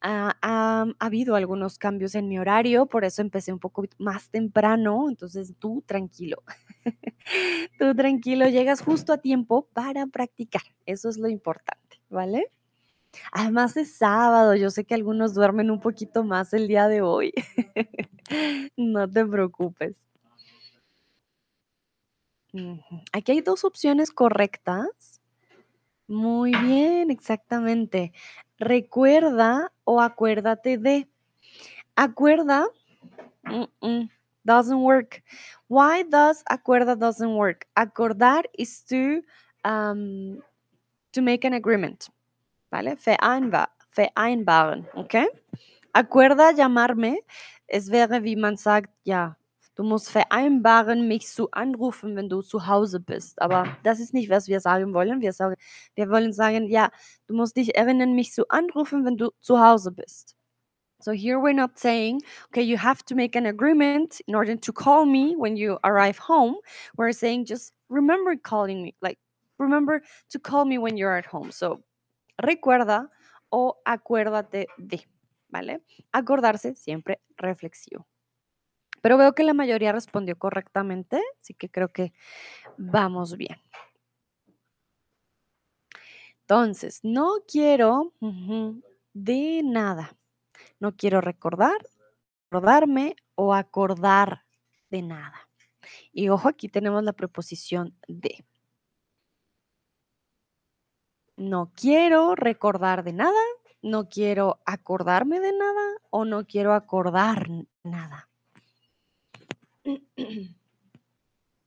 Ah, 0.01 0.37
ha 0.43 0.87
habido 0.99 1.37
algunos 1.37 1.79
cambios 1.79 2.17
en 2.17 2.27
mi 2.27 2.41
horario, 2.41 2.87
por 2.87 3.05
eso 3.05 3.23
empecé 3.23 3.53
un 3.53 3.61
poco 3.61 3.85
más 3.99 4.31
temprano, 4.31 5.09
entonces 5.09 5.55
tú 5.61 5.85
tranquilo. 5.87 6.43
tú 7.79 7.95
tranquilo, 7.95 8.49
llegas 8.49 8.83
justo 8.83 9.13
a 9.13 9.19
tiempo 9.19 9.69
para 9.73 10.09
practicar, 10.09 10.63
eso 10.87 11.09
es 11.09 11.19
lo 11.19 11.29
importante, 11.29 11.86
¿vale? 12.09 12.51
Además 13.33 13.77
es 13.77 13.95
sábado, 13.95 14.55
yo 14.55 14.71
sé 14.71 14.85
que 14.85 14.95
algunos 14.95 15.35
duermen 15.35 15.71
un 15.71 15.81
poquito 15.81 16.25
más 16.25 16.53
el 16.53 16.69
día 16.69 16.89
de 16.89 17.01
hoy. 17.03 17.33
no 18.77 19.09
te 19.09 19.25
preocupes. 19.25 19.95
Aquí 23.13 23.33
hay 23.33 23.41
dos 23.41 23.65
opciones 23.65 24.11
correctas. 24.11 25.21
Muy 26.09 26.53
bien, 26.53 27.11
exactamente. 27.11 28.13
Recuerda 28.59 29.73
o 29.85 30.01
acuérdate 30.01 30.79
de. 30.79 31.09
Acuerda 31.97 32.67
doesn't 34.45 34.81
work. 34.81 35.23
Why 35.69 36.05
does 36.05 36.43
acuerda 36.49 36.97
doesn't 36.97 37.35
work? 37.35 37.67
Acordar 37.77 38.45
is 38.57 38.85
to 38.85 39.23
um, 39.65 40.43
to 41.17 41.23
make 41.23 41.45
an 41.47 41.55
agreement. 41.55 42.09
¿Vale? 42.71 42.97
Vereinbar, 42.97 43.69
vereinbaren, 43.91 44.87
¿ok? 44.95 45.27
Acuerda 45.93 46.53
llamarme. 46.53 47.19
Es 47.67 47.91
wäre, 47.91 48.23
wie 48.23 48.37
man 48.37 48.57
sagt, 48.57 48.91
ja, 49.05 49.37
Du 49.77 49.85
musst 49.85 50.09
vereinbaren, 50.09 51.07
mich 51.07 51.29
zu 51.29 51.51
anrufen, 51.51 52.17
wenn 52.17 52.31
du 52.31 52.41
zu 52.41 52.67
Hause 52.67 52.99
bist. 52.99 53.43
Aber 53.43 53.77
das 53.83 54.01
ist 54.01 54.15
nicht, 54.15 54.31
was 54.31 54.49
wir 54.49 54.61
sagen 54.61 54.95
wollen. 54.95 55.21
Wir, 55.21 55.35
sagen, 55.35 55.57
wir 55.95 56.09
wollen 56.09 56.33
sagen, 56.33 56.71
ja, 56.71 56.91
du 57.27 57.35
musst 57.35 57.59
dich 57.59 57.77
erinnern, 57.77 58.15
mich 58.15 58.33
zu 58.33 58.49
anrufen, 58.49 59.05
wenn 59.05 59.19
du 59.19 59.33
zu 59.43 59.61
Hause 59.61 59.93
bist. 59.93 60.35
So 60.99 61.13
here 61.13 61.37
we're 61.39 61.53
not 61.53 61.79
saying, 61.79 62.23
okay, 62.49 62.63
you 62.63 62.79
have 62.79 63.05
to 63.05 63.15
make 63.15 63.37
an 63.37 63.45
agreement 63.45 64.21
in 64.27 64.35
order 64.35 64.57
to 64.57 64.73
call 64.73 65.05
me 65.05 65.37
when 65.37 65.57
you 65.57 65.77
arrive 65.85 66.19
home. 66.19 66.57
We're 66.97 67.13
saying 67.13 67.45
just 67.45 67.75
remember 67.91 68.35
calling 68.35 68.83
me, 68.83 68.95
like 69.03 69.19
remember 69.59 70.03
to 70.29 70.39
call 70.41 70.65
me 70.65 70.79
when 70.79 70.97
you're 70.97 71.17
at 71.17 71.27
home. 71.27 71.53
So 71.53 71.85
recuerda 72.39 73.11
o 73.51 73.81
acuérdate 73.85 74.67
de, 74.77 75.07
¿vale? 75.49 75.83
Acordarse 76.13 76.75
siempre 76.75 77.21
reflexivo. 77.37 78.07
Pero 79.03 79.19
veo 79.19 79.35
que 79.35 79.45
la 79.45 79.55
mayoría 79.55 79.93
respondió 79.93 80.37
correctamente, 80.37 81.21
así 81.41 81.55
que 81.55 81.71
creo 81.71 81.93
que 81.93 82.13
vamos 82.77 83.37
bien. 83.37 83.61
Entonces, 86.41 87.01
no 87.03 87.39
quiero 87.47 88.13
de 89.13 89.63
nada. 89.65 90.17
No 90.79 90.97
quiero 90.97 91.21
recordar, 91.21 91.77
recordarme 92.51 93.17
o 93.35 93.55
acordar 93.55 94.45
de 94.91 95.03
nada. 95.03 95.49
Y 96.13 96.29
ojo, 96.29 96.49
aquí 96.49 96.69
tenemos 96.69 97.03
la 97.03 97.13
preposición 97.13 97.97
de. 98.09 98.45
No 101.37 101.71
quiero 101.75 102.35
recordar 102.35 103.05
de 103.05 103.13
nada, 103.13 103.41
no 103.83 104.09
quiero 104.09 104.59
acordarme 104.65 105.41
de 105.41 105.53
nada 105.53 105.83
o 106.11 106.25
no 106.25 106.47
quiero 106.47 106.73
acordar 106.73 107.49
nada. 107.83 108.29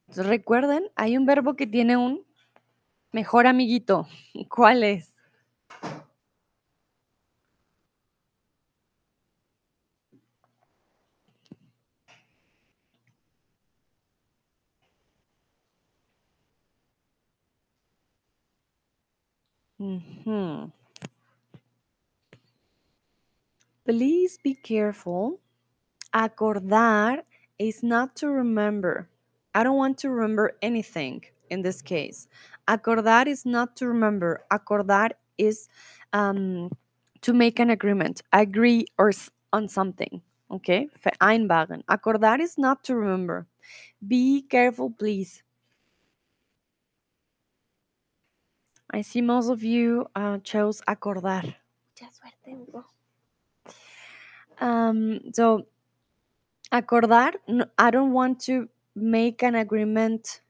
recuerden, 0.08 0.90
hay 0.96 1.18
un 1.18 1.26
verbo 1.26 1.56
que 1.56 1.68
tiene 1.68 1.98
un 1.98 2.26
mejor 3.12 3.48
amiguito. 3.48 4.08
¿Cuál 4.50 4.84
es? 4.84 5.14
Please 23.86 24.38
be 24.44 24.54
careful. 24.54 25.40
Acordar 26.14 27.24
is 27.58 27.82
not 27.84 28.16
to 28.18 28.30
remember. 28.30 29.10
I 29.54 29.64
don't 29.64 29.78
want 29.78 29.98
to 30.00 30.10
remember 30.10 30.58
anything 30.62 31.24
in 31.50 31.62
this 31.62 31.82
case. 31.82 32.28
Acordar 32.68 33.28
is 33.28 33.46
not 33.46 33.76
to 33.78 33.88
remember. 33.88 34.46
Acordar 34.52 35.12
is 35.38 35.68
um, 36.14 36.70
to 37.22 37.34
make 37.34 37.60
an 37.60 37.70
agreement, 37.72 38.22
agree 38.32 38.86
or 38.98 39.12
on 39.54 39.68
something. 39.68 40.22
Okay, 40.52 40.88
vereinbaren. 41.04 41.84
Acordar 41.86 42.40
is 42.40 42.58
not 42.58 42.84
to 42.86 42.96
remember. 42.96 43.48
Be 44.08 44.44
careful, 44.44 44.92
please. 44.92 45.44
I 48.92 49.02
see 49.02 49.22
most 49.22 49.50
of 49.50 49.64
you 49.64 50.08
uh, 50.16 50.40
chose 50.40 50.82
acordar. 50.88 51.44
Mucha 51.44 52.12
suerte, 52.12 52.48
Hugo. 52.48 52.86
Um, 54.60 55.20
so, 55.34 55.68
acordar, 56.72 57.36
no, 57.48 57.66
I 57.78 57.92
don't 57.92 58.14
want 58.14 58.40
to 58.42 58.68
make 58.96 59.44
an 59.44 59.56
agreement. 59.56 60.42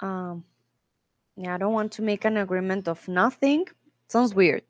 Um, 0.00 0.44
yeah, 1.36 1.54
I 1.54 1.58
don't 1.58 1.72
want 1.72 1.92
to 1.92 2.02
make 2.02 2.24
an 2.24 2.38
agreement 2.38 2.88
of 2.88 3.06
nothing. 3.06 3.66
Sounds 4.08 4.34
weird. 4.34 4.62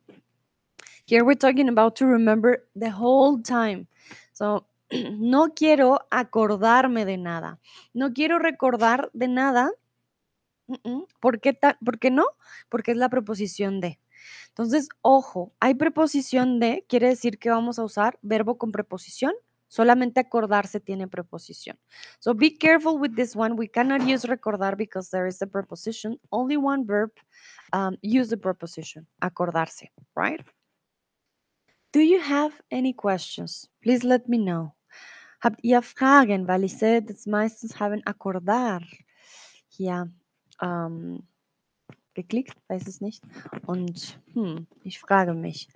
Here 1.06 1.24
we're 1.24 1.34
talking 1.34 1.68
about 1.68 1.96
to 1.96 2.06
remember 2.06 2.64
the 2.76 2.90
whole 2.90 3.40
time. 3.40 3.86
So, 4.34 4.66
no 4.92 5.48
quiero 5.48 5.98
acordarme 6.12 7.06
de 7.06 7.16
nada. 7.16 7.58
No 7.94 8.12
quiero 8.12 8.38
recordar 8.38 9.08
de 9.16 9.26
nada. 9.26 9.70
¿Por 11.20 11.40
qué, 11.40 11.58
¿Por 11.84 11.98
qué 11.98 12.10
no? 12.10 12.26
Porque 12.68 12.92
es 12.92 12.96
la 12.96 13.08
preposición 13.08 13.80
de. 13.80 14.00
Entonces, 14.48 14.88
ojo, 15.02 15.52
hay 15.60 15.74
preposición 15.74 16.60
de, 16.60 16.84
quiere 16.88 17.08
decir 17.08 17.38
que 17.38 17.50
vamos 17.50 17.78
a 17.78 17.84
usar 17.84 18.18
verbo 18.22 18.58
con 18.58 18.72
preposición 18.72 19.32
Solamente 19.70 20.18
acordarse 20.18 20.80
tiene 20.80 21.06
preposición. 21.06 21.78
So 22.18 22.34
be 22.34 22.58
careful 22.58 22.98
with 22.98 23.14
this 23.14 23.36
one. 23.36 23.54
We 23.54 23.68
cannot 23.68 24.02
use 24.02 24.26
recordar 24.26 24.76
because 24.76 25.10
there 25.10 25.28
is 25.28 25.40
a 25.42 25.46
preposition. 25.46 26.18
Only 26.32 26.56
one 26.56 26.84
verb 26.84 27.12
um, 27.72 27.96
use 28.02 28.30
the 28.30 28.36
preposition, 28.36 29.06
acordarse, 29.22 29.92
right? 30.16 30.44
Do 31.92 32.00
you 32.00 32.20
have 32.20 32.52
any 32.72 32.92
questions? 32.92 33.68
Please 33.80 34.02
let 34.02 34.28
me 34.28 34.38
know. 34.38 34.74
Habt 35.40 35.60
ihr 35.62 35.82
Fragen? 35.82 36.48
Weil 36.48 36.64
ich 36.64 36.74
meistens 37.26 37.78
haben 37.78 38.02
acordar 38.06 38.82
hier 39.68 40.10
ähm, 40.60 41.22
geklickt, 42.14 42.56
weiß 42.68 42.86
es 42.86 43.00
nicht. 43.00 43.22
Und 43.66 44.18
hm, 44.34 44.66
ich 44.84 44.98
frage 44.98 45.34
mich, 45.34 45.68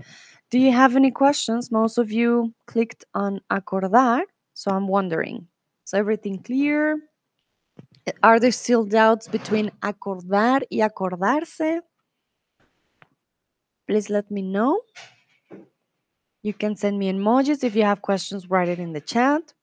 do 0.51 0.59
you 0.59 0.73
have 0.73 0.97
any 0.97 1.11
questions? 1.11 1.71
Most 1.71 1.99
of 1.99 2.11
you 2.11 2.53
clicked 2.67 3.07
on 3.15 3.41
acordar, 3.49 4.23
so 4.53 4.71
I'm 4.71 4.89
wondering, 4.89 5.49
is 5.87 5.95
everything 5.95 6.43
clear? 6.43 7.01
Are 8.23 8.39
there 8.39 8.53
still 8.53 8.85
doubts 8.85 9.29
between 9.29 9.71
acordar 9.81 10.63
y 10.71 10.81
acordarse? 10.81 11.81
Please 13.87 14.11
let 14.11 14.31
me 14.31 14.43
know. 14.43 14.83
You 16.43 16.53
can 16.53 16.77
send 16.77 16.99
me 16.99 17.11
emojis. 17.11 17.65
If 17.65 17.75
you 17.75 17.85
have 17.85 18.03
questions, 18.03 18.51
write 18.51 18.69
it 18.69 18.79
in 18.79 18.93
the 18.93 19.01
chat. 19.01 19.55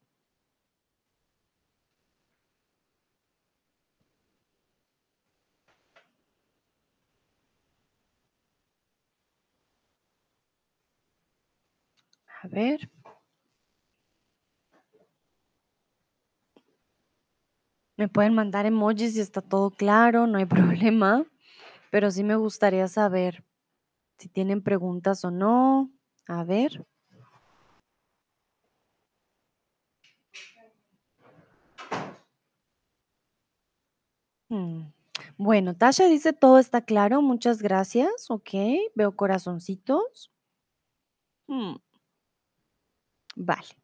A 12.43 12.47
ver. 12.47 12.89
Me 17.97 18.07
pueden 18.07 18.33
mandar 18.33 18.65
emojis 18.65 19.13
si 19.13 19.19
está 19.19 19.41
todo 19.41 19.69
claro, 19.69 20.25
no 20.25 20.39
hay 20.39 20.45
problema, 20.57 21.23
pero 21.91 22.09
sí 22.09 22.23
me 22.23 22.35
gustaría 22.35 22.87
saber 22.87 23.43
si 24.17 24.27
tienen 24.27 24.63
preguntas 24.63 25.23
o 25.23 25.29
no. 25.29 25.91
A 26.27 26.43
ver. 26.43 26.83
Hmm. 34.49 34.91
Bueno, 35.37 35.75
Tasha 35.75 36.07
dice 36.07 36.33
todo 36.33 36.57
está 36.57 36.81
claro, 36.81 37.21
muchas 37.21 37.61
gracias. 37.61 38.31
Ok, 38.31 38.49
veo 38.95 39.15
corazoncitos. 39.15 40.31
Hmm. 41.47 41.75
Vale. 43.43 43.75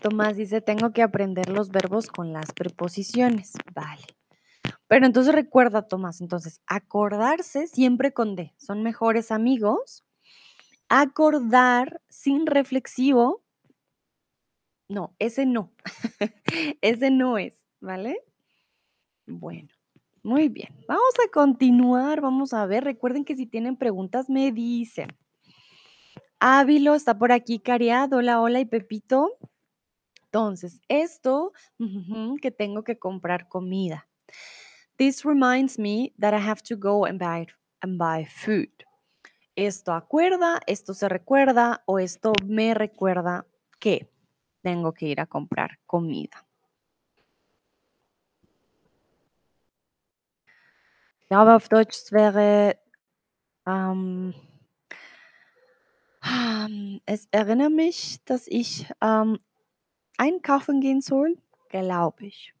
Tomás 0.00 0.36
dice, 0.36 0.60
tengo 0.60 0.92
que 0.92 1.02
aprender 1.02 1.48
los 1.48 1.70
verbos 1.70 2.06
con 2.06 2.32
las 2.32 2.52
preposiciones. 2.52 3.54
Vale. 3.74 4.04
Pero 4.86 5.06
entonces 5.06 5.34
recuerda, 5.34 5.88
Tomás, 5.88 6.20
entonces, 6.20 6.60
acordarse 6.66 7.66
siempre 7.66 8.12
con 8.12 8.36
D. 8.36 8.54
Son 8.56 8.84
mejores 8.84 9.32
amigos. 9.32 10.04
Acordar 10.88 12.00
sin 12.08 12.46
reflexivo. 12.46 13.42
No, 14.88 15.16
ese 15.18 15.44
no. 15.44 15.72
ese 16.82 17.10
no 17.10 17.36
es, 17.36 17.54
¿vale? 17.80 18.22
Bueno, 19.26 19.70
muy 20.22 20.48
bien. 20.48 20.72
Vamos 20.86 21.14
a 21.26 21.30
continuar. 21.32 22.20
Vamos 22.20 22.52
a 22.52 22.64
ver. 22.66 22.84
Recuerden 22.84 23.24
que 23.24 23.34
si 23.34 23.46
tienen 23.46 23.76
preguntas, 23.76 24.30
me 24.30 24.52
dicen. 24.52 25.08
Ávilo 26.38 26.94
está 26.94 27.18
por 27.18 27.32
aquí, 27.32 27.58
Cariad. 27.58 28.12
Hola, 28.12 28.40
hola. 28.40 28.60
Y 28.60 28.64
Pepito. 28.66 29.38
Entonces, 30.26 30.80
esto 30.88 31.52
que 32.42 32.50
tengo 32.50 32.82
que 32.82 32.98
comprar 32.98 33.48
comida. 33.48 34.08
This 34.96 35.24
reminds 35.24 35.78
me 35.78 36.12
that 36.18 36.34
I 36.34 36.44
have 36.44 36.62
to 36.62 36.76
go 36.76 37.04
and 37.04 37.18
buy, 37.18 37.46
and 37.82 37.98
buy 37.98 38.24
food. 38.24 38.70
Esto 39.56 39.92
acuerda, 39.92 40.60
esto 40.66 40.94
se 40.94 41.08
recuerda 41.08 41.82
o 41.86 42.00
esto 42.00 42.32
me 42.44 42.74
recuerda 42.74 43.46
que 43.78 44.10
tengo 44.62 44.92
que 44.92 45.06
ir 45.06 45.20
a 45.20 45.26
comprar 45.26 45.78
comida. 45.86 46.44
Deutsch 51.30 52.10
wäre, 52.12 52.80
ähm, 56.24 57.00
es 57.06 57.28
erinnert 57.30 57.72
mich, 57.72 58.22
dass 58.24 58.46
ich 58.46 58.90
ähm, 59.00 59.38
einkaufen 60.18 60.80
gehen 60.80 61.00
soll, 61.00 61.36
glaube 61.70 62.26
ich. 62.26 62.54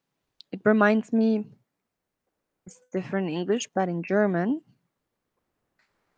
It 0.50 0.64
reminds 0.64 1.12
me, 1.12 1.44
it's 2.66 2.80
different 2.92 3.28
English, 3.30 3.68
but 3.74 3.88
in 3.88 4.02
German, 4.02 4.60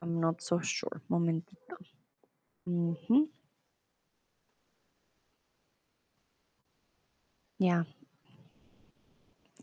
I'm 0.02 0.20
not 0.20 0.42
so 0.42 0.60
sure. 0.60 1.00
Momentito. 1.08 1.76
Mhm. 2.66 3.28
Ja. 7.58 7.86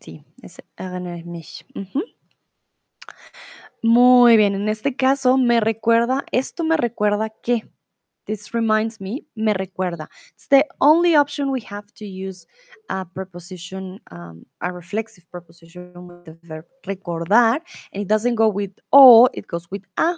Sí, 0.02 0.24
es 0.42 0.58
erinnert 0.76 1.26
mich. 1.26 1.66
Mhm. 1.76 2.04
Muy 3.82 4.38
bien, 4.38 4.56
en 4.56 4.70
este 4.70 4.96
caso 4.96 5.38
me 5.38 5.60
recuerda, 5.60 6.24
esto 6.32 6.64
me 6.64 6.78
recuerda 6.78 7.30
que. 7.30 7.70
This 8.26 8.54
reminds 8.54 9.02
me, 9.02 9.26
me 9.36 9.54
recuerda. 9.54 10.08
It's 10.36 10.48
the 10.48 10.66
only 10.80 11.16
option 11.16 11.52
we 11.52 11.62
have 11.62 11.94
to 11.96 12.06
use 12.06 12.46
a 12.90 13.06
preposition, 13.06 14.00
um, 14.12 14.46
a 14.62 14.72
reflexive 14.72 15.30
preposition 15.30 16.08
with 16.08 16.26
the 16.26 16.38
verb 16.44 16.66
recordar, 16.88 17.60
and 17.92 18.02
it 18.04 18.08
doesn't 18.08 18.36
go 18.36 18.48
with 18.48 18.72
o, 18.92 19.28
it 19.34 19.48
goes 19.48 19.70
with 19.72 19.84
a. 19.98 20.16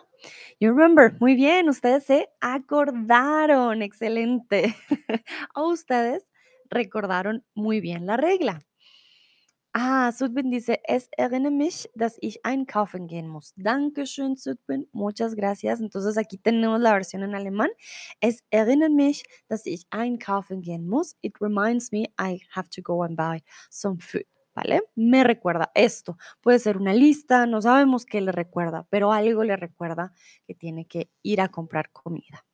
You 0.59 0.69
remember, 0.69 1.17
muy 1.19 1.35
bien, 1.35 1.67
ustedes 1.67 2.05
se 2.05 2.27
acordaron, 2.41 3.81
excelente. 3.81 4.75
o 5.55 5.69
ustedes 5.69 6.23
recordaron 6.69 7.43
muy 7.55 7.79
bien 7.81 8.05
la 8.05 8.17
regla. 8.17 8.61
Ah, 9.77 10.13
Sudbin 10.13 10.51
dice, 10.51 10.79
es 10.85 11.09
erinnere 11.17 11.51
mich, 11.51 11.89
dass 11.95 12.17
ich 12.21 12.45
einkaufen 12.45 13.07
gehen 13.07 13.27
muss. 13.27 13.51
Dankeschön, 13.57 14.37
Sudbin. 14.37 14.87
Muchas 14.93 15.35
gracias. 15.35 15.81
Entonces 15.81 16.17
aquí 16.17 16.37
tenemos 16.37 16.79
la 16.79 16.93
versión 16.93 17.23
en 17.23 17.35
alemán. 17.35 17.69
Es 18.21 18.41
erinnere 18.51 18.89
mich, 18.89 19.25
dass 19.49 19.65
ich 19.65 19.85
einkaufen 19.89 20.61
gehen 20.61 20.87
muss. 20.87 21.17
It 21.21 21.33
reminds 21.41 21.91
me 21.91 22.05
I 22.17 22.39
have 22.53 22.69
to 22.69 22.81
go 22.81 23.03
and 23.03 23.17
buy 23.17 23.43
some 23.69 23.97
food. 23.99 24.23
¿Vale? 24.55 24.81
Me 24.95 25.25
recuerda 25.25 25.69
esto. 25.75 26.17
Puede 26.39 26.59
ser 26.59 26.77
una 26.77 26.93
lista, 26.93 27.45
no 27.45 27.61
sabemos 27.61 28.05
qué 28.05 28.21
le 28.21 28.31
recuerda, 28.31 28.87
pero 28.89 29.11
algo 29.11 29.43
le 29.43 29.57
recuerda 29.57 30.13
que 30.47 30.55
tiene 30.55 30.85
que 30.85 31.09
ir 31.21 31.41
a 31.41 31.49
comprar 31.49 31.91
comida. 31.91 32.45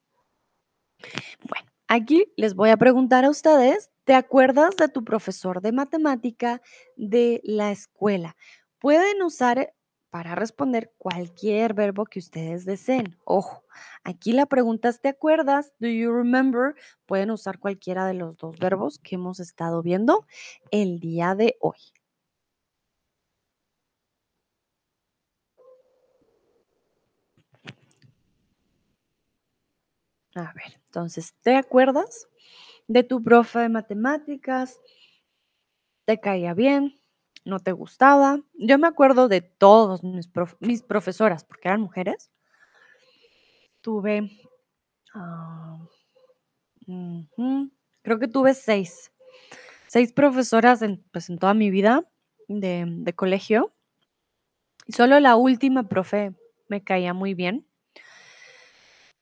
Bueno, 1.48 1.70
aquí 1.88 2.34
les 2.36 2.56
voy 2.56 2.72
a 2.72 2.78
preguntar 2.78 3.26
a 3.26 3.30
ustedes 3.30 3.91
¿Te 4.04 4.16
acuerdas 4.16 4.76
de 4.78 4.90
tu 4.90 5.04
profesor 5.04 5.62
de 5.62 5.72
matemática 5.72 6.62
de 6.96 7.40
la 7.44 7.72
escuela? 7.72 8.36
Pueden 8.80 9.22
usar 9.22 9.74
para 10.10 10.34
responder 10.34 10.92
cualquier 10.98 11.74
verbo 11.76 12.06
que 12.06 12.20
ustedes 12.20 12.66
deseen. 12.66 13.18
Ojo, 13.26 13.64
aquí 14.04 14.34
la 14.34 14.48
pregunta 14.48 14.90
es, 14.90 15.00
¿te 15.02 15.10
acuerdas? 15.10 15.72
¿Do 15.80 15.88
you 15.88 16.12
remember? 16.12 16.74
Pueden 17.06 17.30
usar 17.32 17.60
cualquiera 17.60 18.06
de 18.08 18.16
los 18.16 18.38
dos 18.38 18.58
verbos 18.58 19.00
que 19.00 19.16
hemos 19.16 19.40
estado 19.40 19.84
viendo 19.84 20.26
el 20.72 21.00
día 21.00 21.36
de 21.36 21.58
hoy. 21.62 21.78
A 30.36 30.52
ver, 30.54 30.82
entonces, 30.88 31.34
¿te 31.42 31.56
acuerdas? 31.56 32.28
De 32.88 33.04
tu 33.04 33.24
profe 33.24 33.60
de 33.60 33.70
matemáticas, 33.70 34.80
te 36.06 36.20
caía 36.20 36.54
bien, 36.54 36.96
no 37.46 37.60
te 37.60 37.72
gustaba. 37.72 38.40
Yo 38.54 38.78
me 38.78 38.88
acuerdo 38.88 39.28
de 39.28 39.42
todos 39.42 40.04
mis, 40.04 40.82
profesoras, 40.84 41.44
porque 41.44 41.68
eran 41.68 41.82
mujeres. 41.82 42.32
Tuve, 43.82 44.30
ah, 45.14 45.80
creo 48.04 48.20
que 48.20 48.28
tuve 48.28 48.54
seis, 48.54 49.12
seis 49.88 50.14
profesoras 50.14 50.82
en, 50.82 51.04
pues, 51.12 51.30
en 51.30 51.40
toda 51.40 51.54
mi 51.54 51.72
vida 51.72 52.06
de, 52.48 52.86
de 52.88 53.14
colegio. 53.14 53.74
Y 54.86 54.94
solo 54.94 55.20
la 55.20 55.36
última 55.36 55.84
profe 55.84 56.34
me 56.68 56.84
caía 56.84 57.14
muy 57.14 57.34
bien. 57.34 57.66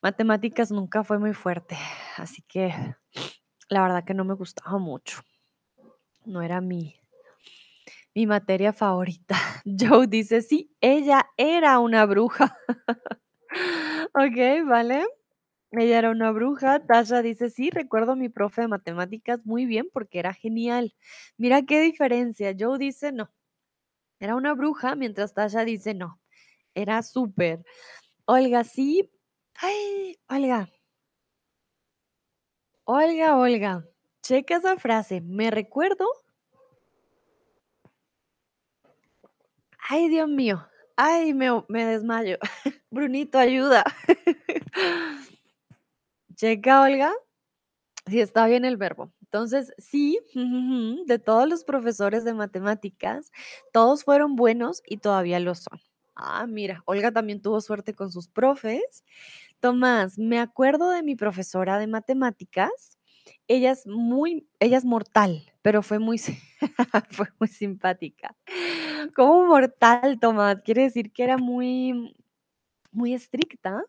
Matemáticas 0.01 0.71
nunca 0.71 1.03
fue 1.03 1.19
muy 1.19 1.33
fuerte, 1.33 1.77
así 2.17 2.41
que 2.43 2.73
la 3.69 3.83
verdad 3.83 4.03
que 4.03 4.13
no 4.13 4.25
me 4.25 4.33
gustaba 4.33 4.77
mucho. 4.77 5.21
No 6.25 6.41
era 6.41 6.61
mi, 6.61 6.95
mi 8.15 8.25
materia 8.25 8.73
favorita. 8.73 9.35
Joe 9.65 10.07
dice, 10.07 10.41
sí, 10.41 10.71
ella 10.81 11.25
era 11.37 11.79
una 11.79 12.05
bruja. 12.05 12.57
ok, 14.13 14.67
vale. 14.67 15.05
Ella 15.71 15.99
era 15.99 16.11
una 16.11 16.31
bruja. 16.31 16.79
Tasha 16.85 17.21
dice, 17.21 17.49
sí, 17.49 17.69
recuerdo 17.69 18.13
a 18.13 18.15
mi 18.15 18.29
profe 18.29 18.61
de 18.61 18.67
matemáticas 18.69 19.45
muy 19.45 19.65
bien 19.65 19.89
porque 19.93 20.19
era 20.19 20.33
genial. 20.33 20.95
Mira 21.37 21.63
qué 21.63 21.81
diferencia. 21.81 22.55
Joe 22.57 22.77
dice, 22.79 23.11
no, 23.11 23.31
era 24.19 24.35
una 24.35 24.53
bruja, 24.53 24.95
mientras 24.95 25.33
Tasha 25.33 25.65
dice, 25.65 25.93
no, 25.93 26.19
era 26.75 27.03
súper. 27.03 27.63
Olga, 28.25 28.63
sí. 28.63 29.11
Ay, 29.55 30.17
Olga. 30.29 30.69
Olga, 32.91 33.37
Olga. 33.37 33.85
Checa 34.23 34.55
esa 34.55 34.75
frase. 34.77 35.21
Me 35.21 35.51
recuerdo 35.51 36.07
Ay, 39.87 40.09
Dios 40.09 40.27
mío. 40.27 40.67
Ay, 40.95 41.35
me, 41.35 41.85
desmayo. 41.85 42.39
Brunito, 42.89 43.37
ayuda. 43.37 43.83
Checa, 46.35 46.81
Olga, 46.81 47.13
si 48.07 48.21
está 48.21 48.47
bien 48.47 48.65
el 48.65 48.77
verbo. 48.77 49.11
Entonces, 49.21 49.71
sí, 49.77 50.19
de 51.05 51.19
todos 51.19 51.47
los 51.47 51.63
profesores 51.63 52.25
de 52.25 52.33
matemáticas, 52.33 53.31
todos 53.71 54.03
fueron 54.03 54.35
buenos 54.35 54.81
y 54.83 54.97
todavía 54.97 55.39
lo 55.39 55.53
son. 55.53 55.79
Ah, 56.15 56.47
mira, 56.47 56.81
Olga 56.85 57.11
también 57.11 57.39
tuvo 57.39 57.61
suerte 57.61 57.93
con 57.93 58.11
sus 58.11 58.27
profes. 58.27 59.03
Tomás, 59.59 60.17
me 60.17 60.39
acuerdo 60.39 60.89
de 60.91 61.03
mi 61.03 61.15
profesora 61.15 61.77
de 61.79 61.87
matemáticas. 61.87 62.97
Ella 63.47 63.71
es 63.71 63.85
muy, 63.87 64.47
ella 64.59 64.77
es 64.77 64.85
mortal, 64.85 65.51
pero 65.61 65.81
fue 65.83 65.99
muy, 65.99 66.19
fue 67.11 67.27
muy 67.39 67.47
simpática. 67.49 68.35
Como 69.15 69.45
mortal, 69.47 70.19
Tomás, 70.19 70.61
quiere 70.63 70.83
decir 70.83 71.11
que 71.11 71.23
era 71.23 71.37
muy, 71.37 72.15
muy 72.91 73.13
estricta. 73.13 73.83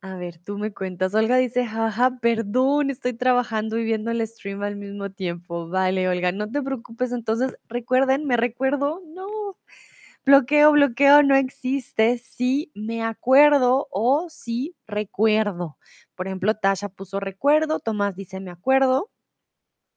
A 0.00 0.16
ver, 0.16 0.38
tú 0.44 0.58
me 0.58 0.72
cuentas. 0.74 1.14
Olga 1.14 1.38
dice, 1.38 1.64
jaja, 1.64 2.18
perdón, 2.20 2.90
estoy 2.90 3.14
trabajando 3.14 3.78
y 3.78 3.84
viendo 3.84 4.10
el 4.10 4.26
stream 4.26 4.62
al 4.62 4.76
mismo 4.76 5.10
tiempo. 5.10 5.66
Vale, 5.68 6.08
Olga, 6.08 6.30
no 6.30 6.50
te 6.50 6.60
preocupes. 6.62 7.10
Entonces, 7.12 7.56
recuerden, 7.68 8.26
me 8.26 8.36
recuerdo, 8.36 9.00
no, 9.06 9.26
bloqueo, 10.24 10.72
bloqueo 10.72 11.22
no 11.22 11.34
existe. 11.36 12.18
Sí, 12.18 12.70
me 12.74 13.02
acuerdo 13.02 13.88
o 13.90 14.28
sí, 14.30 14.76
recuerdo. 14.86 15.78
Por 16.14 16.26
ejemplo, 16.26 16.54
Tasha 16.54 16.88
puso 16.88 17.20
recuerdo, 17.20 17.80
Tomás 17.80 18.16
dice 18.16 18.40
me 18.40 18.50
acuerdo. 18.50 19.10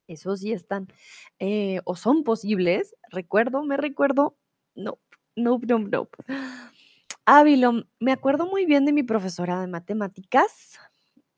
Esos 0.07 0.39
sí 0.39 0.53
están 0.53 0.87
eh, 1.39 1.81
o 1.85 1.95
son 1.95 2.23
posibles. 2.23 2.95
Recuerdo, 3.09 3.63
me 3.63 3.77
recuerdo. 3.77 4.37
No, 4.75 4.99
no, 5.35 5.59
no, 5.67 5.79
no. 5.79 6.09
Ávilo, 7.25 7.83
me 7.99 8.13
acuerdo 8.13 8.47
muy 8.47 8.65
bien 8.65 8.85
de 8.85 8.93
mi 8.93 9.03
profesora 9.03 9.59
de 9.59 9.67
matemáticas 9.67 10.79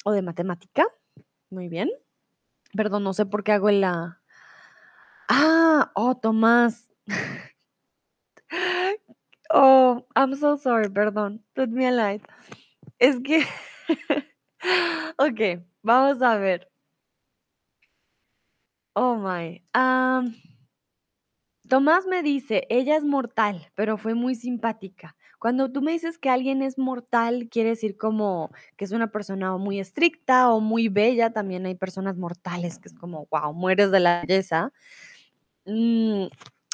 o 0.06 0.12
de 0.12 0.22
matemática. 0.22 0.86
Muy 1.50 1.68
bien. 1.68 1.90
Perdón, 2.74 3.04
no 3.04 3.14
sé 3.14 3.26
por 3.26 3.44
qué 3.44 3.54
hago 3.54 3.72
la... 3.72 4.22
Ah, 5.28 5.92
oh, 5.96 6.16
Tomás. 6.16 6.90
Oh, 9.52 10.06
I'm 10.16 10.36
so 10.36 10.58
sorry, 10.58 10.90
perdón. 10.90 11.44
Put 11.56 11.70
me 11.70 11.88
a 11.88 11.92
light. 11.92 12.22
Es 13.00 13.20
que... 13.22 13.46
ok, 15.18 15.64
vamos 15.82 16.22
a 16.22 16.38
ver. 16.38 16.70
Oh 18.96 19.16
my. 19.16 19.64
Um, 19.74 20.36
Tomás 21.70 22.08
me 22.08 22.24
dice, 22.24 22.66
ella 22.70 22.98
es 22.98 23.04
mortal, 23.04 23.72
pero 23.76 24.00
fue 24.00 24.16
muy 24.16 24.34
simpática. 24.34 25.16
Cuando 25.38 25.72
tú 25.72 25.84
me 25.84 25.92
dices 25.92 26.18
que 26.18 26.32
alguien 26.32 26.64
es 26.64 26.80
mortal, 26.80 27.48
quiere 27.48 27.70
decir 27.70 27.96
como 27.96 28.50
que 28.76 28.86
es 28.86 28.92
una 28.92 29.12
persona 29.12 29.56
muy 29.58 29.80
estricta 29.80 30.52
o 30.52 30.62
muy 30.62 30.90
bella. 30.90 31.32
También 31.32 31.68
hay 31.68 31.76
personas 31.76 32.18
mortales 32.18 32.80
que 32.80 32.88
es 32.90 32.96
como, 32.96 33.28
wow, 33.30 33.54
mueres 33.54 33.92
de 33.92 34.00
la 34.00 34.22
belleza. 34.22 34.74
Mm, 35.66 36.26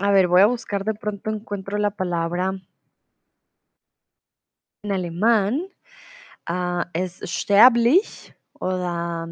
a 0.01 0.11
ver, 0.11 0.27
voy 0.27 0.41
a 0.41 0.47
buscar 0.47 0.83
de 0.83 0.93
pronto 0.93 1.29
encuentro 1.29 1.77
la 1.77 1.91
palabra 1.91 2.53
en 4.83 4.91
alemán. 4.91 5.67
Ah, 6.47 6.89
es 6.93 7.21
sterblich 7.23 8.33
oder 8.53 9.27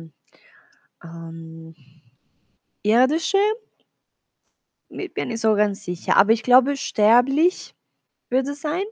ähm, 1.03 1.76
irdische. 2.82 3.38
Ich 4.89 5.14
bin 5.14 5.30
nicht 5.30 5.45
sicher, 5.76 6.18
aber 6.18 6.34
ich 6.34 6.43
glaube, 6.43 6.78
sterblich 6.78 7.76
würde 8.30 8.55
sein. 8.55 8.84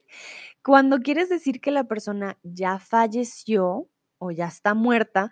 Cuando 0.63 0.99
quieres 0.99 1.29
decir 1.29 1.61
que 1.61 1.71
la 1.71 1.83
persona 1.83 2.37
ya 2.43 2.79
falleció 2.79 3.89
o 4.19 4.31
ya 4.31 4.47
está 4.47 4.73
muerta, 4.75 5.29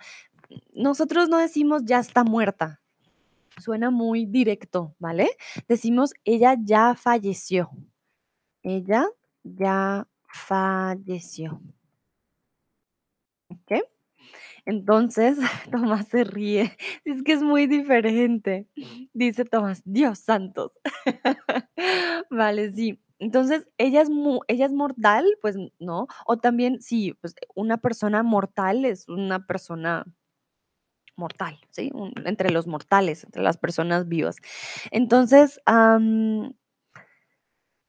nosotros 0.74 1.30
no 1.30 1.38
decimos 1.38 1.84
ya 1.86 2.00
está 2.00 2.24
muerta. 2.24 2.80
Suena 3.60 3.92
muy 3.92 4.26
directo, 4.26 4.96
¿vale? 5.00 5.30
Decimos 5.68 6.14
ella 6.26 6.56
ya 6.62 6.96
falleció. 6.96 7.70
Ella 8.64 9.08
ya 9.44 10.08
falleció. 10.30 11.62
¿Ok? 13.50 13.82
Entonces, 14.66 15.38
Tomás 15.72 16.08
se 16.10 16.24
ríe. 16.26 16.78
Es 17.06 17.24
que 17.24 17.34
es 17.34 17.42
muy 17.44 17.68
diferente. 17.68 18.68
Dice 19.14 19.46
Tomás, 19.46 19.82
Dios 19.86 20.20
santos. 20.20 20.74
Vale, 22.32 22.74
sí. 22.74 23.02
Entonces, 23.20 23.68
ella 23.78 24.02
es, 24.02 24.10
mu- 24.10 24.42
ella 24.48 24.66
es 24.66 24.74
mortal, 24.74 25.26
pues 25.42 25.58
no. 25.80 26.08
O 26.26 26.38
también, 26.38 26.82
sí, 26.82 27.14
pues 27.22 27.36
una 27.56 27.78
persona 27.78 28.24
mortal 28.24 28.86
es 28.86 29.08
una 29.10 29.46
persona 29.46 30.06
mortal, 31.20 31.60
¿sí? 31.72 31.92
Entre 32.26 32.50
los 32.52 32.66
mortales, 32.68 33.24
entre 33.24 33.44
las 33.44 33.58
personas 33.58 34.08
vivas. 34.08 34.38
Entonces, 34.92 35.60
am, 35.66 36.54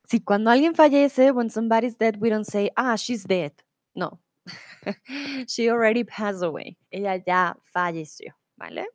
sí, 0.07 0.21
cuando 0.21 0.51
alguien 0.51 0.75
fallece, 0.75 1.31
when 1.31 1.51
somebody's 1.51 1.97
dead, 1.97 2.17
we 2.21 2.29
don't 2.31 2.47
say, 2.47 2.71
ah, 2.77 2.97
she's 2.97 3.25
dead. 3.25 3.53
No, 3.95 4.21
She 5.49 5.69
already 5.71 6.05
passed 6.05 6.43
away. 6.43 6.77
Ella 6.91 7.17
ya 7.17 7.57
falleció, 7.73 8.35
¿vale? 8.57 8.87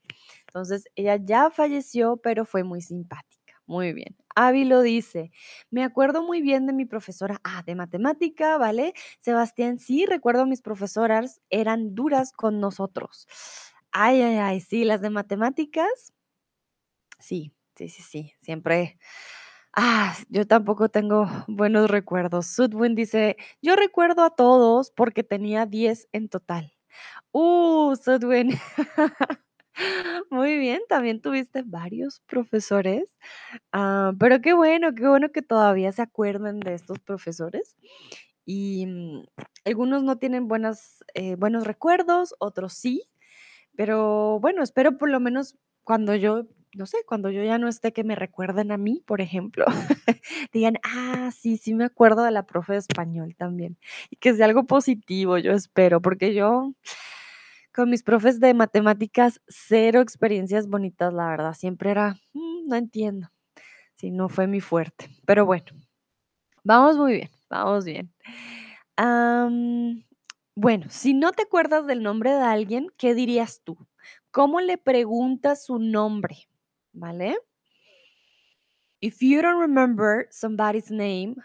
Entonces, 0.47 0.85
ella 0.95 1.17
ya 1.17 1.49
falleció, 1.49 2.17
pero 2.17 2.45
fue 2.45 2.63
muy 2.63 2.81
simpática. 2.81 3.53
Muy 3.67 3.93
bien. 3.93 4.15
Avi 4.35 4.63
lo 4.65 4.81
dice. 4.81 5.31
Me 5.71 5.83
acuerdo 5.83 6.23
muy 6.23 6.41
bien 6.41 6.67
de 6.67 6.73
mi 6.73 6.85
profesora, 6.85 7.39
ah, 7.43 7.63
de 7.65 7.75
matemática, 7.75 8.57
¿vale? 8.57 8.93
Sebastián, 9.21 9.79
sí, 9.79 10.05
recuerdo 10.05 10.45
mis 10.45 10.61
profesoras, 10.61 11.41
eran 11.49 11.95
duras 11.95 12.31
con 12.31 12.59
nosotros. 12.59 13.27
Ay, 13.97 14.21
ay, 14.21 14.35
ay, 14.37 14.59
sí, 14.59 14.83
las 14.83 15.01
de 15.01 15.09
matemáticas, 15.09 16.13
sí, 17.19 17.53
sí, 17.75 17.89
sí, 17.89 18.01
sí, 18.03 18.33
siempre. 18.41 18.97
Ah, 19.73 20.15
yo 20.29 20.47
tampoco 20.47 20.89
tengo 20.89 21.27
buenos 21.47 21.89
recuerdos. 21.91 22.47
Sudwin 22.47 22.95
dice, 22.95 23.37
yo 23.61 23.75
recuerdo 23.75 24.23
a 24.23 24.31
todos 24.35 24.91
porque 24.91 25.23
tenía 25.23 25.65
10 25.65 26.07
en 26.13 26.29
total. 26.29 26.73
Uh, 27.33 27.95
Sudwin. 27.97 28.51
Muy 30.29 30.57
bien, 30.57 30.81
también 30.89 31.21
tuviste 31.21 31.63
varios 31.65 32.21
profesores. 32.27 33.05
Ah, 33.73 34.13
pero 34.19 34.41
qué 34.41 34.53
bueno, 34.53 34.93
qué 34.95 35.07
bueno 35.07 35.31
que 35.31 35.41
todavía 35.41 35.91
se 35.91 36.01
acuerdan 36.03 36.59
de 36.61 36.75
estos 36.75 36.99
profesores. 36.99 37.75
Y 38.45 38.87
mm, 38.87 39.23
algunos 39.65 40.03
no 40.03 40.17
tienen 40.17 40.47
eh, 41.15 41.35
buenos 41.37 41.65
recuerdos, 41.67 42.35
otros 42.39 42.73
sí. 42.73 43.03
Pero 43.77 44.39
bueno, 44.39 44.63
espero 44.63 44.97
por 44.97 45.09
lo 45.09 45.19
menos 45.19 45.55
cuando 45.83 46.15
yo, 46.15 46.45
no 46.75 46.85
sé, 46.85 46.97
cuando 47.05 47.29
yo 47.31 47.43
ya 47.43 47.57
no 47.57 47.67
esté, 47.67 47.93
que 47.93 48.03
me 48.03 48.15
recuerden 48.15 48.71
a 48.71 48.77
mí, 48.77 49.03
por 49.05 49.21
ejemplo. 49.21 49.65
Digan, 50.53 50.77
ah, 50.83 51.31
sí, 51.37 51.57
sí 51.57 51.73
me 51.73 51.85
acuerdo 51.85 52.23
de 52.23 52.31
la 52.31 52.45
profe 52.45 52.73
de 52.73 52.79
español 52.79 53.35
también. 53.37 53.77
Y 54.09 54.17
que 54.17 54.33
sea 54.33 54.45
algo 54.45 54.65
positivo, 54.65 55.37
yo 55.37 55.53
espero, 55.53 56.01
porque 56.01 56.33
yo 56.33 56.73
con 57.73 57.89
mis 57.89 58.03
profes 58.03 58.39
de 58.39 58.53
matemáticas, 58.53 59.41
cero 59.47 59.99
experiencias 60.01 60.67
bonitas, 60.67 61.13
la 61.13 61.27
verdad. 61.29 61.53
Siempre 61.53 61.91
era, 61.91 62.15
"Mm, 62.33 62.67
no 62.69 62.75
entiendo. 62.75 63.29
Sí, 63.97 64.11
no 64.11 64.29
fue 64.29 64.47
mi 64.47 64.61
fuerte. 64.61 65.09
Pero 65.25 65.45
bueno, 65.45 65.65
vamos 66.63 66.97
muy 66.97 67.13
bien, 67.15 67.29
vamos 67.49 67.85
bien. 67.85 68.11
Bueno, 70.55 70.87
si 70.89 71.13
no 71.13 71.31
te 71.33 71.43
acuerdas 71.43 71.85
del 71.85 72.03
nombre 72.03 72.31
de 72.31 72.41
alguien, 72.43 72.87
¿qué 72.97 73.13
dirías 73.13 73.61
tú? 73.63 73.77
¿Cómo 74.31 74.61
le 74.61 74.77
preguntas 74.77 75.65
su 75.65 75.79
nombre? 75.79 76.49
¿Vale? 76.93 77.37
If 79.01 79.21
you 79.21 79.41
don't 79.41 79.59
remember 79.59 80.27
somebody's 80.31 80.89
name, 80.91 81.35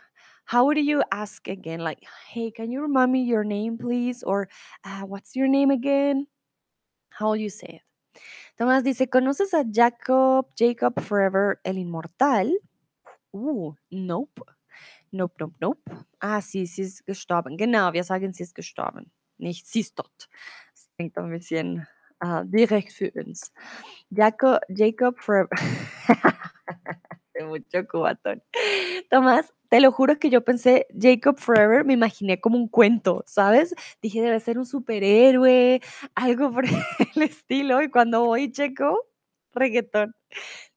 how 0.47 0.65
would 0.65 0.79
you 0.79 1.03
ask 1.13 1.47
again? 1.49 1.81
Like, 1.81 2.01
hey, 2.29 2.51
can 2.51 2.71
you 2.73 2.81
remind 2.83 3.13
me 3.13 3.23
your 3.23 3.45
name, 3.45 3.79
please? 3.79 4.23
Or, 4.25 4.49
"Ah, 4.85 5.05
what's 5.07 5.37
your 5.37 5.47
name 5.49 5.71
again? 5.71 6.27
How 7.11 7.31
will 7.31 7.37
you 7.37 7.51
say 7.51 7.81
it? 7.81 7.83
Tomás 8.59 8.85
dice, 8.85 9.09
¿conoces 9.11 9.55
a 9.55 9.65
Jacob, 9.71 10.49
Jacob 10.57 11.01
Forever, 11.01 11.61
el 11.65 11.79
inmortal? 11.79 12.53
Uh, 13.33 13.73
nope. 13.91 14.41
Nope, 15.13 15.35
nope, 15.39 15.57
nope. 15.61 15.81
Ah, 16.21 16.41
sie, 16.41 16.67
sie 16.67 16.83
ist 16.83 17.05
gestorben. 17.07 17.57
Genau, 17.57 17.93
wir 17.93 18.05
sagen, 18.05 18.33
sie 18.33 18.45
ist 18.45 18.55
gestorben. 18.55 19.11
Nicht, 19.39 19.67
sie 19.67 19.81
ist 19.81 19.97
tot. 19.97 20.29
Das 20.73 20.89
klingt 20.97 21.19
ein 21.19 21.31
bisschen 21.31 21.87
äh, 22.21 22.43
direkt 22.45 22.93
für 22.93 23.11
uns. 23.13 23.53
Jacob, 24.11 24.61
Jacob 24.69 25.17
mucho 27.45 27.87
cubatón. 27.87 28.43
Tomás, 29.11 29.53
te 29.69 29.81
lo 29.81 29.93
juro 29.93 30.19
que 30.19 30.31
yo 30.31 30.45
pensé 30.45 30.87
Jacob 30.99 31.39
Forever, 31.39 31.85
me 31.85 31.95
imaginé 31.95 32.41
como 32.41 32.57
un 32.57 32.69
cuento, 32.69 33.25
¿sabes? 33.27 33.75
Dije, 34.03 34.21
debe 34.21 34.41
ser 34.41 34.59
un 34.59 34.67
superhéroe, 34.67 35.81
algo 36.15 36.53
por 36.53 36.65
el 37.17 37.23
estilo. 37.23 37.83
Y 37.83 37.91
cuando 37.91 38.25
voy 38.25 38.53
checo, 38.53 39.07
reggaetón. 39.53 40.15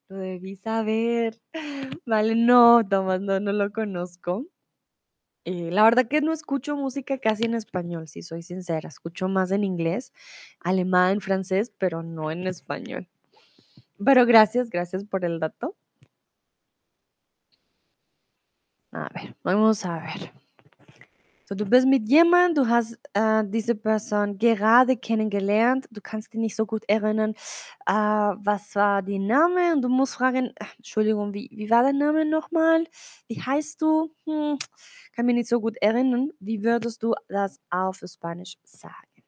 Lo 0.09 0.17
debí 0.17 0.55
saber. 0.57 1.39
Vale, 2.05 2.35
no, 2.35 2.87
Tomás, 2.87 3.21
no, 3.21 3.39
no 3.39 3.51
lo 3.53 3.71
conozco. 3.71 4.45
Eh, 5.45 5.71
la 5.71 5.83
verdad 5.83 6.07
que 6.07 6.21
no 6.21 6.31
escucho 6.31 6.75
música 6.77 7.17
casi 7.17 7.43
en 7.45 7.55
español, 7.55 8.07
si 8.07 8.21
soy 8.21 8.43
sincera. 8.43 8.87
Escucho 8.89 9.27
más 9.27 9.51
en 9.51 9.63
inglés, 9.63 10.13
alemán, 10.59 11.21
francés, 11.21 11.71
pero 11.77 12.03
no 12.03 12.31
en 12.31 12.47
español. 12.47 13.09
Pero 14.03 14.25
gracias, 14.25 14.69
gracias 14.69 15.05
por 15.05 15.25
el 15.25 15.39
dato. 15.39 15.75
A 18.93 19.09
ver, 19.13 19.35
vamos 19.43 19.83
a 19.85 19.99
ver. 19.99 20.42
So, 21.53 21.57
du 21.57 21.65
bist 21.69 21.85
mit 21.85 22.09
jemand, 22.09 22.57
du 22.57 22.67
hast 22.67 22.97
äh, 23.13 23.43
diese 23.45 23.75
Person 23.75 24.39
gerade 24.39 24.97
kennengelernt, 24.97 25.87
du 25.91 26.01
kannst 26.01 26.33
dich 26.33 26.39
nicht 26.39 26.55
so 26.55 26.65
gut 26.65 26.83
erinnern, 26.87 27.35
äh, 27.85 27.93
was 27.93 28.73
war 28.73 29.03
der 29.03 29.19
Name 29.19 29.73
und 29.73 29.83
du 29.83 29.87
musst 29.87 30.15
fragen, 30.15 30.47
äh, 30.47 30.65
Entschuldigung, 30.77 31.31
wie, 31.31 31.47
wie 31.53 31.69
war 31.69 31.83
der 31.83 31.93
Name 31.93 32.25
nochmal? 32.25 32.85
Wie 33.27 33.39
heißt 33.39 33.79
du? 33.83 34.11
Hm, 34.25 34.57
kann 35.15 35.27
mich 35.27 35.35
nicht 35.35 35.47
so 35.47 35.61
gut 35.61 35.77
erinnern. 35.79 36.31
Wie 36.39 36.63
würdest 36.63 37.03
du 37.03 37.13
das 37.27 37.59
auf 37.69 38.01
Spanisch 38.03 38.55
sagen? 38.63 39.23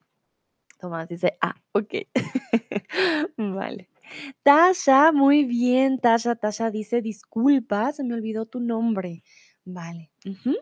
Tomás 0.80 1.08
dice, 1.08 1.30
ah, 1.42 1.54
ok. 1.74 2.08
vale. 3.38 3.86
Tasha, 4.44 5.12
muy 5.12 5.46
bien, 5.46 6.02
Tasha. 6.02 6.34
Tasha 6.34 6.72
dice, 6.72 7.04
disculpa, 7.04 7.94
se 7.94 8.04
me 8.04 8.16
olvidó 8.16 8.46
tu 8.48 8.60
nombre. 8.60 9.22
Vale. 9.64 10.10
ujú. 10.26 10.56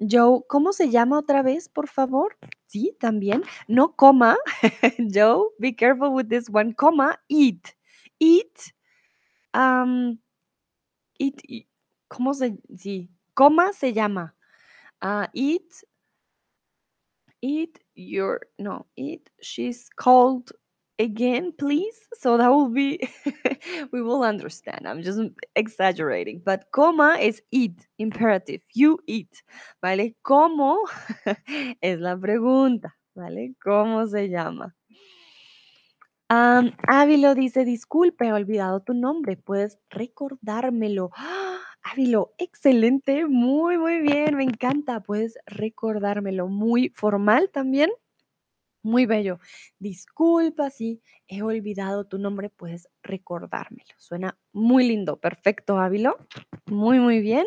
Joe, 0.00 0.42
¿cómo 0.48 0.72
se 0.72 0.90
llama 0.90 1.18
otra 1.18 1.42
vez, 1.42 1.68
por 1.68 1.88
favor? 1.88 2.36
Sí, 2.66 2.96
también. 3.00 3.42
No 3.66 3.96
coma. 3.96 4.36
Joe, 5.14 5.50
be 5.58 5.74
careful 5.74 6.10
with 6.14 6.28
this 6.28 6.48
one. 6.52 6.74
Coma, 6.74 7.20
eat. 7.28 7.74
Eat. 8.20 8.72
Um, 9.54 10.18
eat. 11.18 11.42
¿Cómo 12.08 12.34
se? 12.34 12.58
Sí. 12.76 13.10
Coma 13.34 13.72
se 13.72 13.92
llama. 13.92 14.34
Ah, 15.00 15.30
eat. 15.34 15.72
Eat 17.42 17.78
your. 17.94 18.40
No, 18.58 18.86
eat. 18.96 19.30
She's 19.42 19.88
called. 19.96 20.52
Again, 20.98 21.52
please? 21.56 21.96
So 22.18 22.36
that 22.36 22.48
will 22.48 22.68
be, 22.70 23.00
we 23.92 24.02
will 24.02 24.22
understand. 24.22 24.86
I'm 24.86 25.02
just 25.02 25.20
exaggerating. 25.54 26.42
But 26.44 26.66
coma 26.72 27.18
is 27.20 27.42
eat, 27.50 27.86
imperative. 27.98 28.60
You 28.74 28.98
eat, 29.06 29.30
¿vale? 29.82 30.16
¿Cómo? 30.22 30.78
es 31.80 32.00
la 32.00 32.16
pregunta, 32.16 32.96
¿vale? 33.14 33.54
¿Cómo 33.62 34.06
se 34.06 34.28
llama? 34.28 34.74
Um, 36.30 36.72
Ávilo 36.86 37.34
dice, 37.34 37.64
disculpe, 37.64 38.26
he 38.26 38.32
olvidado 38.34 38.80
tu 38.80 38.92
nombre, 38.92 39.36
puedes 39.36 39.78
recordármelo. 39.88 41.10
¡Ah! 41.16 41.58
Ávilo, 41.82 42.34
excelente, 42.36 43.24
muy, 43.26 43.78
muy 43.78 44.00
bien, 44.00 44.36
me 44.36 44.44
encanta, 44.44 45.00
puedes 45.00 45.38
recordármelo. 45.46 46.48
Muy 46.48 46.90
formal 46.90 47.48
también, 47.50 47.90
muy 48.82 49.06
bello. 49.06 49.38
Disculpa 49.78 50.70
si 50.70 51.02
he 51.26 51.42
olvidado 51.42 52.04
tu 52.04 52.18
nombre, 52.18 52.50
puedes 52.50 52.88
recordármelo. 53.02 53.92
Suena 53.96 54.38
muy 54.52 54.86
lindo, 54.86 55.16
perfecto, 55.18 55.78
Ávilo. 55.78 56.16
Muy, 56.66 56.98
muy 56.98 57.20
bien. 57.20 57.46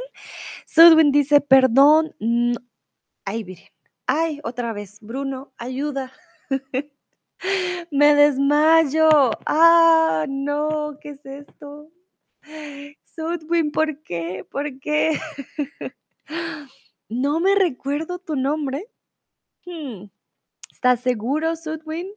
Sudwin 0.66 1.12
dice, 1.12 1.42
perdón. 1.42 2.14
Ay, 3.26 3.44
Virgen. 3.44 3.72
Ay, 4.08 4.40
otra 4.44 4.74
vez, 4.74 5.00
Bruno, 5.02 5.54
ayuda. 5.58 6.12
Me 7.92 8.14
desmayo. 8.14 9.32
Ah, 9.46 10.26
no, 10.28 10.98
¿qué 11.02 11.12
es 11.12 11.26
esto? 11.26 11.90
Sudwin, 13.16 13.72
¿por 13.72 14.02
qué? 14.04 14.46
¿Por 14.50 14.80
qué? 14.80 15.20
no 17.10 17.40
me 17.40 17.56
recuerdo 17.56 18.20
tu 18.20 18.36
nombre. 18.36 18.88
Hmm. 19.66 20.06
¿Estás 20.82 21.02
seguro, 21.02 21.56
Sudwin? 21.56 22.12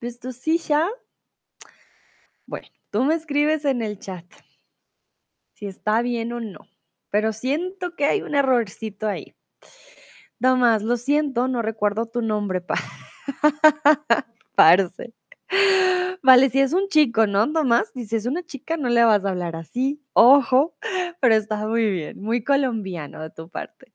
¿Bist 0.00 0.24
sí 0.30 0.56
ya? 0.56 0.88
Bueno, 2.46 2.66
tú 2.88 3.04
me 3.04 3.14
escribes 3.14 3.66
en 3.66 3.82
el 3.82 3.98
chat 3.98 4.24
si 5.52 5.66
está 5.66 6.00
bien 6.00 6.32
o 6.32 6.40
no, 6.40 6.60
pero 7.10 7.34
siento 7.34 7.94
que 7.96 8.06
hay 8.06 8.22
un 8.22 8.34
errorcito 8.34 9.06
ahí. 9.06 9.34
Tomás, 10.40 10.82
lo 10.82 10.96
siento, 10.96 11.46
no 11.46 11.60
recuerdo 11.60 12.06
tu 12.06 12.22
nombre, 12.22 12.62
pa. 12.62 12.76
parce. 14.54 15.12
Vale, 16.22 16.48
si 16.48 16.60
es 16.60 16.72
un 16.72 16.88
chico, 16.88 17.26
¿no, 17.26 17.52
Tomás? 17.52 17.92
Si 17.94 18.16
es 18.16 18.24
una 18.24 18.42
chica, 18.42 18.78
no 18.78 18.88
le 18.88 19.04
vas 19.04 19.22
a 19.26 19.28
hablar 19.28 19.56
así. 19.56 20.02
Ojo, 20.14 20.74
pero 21.20 21.34
está 21.34 21.68
muy 21.68 21.90
bien, 21.90 22.18
muy 22.18 22.44
colombiano 22.44 23.20
de 23.20 23.28
tu 23.28 23.50
parte. 23.50 23.92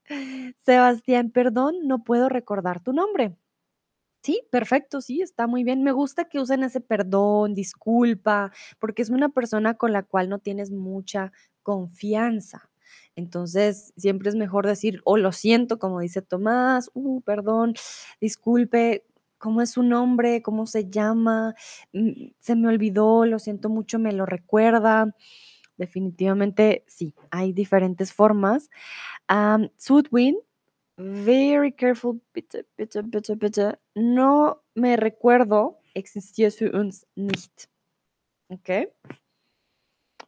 Sebastián, 0.63 1.31
perdón, 1.31 1.87
no 1.87 2.03
puedo 2.03 2.29
recordar 2.29 2.83
tu 2.83 2.93
nombre. 2.93 3.35
Sí, 4.25 4.41
perfecto, 4.49 5.01
sí, 5.01 5.21
está 5.21 5.45
muy 5.45 5.63
bien. 5.63 5.83
Me 5.83 5.91
gusta 5.91 6.25
que 6.25 6.39
usen 6.39 6.63
ese 6.63 6.81
perdón, 6.81 7.53
disculpa, 7.53 8.51
porque 8.79 9.03
es 9.03 9.11
una 9.11 9.29
persona 9.29 9.75
con 9.75 9.93
la 9.93 10.01
cual 10.01 10.29
no 10.29 10.39
tienes 10.39 10.71
mucha 10.71 11.31
confianza. 11.61 12.71
Entonces, 13.15 13.93
siempre 13.97 14.29
es 14.29 14.35
mejor 14.35 14.65
decir, 14.65 14.99
o 15.03 15.17
lo 15.17 15.31
siento, 15.31 15.77
como 15.77 15.99
dice 15.99 16.23
Tomás, 16.23 16.89
uh, 16.95 17.21
perdón, 17.21 17.75
disculpe, 18.19 19.05
¿cómo 19.37 19.61
es 19.61 19.69
su 19.71 19.83
nombre? 19.83 20.41
¿Cómo 20.41 20.65
se 20.65 20.89
llama? 20.89 21.53
Mm, 21.93 22.29
se 22.39 22.55
me 22.55 22.67
olvidó, 22.67 23.25
lo 23.27 23.37
siento 23.37 23.69
mucho, 23.69 23.99
me 23.99 24.11
lo 24.11 24.25
recuerda. 24.25 25.15
Definitivamente, 25.77 26.83
sí, 26.87 27.13
hay 27.31 27.53
diferentes 27.53 28.13
formas. 28.13 28.69
Sudwin 29.77 30.37
Very 30.97 31.73
careful, 31.73 32.21
bitte, 32.33 32.65
bitte, 32.77 33.03
bitte, 33.03 33.35
bitte. 33.35 33.79
No 33.95 34.61
me 34.75 34.95
recuerdo, 34.95 35.77
existiert 35.93 36.53
für 36.53 36.71
uns 36.71 37.05
nicht. 37.15 37.69
Okay? 38.49 38.87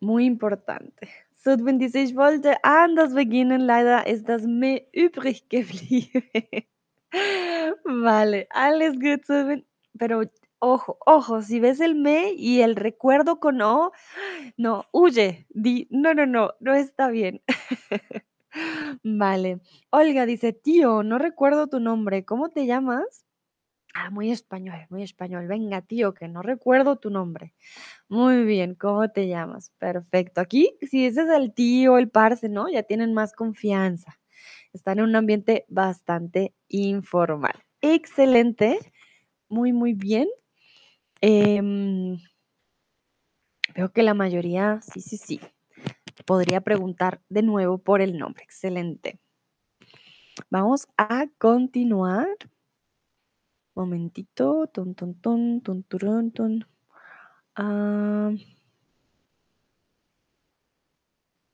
Muy 0.02 0.26
importante. 0.26 1.08
Sudwin 1.38 1.80
dice, 1.80 2.00
ich 2.00 2.16
wollte 2.18 2.62
anders 2.64 3.14
beginnen, 3.14 3.62
leider 3.62 4.08
ist 4.08 4.28
das 4.28 4.44
me 4.44 4.86
übrig 4.92 5.48
geblieben. 5.48 6.24
vale, 7.86 8.48
alles 8.50 9.00
gut, 9.00 9.26
Sudwin. 9.26 9.66
Pero 9.98 10.24
ojo, 10.60 10.98
ojo, 11.06 11.42
si 11.42 11.62
ves 11.62 11.80
el 11.80 11.96
me 11.96 12.34
y 12.34 12.60
el 12.62 12.76
recuerdo 12.76 13.40
con 13.40 13.62
o, 13.62 13.94
no, 14.58 14.86
huye, 14.92 15.46
di, 15.50 15.88
no, 15.92 16.14
no, 16.14 16.26
no, 16.26 16.52
no 16.60 16.74
está 16.74 17.08
bien. 17.08 17.42
Vale. 19.04 19.60
Olga 19.90 20.26
dice, 20.26 20.54
tío, 20.54 21.04
no 21.04 21.18
recuerdo 21.18 21.68
tu 21.68 21.80
nombre, 21.80 22.26
¿cómo 22.26 22.50
te 22.50 22.66
llamas? 22.66 23.26
Ah, 23.94 24.12
muy 24.12 24.32
español, 24.32 24.86
muy 24.90 25.02
español. 25.02 25.48
Venga, 25.48 25.82
tío, 25.82 26.14
que 26.14 26.28
no 26.28 26.44
recuerdo 26.44 26.98
tu 26.98 27.10
nombre. 27.10 27.56
Muy 28.08 28.44
bien, 28.44 28.76
¿cómo 28.76 29.10
te 29.10 29.28
llamas? 29.28 29.72
Perfecto. 29.80 30.40
Aquí, 30.40 30.78
si 30.82 31.06
ese 31.08 31.24
es 31.24 31.30
el 31.30 31.54
tío, 31.54 31.98
el 31.98 32.10
parce, 32.10 32.48
¿no? 32.48 32.70
Ya 32.70 32.84
tienen 32.84 33.14
más 33.16 33.34
confianza. 33.34 34.20
Están 34.72 35.00
en 35.00 35.06
un 35.06 35.16
ambiente 35.16 35.66
bastante 35.68 36.54
informal. 36.68 37.56
Excelente. 37.82 38.78
Muy, 39.50 39.74
muy 39.74 39.94
bien. 39.94 40.28
Em, 41.22 42.20
veo 43.74 43.92
que 43.92 44.04
la 44.04 44.14
mayoría, 44.14 44.80
sí, 44.82 45.02
sí, 45.02 45.18
sí 45.18 45.42
podría 46.28 46.60
preguntar 46.62 47.22
de 47.30 47.42
nuevo 47.42 47.78
por 47.78 48.02
el 48.02 48.20
nombre. 48.20 48.44
Excelente. 48.44 49.20
Vamos 50.52 50.88
a 50.98 51.26
continuar. 51.40 52.28
Momentito. 53.74 54.68
Ton, 54.68 54.94
ton, 54.94 55.16
ton, 55.16 55.62
ton, 55.62 55.84
ton, 55.84 56.32
ton. 56.32 56.68
Ah. 57.56 58.32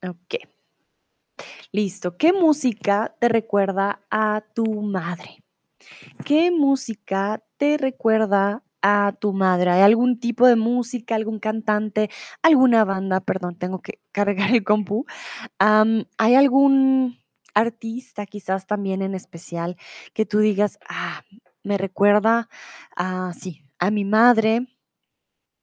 ok. 0.01 0.35
Listo. 1.71 2.17
¿Qué 2.17 2.33
música 2.33 3.15
te 3.19 3.29
recuerda 3.29 4.01
a 4.09 4.43
tu 4.55 4.65
madre? 4.81 5.43
¿Qué 6.25 6.49
música 6.49 7.43
te 7.57 7.77
recuerda 7.77 8.63
a 8.83 9.13
tu 9.19 9.33
madre? 9.33 9.71
¿Hay 9.71 9.81
algún 9.81 10.19
tipo 10.19 10.45
de 10.45 10.55
música, 10.55 11.15
algún 11.15 11.39
cantante, 11.39 12.09
alguna 12.43 12.83
banda? 12.85 13.21
Perdón, 13.21 13.55
tengo 13.57 13.81
que 13.81 13.99
cargar 14.11 14.51
el 14.51 14.63
compu. 14.63 15.05
¿Hay 15.59 16.35
algún 16.35 17.17
artista 17.55 18.25
quizás 18.25 18.67
también 18.67 19.01
en 19.01 19.15
especial 19.15 19.77
que 20.13 20.25
tú 20.25 20.39
digas, 20.39 20.79
ah, 20.89 21.23
me 21.63 21.77
recuerda 21.77 22.49
a, 22.95 23.33
sí, 23.33 23.63
a 23.79 23.89
mi 23.91 24.05
madre, 24.05 24.67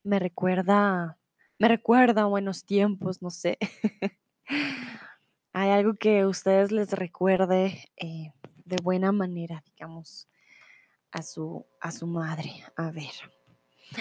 me 0.02 0.18
recuerda, 0.18 1.18
me 1.58 1.68
recuerda 1.68 2.22
a 2.22 2.26
buenos 2.26 2.64
tiempos, 2.64 3.22
no 3.22 3.30
sé. 3.30 3.58
¿Hay 5.52 5.70
algo 5.70 5.94
que 5.94 6.26
ustedes 6.26 6.72
les 6.72 6.92
recuerde 6.92 7.84
eh, 7.96 8.32
de 8.64 8.76
buena 8.82 9.12
manera, 9.12 9.62
digamos, 9.66 10.28
a 11.12 11.22
su, 11.22 11.66
a 11.80 11.92
su 11.92 12.06
madre? 12.06 12.64
A 12.76 12.90
ver. 12.90 13.12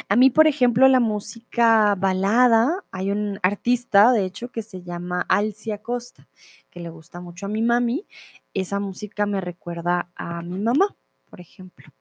A 0.07 0.16
mí, 0.16 0.30
por 0.30 0.47
ejemplo, 0.47 0.88
la 0.88 0.99
música 0.99 1.95
balada, 1.95 2.84
hay 2.91 3.12
un 3.12 3.39
artista, 3.41 4.12
de 4.12 4.26
hecho, 4.26 4.51
que 4.51 4.62
se 4.62 4.84
llama 4.84 5.26
Alcia 5.28 5.80
Costa, 5.80 6.28
que 6.70 6.80
le 6.80 6.89
gusta 6.89 7.22
mucho 7.22 7.47
a 7.47 7.49
mi 7.49 7.62
mami. 7.62 8.05
Esa 8.53 8.80
música 8.80 9.26
me 9.26 9.41
recuerda 9.41 10.12
a 10.16 10.41
mi 10.43 10.60
mamá, 10.60 10.95
por 11.30 11.41
ejemplo. 11.41 11.91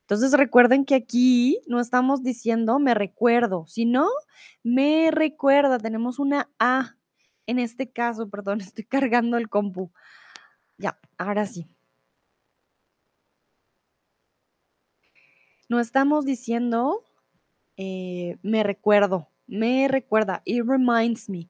Entonces 0.00 0.32
recuerden 0.32 0.84
que 0.84 0.94
aquí 0.94 1.60
no 1.66 1.80
estamos 1.80 2.22
diciendo 2.22 2.78
me 2.78 2.92
recuerdo, 2.92 3.66
sino 3.66 4.08
me 4.62 5.10
recuerda. 5.10 5.78
Tenemos 5.78 6.18
una 6.18 6.50
A. 6.58 6.96
En 7.46 7.58
este 7.58 7.90
caso, 7.90 8.28
perdón, 8.28 8.60
estoy 8.60 8.84
cargando 8.84 9.36
el 9.36 9.48
compu. 9.48 9.90
Ya, 10.78 10.98
ahora 11.18 11.46
sí. 11.46 11.66
No 15.72 15.80
estamos 15.80 16.26
diciendo 16.26 17.02
eh, 17.78 18.36
me 18.42 18.62
recuerdo, 18.62 19.30
me 19.46 19.88
recuerda, 19.88 20.42
it 20.44 20.62
reminds 20.66 21.30
me. 21.30 21.48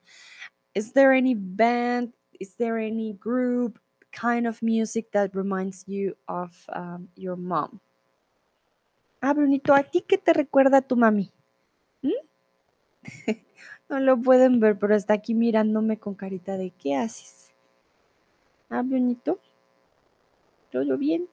Is 0.75 0.93
there 0.93 1.13
any 1.13 1.35
band, 1.35 2.15
is 2.39 2.55
there 2.55 2.79
any 2.79 3.15
group, 3.15 3.81
kind 4.13 4.47
of 4.47 4.63
music 4.63 5.11
that 5.11 5.35
reminds 5.35 5.83
you 5.89 6.17
of 6.29 6.53
um, 6.69 7.09
your 7.17 7.37
mom? 7.37 7.81
Ah, 9.21 9.35
Brunito, 9.35 9.75
¿a 9.75 9.83
ti 9.83 10.03
qué 10.07 10.19
te 10.19 10.33
recuerda 10.33 10.77
a 10.77 10.83
tu 10.83 10.95
mami? 10.95 11.33
¿Mm? 12.03 12.13
no 13.91 13.99
lo 13.99 14.17
pueden 14.23 14.61
ver, 14.61 14.79
pero 14.79 14.95
está 14.95 15.15
aquí 15.15 15.35
mirándome 15.35 15.99
con 15.99 16.15
carita 16.15 16.57
de 16.57 16.71
¿qué 16.71 16.95
haces? 16.95 17.51
Ah, 18.71 18.83
Brunito, 18.83 19.41
¿todo 20.71 20.97
bien? 20.97 21.29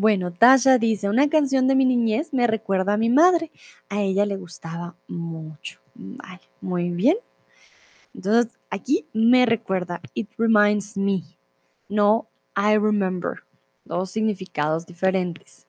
Bueno, 0.00 0.32
Tasha 0.32 0.78
dice, 0.78 1.10
una 1.10 1.28
canción 1.28 1.68
de 1.68 1.74
mi 1.74 1.84
niñez 1.84 2.32
me 2.32 2.46
recuerda 2.46 2.94
a 2.94 2.96
mi 2.96 3.10
madre. 3.10 3.50
A 3.90 4.00
ella 4.00 4.24
le 4.24 4.36
gustaba 4.36 4.96
mucho. 5.08 5.78
Vale, 5.94 6.40
muy 6.62 6.88
bien. 6.88 7.18
Entonces, 8.14 8.50
aquí 8.70 9.04
me 9.12 9.44
recuerda, 9.44 10.00
it 10.14 10.30
reminds 10.38 10.96
me, 10.96 11.22
no 11.90 12.26
I 12.56 12.78
remember. 12.78 13.42
Dos 13.84 14.10
significados 14.10 14.86
diferentes. 14.86 15.66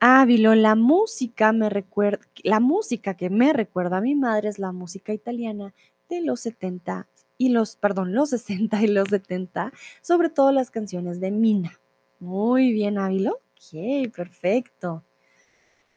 Ávilo, 0.00 0.56
la 0.56 0.74
música 0.74 1.52
me 1.52 1.70
recuerda, 1.70 2.26
la 2.42 2.58
música 2.58 3.14
que 3.14 3.30
me 3.30 3.52
recuerda 3.52 3.98
a 3.98 4.00
mi 4.00 4.16
madre 4.16 4.48
es 4.48 4.58
la 4.58 4.72
música 4.72 5.12
italiana 5.12 5.72
de 6.08 6.22
los 6.22 6.40
70 6.40 7.06
y 7.38 7.50
los, 7.50 7.76
perdón, 7.76 8.14
los 8.14 8.30
60 8.30 8.82
y 8.82 8.88
los 8.88 9.10
70, 9.10 9.72
sobre 10.02 10.28
todo 10.28 10.50
las 10.50 10.72
canciones 10.72 11.20
de 11.20 11.30
Mina. 11.30 11.78
Muy 12.20 12.72
bien, 12.72 12.98
Ávilo. 12.98 13.40
Ok, 13.54 14.12
perfecto. 14.14 15.04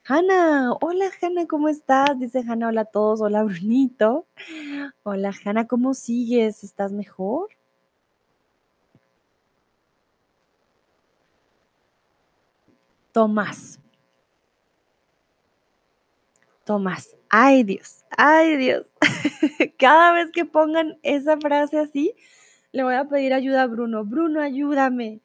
Hanna, 0.04 0.74
hola 0.82 1.12
Hanna, 1.22 1.46
¿cómo 1.48 1.70
estás? 1.70 2.18
Dice 2.20 2.44
Hanna, 2.48 2.68
hola 2.70 2.82
a 2.82 2.86
todos, 2.86 3.22
hola 3.22 3.44
Brunito. 3.46 4.28
Hola 5.04 5.32
Hanna, 5.46 5.68
¿cómo 5.68 5.94
sigues? 5.94 6.64
¿Estás 6.64 6.92
mejor? 6.92 7.50
Tomás. 13.14 13.80
Tomás. 16.66 17.16
Ay 17.30 17.64
Dios, 17.64 18.04
ay 18.18 18.58
Dios. 18.58 18.86
Cada 19.78 20.14
vez 20.14 20.32
que 20.32 20.46
pongan 20.46 20.98
esa 21.04 21.38
frase 21.38 21.80
así, 21.80 22.16
le 22.72 22.84
voy 22.84 22.96
a 22.96 23.06
pedir 23.06 23.34
ayuda 23.34 23.64
a 23.64 23.68
Bruno. 23.68 24.06
Bruno, 24.06 24.42
ayúdame. 24.42 25.22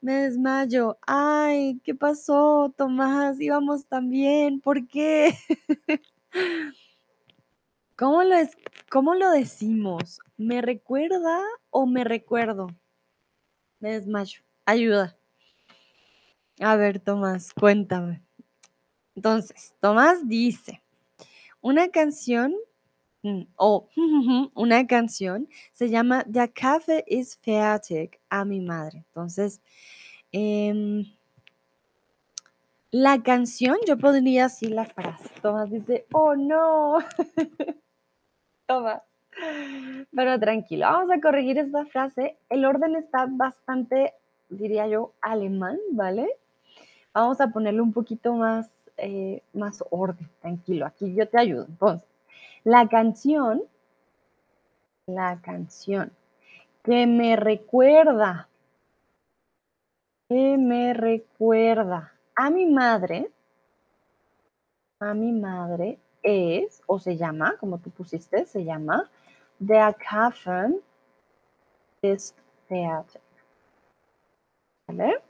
Me 0.00 0.14
desmayo. 0.22 0.98
Ay, 1.06 1.80
¿qué 1.84 1.94
pasó, 1.94 2.72
Tomás? 2.76 3.40
Íbamos 3.40 3.86
tan 3.86 4.10
bien. 4.10 4.60
¿Por 4.60 4.86
qué? 4.86 5.34
¿Cómo 7.96 8.22
lo, 8.22 8.36
es, 8.36 8.56
¿Cómo 8.90 9.14
lo 9.14 9.30
decimos? 9.30 10.20
¿Me 10.36 10.62
recuerda 10.62 11.42
o 11.70 11.86
me 11.86 12.04
recuerdo? 12.04 12.68
Me 13.80 13.92
desmayo. 13.92 14.40
Ayuda. 14.64 15.16
A 16.60 16.76
ver, 16.76 17.00
Tomás, 17.00 17.52
cuéntame. 17.52 18.22
Entonces, 19.14 19.74
Tomás 19.80 20.28
dice, 20.28 20.82
una 21.60 21.88
canción 21.88 22.54
mm, 23.22 23.42
o 23.56 23.88
una 24.54 24.86
canción 24.86 25.48
se 25.72 25.88
llama 25.90 26.24
Der 26.26 26.52
Kaffee 26.52 27.04
ist 27.06 27.42
fertig 27.44 28.18
a 28.30 28.44
mi 28.44 28.60
madre. 28.60 29.04
Entonces, 29.08 29.60
em, 30.32 31.04
la 32.90 33.22
canción, 33.22 33.76
yo 33.86 33.98
podría 33.98 34.46
así 34.46 34.68
la 34.68 34.86
frase. 34.86 35.28
Tomás 35.42 35.70
dice, 35.70 36.06
oh 36.12 36.34
no. 36.34 36.98
Tomás. 38.66 39.02
Pero 40.14 40.40
tranquilo, 40.40 40.86
vamos 40.86 41.10
a 41.16 41.20
corregir 41.20 41.58
esta 41.58 41.84
frase. 41.86 42.38
El 42.48 42.64
orden 42.64 42.96
está 42.96 43.26
bastante, 43.28 44.14
diría 44.48 44.88
yo, 44.88 45.12
alemán, 45.20 45.78
¿vale? 45.92 46.28
Vamos 47.12 47.40
a 47.40 47.48
ponerle 47.48 47.82
un 47.82 47.92
poquito 47.92 48.32
más, 48.32 48.70
eh, 48.96 49.42
más 49.52 49.84
orden, 49.90 50.28
tranquilo. 50.40 50.86
Aquí 50.86 51.14
yo 51.14 51.28
te 51.28 51.38
ayudo. 51.38 51.66
Entonces, 51.68 52.07
la 52.68 52.86
canción, 52.86 53.62
la 55.06 55.40
canción 55.40 56.12
que 56.84 57.06
me 57.06 57.34
recuerda, 57.34 58.46
que 60.28 60.58
me 60.58 60.92
recuerda 60.92 62.12
a 62.36 62.50
mi 62.50 62.66
madre, 62.66 63.30
a 65.00 65.14
mi 65.14 65.32
madre 65.32 65.98
es, 66.22 66.82
o 66.86 66.98
se 66.98 67.16
llama, 67.16 67.56
como 67.58 67.78
tú 67.78 67.88
pusiste, 67.88 68.44
se 68.44 68.62
llama 68.62 69.10
Der 69.58 69.96
Kaffee 69.96 70.82
ist 72.02 72.36
fertig. 72.68 73.22
¿Vale? 74.88 75.22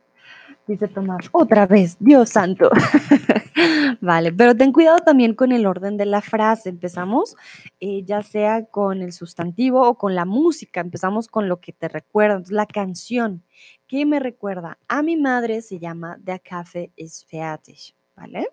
Dice 0.68 0.86
Tomás, 0.86 1.30
otra 1.32 1.66
vez, 1.66 1.96
Dios 1.98 2.28
santo. 2.28 2.68
vale, 4.02 4.30
pero 4.34 4.54
ten 4.54 4.70
cuidado 4.70 4.98
también 4.98 5.34
con 5.34 5.50
el 5.50 5.64
orden 5.64 5.96
de 5.96 6.04
la 6.04 6.20
frase. 6.20 6.68
Empezamos 6.68 7.36
eh, 7.80 8.02
ya 8.04 8.22
sea 8.22 8.66
con 8.66 9.00
el 9.00 9.14
sustantivo 9.14 9.88
o 9.88 9.94
con 9.96 10.14
la 10.14 10.26
música. 10.26 10.82
Empezamos 10.82 11.26
con 11.26 11.48
lo 11.48 11.58
que 11.58 11.72
te 11.72 11.88
recuerda. 11.88 12.34
Entonces, 12.34 12.54
la 12.54 12.66
canción 12.66 13.42
que 13.86 14.04
me 14.04 14.20
recuerda 14.20 14.76
a 14.88 15.02
mi 15.02 15.16
madre 15.16 15.62
se 15.62 15.78
llama 15.78 16.18
Der 16.20 16.42
Kaffee 16.42 16.92
ist 16.96 17.26
fertig. 17.30 17.94
¿Vale? 18.14 18.48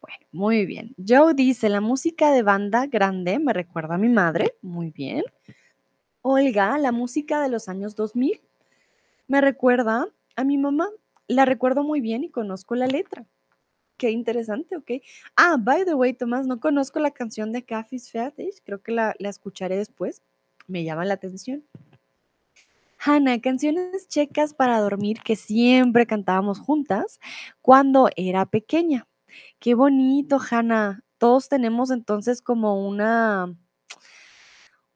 Bueno, 0.00 0.26
muy 0.32 0.64
bien. 0.64 0.94
Joe 1.06 1.34
dice, 1.34 1.68
la 1.68 1.82
música 1.82 2.32
de 2.32 2.42
banda 2.42 2.86
grande 2.86 3.38
me 3.38 3.52
recuerda 3.52 3.96
a 3.96 3.98
mi 3.98 4.08
madre. 4.08 4.54
Muy 4.62 4.90
bien. 4.90 5.22
Olga, 6.22 6.78
la 6.78 6.92
música 6.92 7.42
de 7.42 7.50
los 7.50 7.68
años 7.68 7.94
2000 7.94 8.40
me 9.28 9.40
recuerda 9.42 10.08
a 10.36 10.44
mi 10.44 10.58
mamá. 10.58 10.88
La 11.28 11.44
recuerdo 11.44 11.82
muy 11.82 12.00
bien 12.00 12.24
y 12.24 12.30
conozco 12.30 12.74
la 12.76 12.86
letra. 12.86 13.26
Qué 13.96 14.10
interesante, 14.10 14.76
ok. 14.76 15.02
Ah, 15.36 15.56
by 15.58 15.84
the 15.84 15.94
way, 15.94 16.12
Tomás, 16.12 16.46
no 16.46 16.60
conozco 16.60 17.00
la 17.00 17.10
canción 17.10 17.52
de 17.52 17.64
Café's 17.64 18.10
Fertig. 18.10 18.52
Creo 18.64 18.82
que 18.82 18.92
la, 18.92 19.14
la 19.18 19.30
escucharé 19.30 19.76
después. 19.76 20.22
Me 20.68 20.84
llama 20.84 21.04
la 21.04 21.14
atención. 21.14 21.64
Hanna, 22.98 23.40
canciones 23.40 24.08
checas 24.08 24.52
para 24.52 24.80
dormir 24.80 25.20
que 25.24 25.36
siempre 25.36 26.06
cantábamos 26.06 26.58
juntas 26.58 27.20
cuando 27.62 28.10
era 28.16 28.46
pequeña. 28.46 29.06
Qué 29.58 29.74
bonito, 29.74 30.38
Hanna. 30.50 31.02
Todos 31.18 31.48
tenemos 31.48 31.90
entonces 31.90 32.42
como 32.42 32.86
una 32.86 33.44
un 33.46 33.65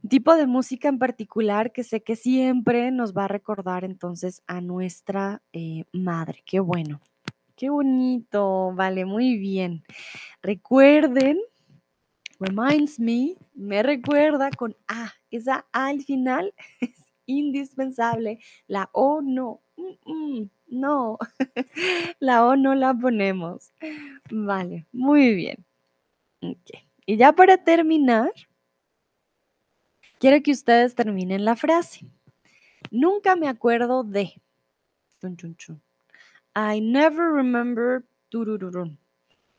tipo 0.08 0.34
de 0.34 0.46
música 0.46 0.88
en 0.88 0.98
particular 0.98 1.72
que 1.72 1.84
sé 1.84 2.02
que 2.02 2.16
siempre 2.16 2.90
nos 2.90 3.14
va 3.14 3.24
a 3.24 3.28
recordar 3.28 3.84
entonces 3.84 4.42
a 4.46 4.60
nuestra 4.60 5.42
eh, 5.52 5.84
madre. 5.92 6.42
Qué 6.46 6.60
bueno. 6.60 7.00
Qué 7.56 7.68
bonito. 7.68 8.72
Vale, 8.74 9.04
muy 9.04 9.36
bien. 9.36 9.84
Recuerden, 10.42 11.38
reminds 12.38 12.98
me, 12.98 13.36
me 13.54 13.82
recuerda 13.82 14.50
con 14.50 14.74
A. 14.88 15.12
Esa 15.30 15.66
A 15.72 15.88
al 15.88 16.02
final 16.02 16.54
es 16.80 16.90
indispensable. 17.26 18.38
La 18.66 18.88
O 18.92 19.20
no. 19.20 19.60
Mm, 19.76 20.12
mm, 20.12 20.50
no. 20.68 21.18
la 22.20 22.46
O 22.46 22.56
no 22.56 22.74
la 22.74 22.94
ponemos. 22.94 23.72
Vale, 24.30 24.86
muy 24.92 25.34
bien. 25.34 25.64
Y 27.04 27.16
ya 27.16 27.32
para 27.32 27.62
terminar, 27.62 28.32
quiero 30.20 30.40
que 30.42 30.52
ustedes 30.52 30.94
terminen 30.94 31.44
la 31.44 31.56
frase. 31.56 32.06
Nunca 32.92 33.34
me 33.34 33.48
acuerdo 33.48 34.04
de. 34.04 34.40
I 36.54 36.80
never 36.80 37.32
remember. 37.32 38.04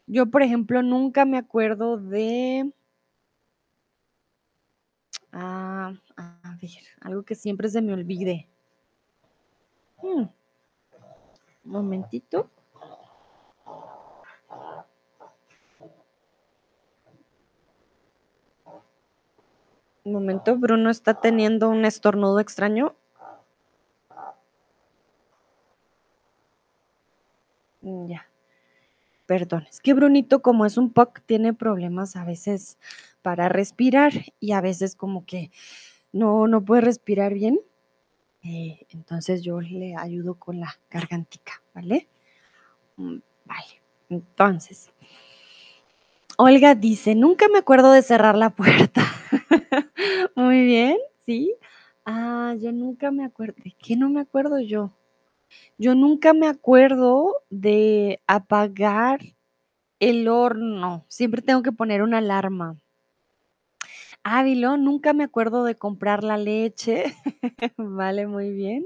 Yo, 0.08 0.26
por 0.28 0.42
ejemplo, 0.42 0.82
nunca 0.82 1.26
me 1.26 1.38
acuerdo 1.38 1.98
de. 1.98 2.72
Ah, 5.34 5.94
a 6.16 6.58
ver, 6.62 6.72
algo 7.02 7.24
que 7.24 7.36
siempre 7.36 7.68
se 7.70 7.82
me 7.82 7.94
olvide. 7.94 8.48
Hmm. 10.02 10.28
Un 11.64 11.72
momentito. 11.72 12.50
Un 20.04 20.14
momento, 20.14 20.58
Bruno 20.58 20.90
está 20.90 21.14
teniendo 21.14 21.70
un 21.70 21.86
estornudo 21.86 22.40
extraño. 22.40 22.96
Mm, 27.82 28.08
ya. 28.08 28.28
Perdón, 29.28 29.66
es 29.70 29.80
que 29.80 29.94
Brunito, 29.94 30.42
como 30.42 30.66
es 30.66 30.78
un 30.78 30.92
POC, 30.92 31.22
tiene 31.26 31.54
problemas 31.54 32.16
a 32.16 32.26
veces 32.26 32.78
para 33.22 33.48
respirar 33.48 34.12
y 34.40 34.52
a 34.54 34.62
veces 34.62 34.96
como 34.96 35.26
que 35.26 35.52
no, 36.12 36.48
no 36.48 36.66
puede 36.66 36.82
respirar 36.82 37.34
bien. 37.34 37.60
Eh, 38.44 38.86
entonces 38.90 39.44
yo 39.44 39.62
le 39.62 39.96
ayudo 39.96 40.36
con 40.36 40.60
la 40.60 40.80
gargantica, 40.90 41.62
¿vale? 41.76 42.08
Mm, 42.98 43.18
vale, 43.46 43.82
entonces. 44.10 44.92
Olga 46.38 46.74
dice, 46.76 47.14
nunca 47.14 47.48
me 47.50 47.60
acuerdo 47.60 47.92
de 47.92 48.02
cerrar 48.02 48.36
la 48.36 48.50
puerta. 48.50 49.04
Muy 50.52 50.66
bien, 50.66 50.98
¿sí? 51.26 51.56
Ah, 52.04 52.56
yo 52.60 52.74
nunca 52.74 53.10
me 53.10 53.24
acuerdo. 53.24 53.56
¿De 53.64 53.74
qué 53.82 53.96
no 53.96 54.10
me 54.10 54.20
acuerdo 54.20 54.60
yo? 54.60 54.92
Yo 55.78 55.96
nunca 55.96 56.34
me 56.34 56.46
acuerdo 56.46 57.42
de 57.50 58.22
apagar 58.28 59.22
el 60.02 60.28
horno. 60.28 61.06
Siempre 61.08 61.42
tengo 61.42 61.64
que 61.64 61.72
poner 61.72 62.02
una 62.02 62.18
alarma. 62.18 62.76
Ávilo, 64.24 64.76
nunca 64.76 65.14
me 65.14 65.24
acuerdo 65.24 65.64
de 65.64 65.76
comprar 65.76 66.22
la 66.22 66.36
leche. 66.36 67.06
vale, 67.78 68.28
muy 68.28 68.52
bien. 68.52 68.84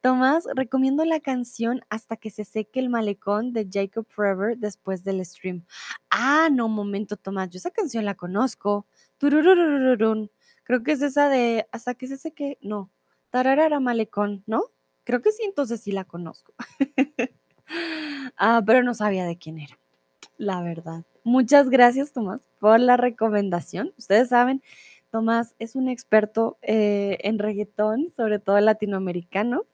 Tomás, 0.00 0.44
recomiendo 0.54 1.04
la 1.04 1.18
canción 1.18 1.80
Hasta 1.90 2.16
que 2.16 2.30
se 2.30 2.44
seque 2.44 2.78
el 2.78 2.90
malecón 2.90 3.52
de 3.52 3.68
Jacob 3.68 4.06
Forever 4.08 4.56
después 4.56 5.02
del 5.02 5.26
stream. 5.26 5.66
Ah, 6.10 6.48
no, 6.52 6.68
momento, 6.68 7.16
Tomás, 7.16 7.50
yo 7.50 7.56
esa 7.56 7.72
canción 7.72 8.04
la 8.04 8.14
conozco. 8.14 8.86
Turururururun. 9.18 10.30
Creo 10.66 10.82
que 10.82 10.92
es 10.92 11.02
esa 11.02 11.28
de 11.28 11.66
Hasta 11.70 11.94
que 11.94 12.08
se 12.08 12.16
seque, 12.16 12.58
no. 12.60 12.90
Tararara 13.30 13.78
malecón, 13.80 14.42
¿no? 14.46 14.64
Creo 15.04 15.22
que 15.22 15.30
sí, 15.30 15.44
entonces 15.44 15.80
sí 15.80 15.92
la 15.92 16.04
conozco. 16.04 16.54
Ah, 18.36 18.62
pero 18.64 18.84
no 18.84 18.94
sabía 18.94 19.24
de 19.24 19.38
quién 19.38 19.58
era, 19.58 19.76
la 20.36 20.62
verdad. 20.62 21.04
Muchas 21.24 21.68
gracias, 21.68 22.12
Tomás, 22.12 22.40
por 22.60 22.78
la 22.78 22.96
recomendación. 22.96 23.92
Ustedes 23.98 24.28
saben, 24.28 24.62
Tomás 25.10 25.56
es 25.58 25.74
un 25.74 25.88
experto 25.88 26.56
eh, 26.62 27.18
en 27.22 27.40
reggaetón, 27.40 28.12
sobre 28.16 28.38
todo 28.38 28.60
latinoamericano. 28.60 29.64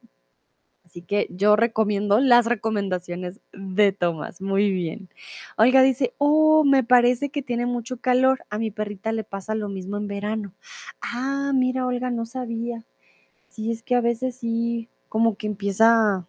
Así 0.92 1.00
que 1.00 1.26
yo 1.30 1.56
recomiendo 1.56 2.20
las 2.20 2.44
recomendaciones 2.44 3.40
de 3.54 3.92
Tomás. 3.92 4.42
Muy 4.42 4.70
bien. 4.70 5.08
Olga 5.56 5.80
dice, 5.80 6.12
oh, 6.18 6.64
me 6.64 6.84
parece 6.84 7.30
que 7.30 7.40
tiene 7.40 7.64
mucho 7.64 7.96
calor. 7.96 8.44
A 8.50 8.58
mi 8.58 8.70
perrita 8.70 9.10
le 9.10 9.24
pasa 9.24 9.54
lo 9.54 9.70
mismo 9.70 9.96
en 9.96 10.06
verano. 10.06 10.52
Ah, 11.00 11.52
mira, 11.54 11.86
Olga, 11.86 12.10
no 12.10 12.26
sabía. 12.26 12.84
Sí, 13.48 13.72
es 13.72 13.82
que 13.82 13.94
a 13.94 14.02
veces 14.02 14.36
sí, 14.36 14.90
como 15.08 15.36
que 15.36 15.46
empieza, 15.46 16.26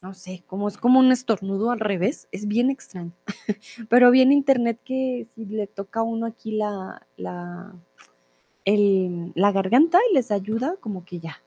no 0.00 0.14
sé, 0.14 0.44
como 0.46 0.68
es 0.68 0.78
como 0.78 1.00
un 1.00 1.10
estornudo 1.10 1.72
al 1.72 1.80
revés. 1.80 2.28
Es 2.30 2.46
bien 2.46 2.70
extraño. 2.70 3.10
Pero 3.88 4.12
vi 4.12 4.20
en 4.20 4.30
internet 4.30 4.78
que 4.84 5.26
si 5.34 5.44
le 5.46 5.66
toca 5.66 5.98
a 5.98 6.04
uno 6.04 6.26
aquí 6.26 6.52
la, 6.52 7.04
la, 7.16 7.74
la 8.64 9.50
garganta 9.50 9.98
y 10.08 10.14
les 10.14 10.30
ayuda, 10.30 10.76
como 10.78 11.04
que 11.04 11.18
ya, 11.18 11.42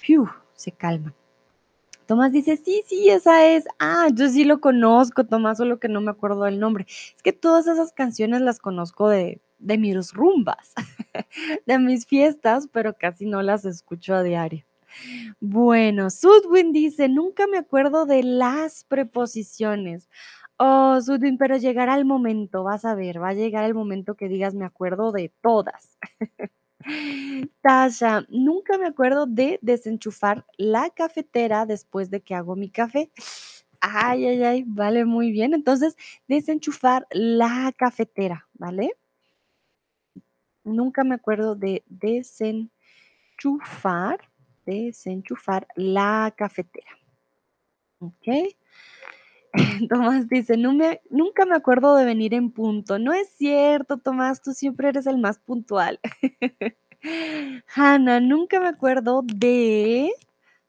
¡fiu! 0.00 0.28
se 0.52 0.72
calman. 0.72 1.14
Tomás 2.10 2.32
dice, 2.32 2.56
sí, 2.56 2.82
sí, 2.88 3.08
esa 3.08 3.46
es. 3.46 3.66
Ah, 3.78 4.08
yo 4.12 4.28
sí 4.28 4.42
lo 4.42 4.60
conozco, 4.60 5.26
Tomás, 5.26 5.58
solo 5.58 5.78
que 5.78 5.88
no 5.88 6.00
me 6.00 6.10
acuerdo 6.10 6.42
del 6.42 6.58
nombre. 6.58 6.84
Es 6.88 7.22
que 7.22 7.32
todas 7.32 7.68
esas 7.68 7.92
canciones 7.92 8.40
las 8.40 8.58
conozco 8.58 9.08
de, 9.08 9.40
de 9.60 9.78
mis 9.78 10.12
rumbas, 10.12 10.74
de 11.66 11.78
mis 11.78 12.06
fiestas, 12.06 12.66
pero 12.72 12.94
casi 12.98 13.26
no 13.26 13.42
las 13.42 13.64
escucho 13.64 14.16
a 14.16 14.24
diario. 14.24 14.64
Bueno, 15.38 16.10
Sudwin 16.10 16.72
dice, 16.72 17.08
nunca 17.08 17.46
me 17.46 17.58
acuerdo 17.58 18.06
de 18.06 18.24
las 18.24 18.82
preposiciones. 18.82 20.10
Oh, 20.56 21.00
Sudwin, 21.00 21.38
pero 21.38 21.58
llegará 21.58 21.94
el 21.96 22.06
momento, 22.06 22.64
vas 22.64 22.84
a 22.84 22.96
ver, 22.96 23.22
va 23.22 23.28
a 23.28 23.34
llegar 23.34 23.64
el 23.64 23.74
momento 23.74 24.16
que 24.16 24.28
digas, 24.28 24.56
me 24.56 24.64
acuerdo 24.64 25.12
de 25.12 25.32
todas. 25.42 25.96
Tasha, 27.62 28.24
nunca 28.28 28.78
me 28.78 28.86
acuerdo 28.86 29.26
de 29.26 29.58
desenchufar 29.62 30.46
la 30.56 30.90
cafetera 30.90 31.66
después 31.66 32.10
de 32.10 32.20
que 32.22 32.34
hago 32.34 32.56
mi 32.56 32.70
café. 32.70 33.10
Ay, 33.80 34.26
ay, 34.26 34.42
ay, 34.44 34.64
vale, 34.66 35.04
muy 35.04 35.30
bien. 35.32 35.54
Entonces, 35.54 35.96
desenchufar 36.28 37.06
la 37.10 37.72
cafetera, 37.76 38.46
¿vale? 38.54 38.92
Nunca 40.64 41.04
me 41.04 41.14
acuerdo 41.14 41.54
de 41.54 41.82
desenchufar, 41.86 42.70
desenchufar 44.66 45.66
la 45.76 46.34
cafetera. 46.36 46.90
¿Ok? 48.00 48.54
Tomás 49.88 50.28
dice, 50.28 50.56
"No 50.56 50.72
me- 50.72 51.00
nunca 51.10 51.44
me 51.46 51.56
acuerdo 51.56 51.96
de 51.96 52.04
venir 52.04 52.34
en 52.34 52.50
punto. 52.50 52.98
No 52.98 53.12
es 53.12 53.28
cierto, 53.36 53.98
Tomás, 53.98 54.42
tú 54.42 54.52
siempre 54.52 54.88
eres 54.88 55.06
el 55.06 55.18
más 55.18 55.38
puntual. 55.38 56.00
Hanna, 57.74 58.20
nunca 58.20 58.60
me 58.60 58.68
acuerdo 58.68 59.22
de... 59.24 60.12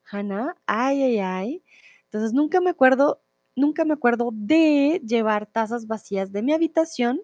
Hanna, 0.09 0.55
ay, 0.65 1.03
ay, 1.03 1.19
ay. 1.19 1.63
Entonces, 2.05 2.33
nunca 2.33 2.59
me 2.61 2.69
acuerdo, 2.71 3.21
nunca 3.55 3.85
me 3.85 3.93
acuerdo 3.93 4.31
de 4.33 5.01
llevar 5.05 5.45
tazas 5.47 5.87
vacías 5.87 6.31
de 6.31 6.41
mi 6.41 6.53
habitación. 6.53 7.21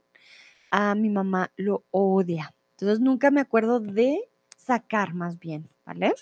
A 0.72 0.96
mi 0.96 1.10
mamá 1.10 1.52
lo 1.58 1.86
odia. 1.92 2.54
Entonces, 2.72 3.00
nunca 3.00 3.32
me 3.32 3.42
acuerdo 3.42 3.80
de 3.80 4.20
sacar 4.58 5.14
más 5.14 5.40
bien, 5.40 5.70
¿vale? 5.86 6.14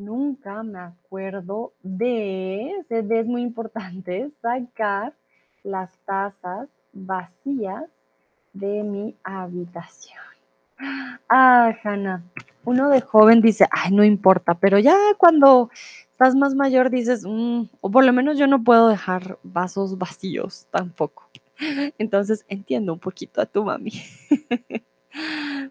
Nunca 0.00 0.62
me 0.62 0.78
acuerdo 0.78 1.74
de, 1.82 2.72
es 2.88 3.26
muy 3.26 3.42
importante, 3.42 4.30
sacar 4.42 5.12
las 5.62 5.90
tazas 6.06 6.70
vacías 6.94 7.84
de 8.54 8.82
mi 8.82 9.14
habitación. 9.24 10.18
Ah, 11.28 11.76
Hanna, 11.84 12.24
uno 12.64 12.88
de 12.88 13.02
joven 13.02 13.42
dice, 13.42 13.66
ay, 13.70 13.92
no 13.92 14.02
importa, 14.04 14.54
pero 14.54 14.78
ya 14.78 14.96
cuando 15.18 15.70
estás 16.12 16.34
más 16.34 16.54
mayor 16.54 16.90
dices, 16.90 17.24
"Mm", 17.26 17.64
o 17.82 17.90
por 17.90 18.04
lo 18.04 18.12
menos 18.14 18.38
yo 18.38 18.46
no 18.46 18.64
puedo 18.64 18.88
dejar 18.88 19.38
vasos 19.42 19.98
vacíos 19.98 20.66
tampoco. 20.70 21.28
Entonces 21.98 22.44
entiendo 22.48 22.94
un 22.94 22.98
poquito 23.00 23.40
a 23.42 23.46
tu 23.46 23.64
mami. 23.64 23.92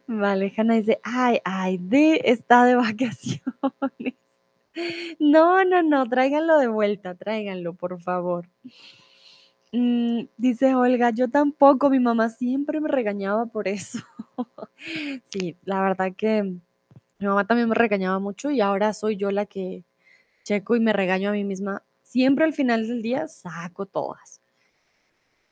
Vale, 0.07 0.53
Hanna 0.55 0.75
dice, 0.75 0.99
ay, 1.03 1.39
ay, 1.43 1.77
de 1.79 2.21
está 2.25 2.65
de 2.65 2.75
vacaciones. 2.75 3.43
No, 5.19 5.65
no, 5.65 5.83
no, 5.83 6.07
tráiganlo 6.07 6.57
de 6.57 6.67
vuelta, 6.67 7.13
tráiganlo, 7.15 7.73
por 7.73 7.99
favor. 8.01 8.47
Mm, 9.71 10.21
dice 10.37 10.73
Olga, 10.75 11.11
yo 11.11 11.29
tampoco, 11.29 11.89
mi 11.89 11.99
mamá 11.99 12.29
siempre 12.29 12.79
me 12.81 12.89
regañaba 12.89 13.45
por 13.47 13.67
eso. 13.67 13.99
Sí, 15.31 15.57
la 15.65 15.81
verdad 15.81 16.13
que 16.15 16.43
mi 16.43 17.27
mamá 17.27 17.45
también 17.45 17.67
me 17.69 17.75
regañaba 17.75 18.19
mucho 18.19 18.49
y 18.51 18.61
ahora 18.61 18.93
soy 18.93 19.17
yo 19.17 19.31
la 19.31 19.45
que 19.45 19.83
checo 20.43 20.75
y 20.75 20.79
me 20.79 20.93
regaño 20.93 21.29
a 21.29 21.33
mí 21.33 21.43
misma. 21.43 21.83
Siempre 22.03 22.45
al 22.45 22.53
final 22.53 22.87
del 22.87 23.01
día 23.01 23.27
saco 23.27 23.85
todas. 23.85 24.38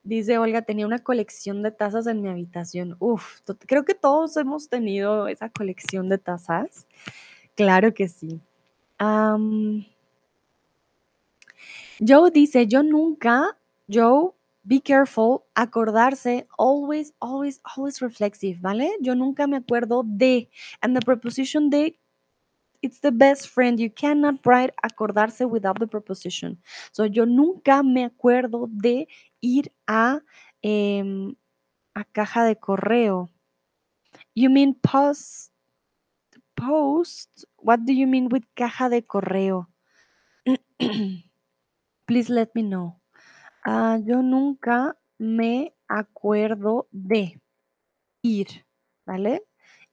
Dice 0.07 0.38
Olga, 0.38 0.61
tenía 0.61 0.85
una 0.85 0.99
colección 0.99 1.63
de 1.63 1.71
tazas 1.71 2.07
en 2.07 2.21
mi 2.21 2.29
habitación. 2.29 2.95
Uf, 2.99 3.41
creo 3.65 3.84
que 3.84 3.93
todos 3.93 4.38
hemos 4.38 4.69
tenido 4.69 5.27
esa 5.27 5.49
colección 5.49 6.07
de 6.07 6.17
tazas. 6.17 6.88
Claro 7.55 7.93
que 7.93 8.07
sí. 8.07 8.39
Joe 11.99 12.31
dice, 12.31 12.67
yo 12.67 12.84
nunca, 12.84 13.57
Joe, 13.91 14.31
be 14.63 14.79
careful, 14.79 15.41
acordarse, 15.55 16.47
always, 16.57 17.13
always, 17.19 17.59
always 17.75 17.99
reflexive, 17.99 18.61
¿vale? 18.61 18.89
Yo 19.01 19.13
nunca 19.13 19.45
me 19.45 19.57
acuerdo 19.57 20.03
de, 20.05 20.49
and 20.79 20.97
the 20.97 21.05
preposition 21.05 21.69
de, 21.69 21.99
it's 22.81 23.01
the 23.01 23.11
best 23.11 23.49
friend, 23.49 23.77
you 23.77 23.89
cannot 23.89 24.35
write 24.45 24.73
acordarse 24.81 25.45
without 25.45 25.79
the 25.79 25.88
preposition. 25.88 26.57
So, 26.93 27.05
yo 27.05 27.25
nunca 27.25 27.84
me 27.84 28.05
acuerdo 28.05 28.69
de 28.71 29.09
ir 29.41 29.72
a, 29.88 30.22
em, 30.61 31.35
a 31.93 32.03
caja 32.03 32.45
de 32.45 32.55
correo. 32.55 33.30
You 34.35 34.49
mean 34.49 34.76
post, 34.76 35.51
post, 36.55 37.45
what 37.57 37.85
do 37.85 37.93
you 37.93 38.07
mean 38.07 38.30
with 38.30 38.43
caja 38.55 38.89
de 38.89 39.01
correo? 39.01 39.68
Please 42.07 42.30
let 42.30 42.53
me 42.55 42.64
know. 42.64 42.99
Ah, 43.65 43.97
yo 43.97 44.22
nunca 44.22 44.95
me 45.19 45.73
acuerdo 45.89 46.88
de 46.91 47.41
ir, 48.23 48.47
¿vale? 49.05 49.41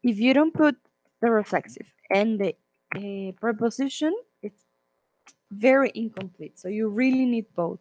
If 0.02 0.18
you 0.18 0.34
don't 0.34 0.52
put 0.52 0.76
the 1.20 1.30
reflexive 1.30 1.86
and 2.10 2.38
the 2.38 2.56
eh, 2.94 3.32
preposition, 3.40 4.14
it's 4.42 4.62
very 5.50 5.90
incomplete. 5.94 6.58
So 6.58 6.68
you 6.68 6.88
really 6.88 7.26
need 7.26 7.46
both. 7.54 7.80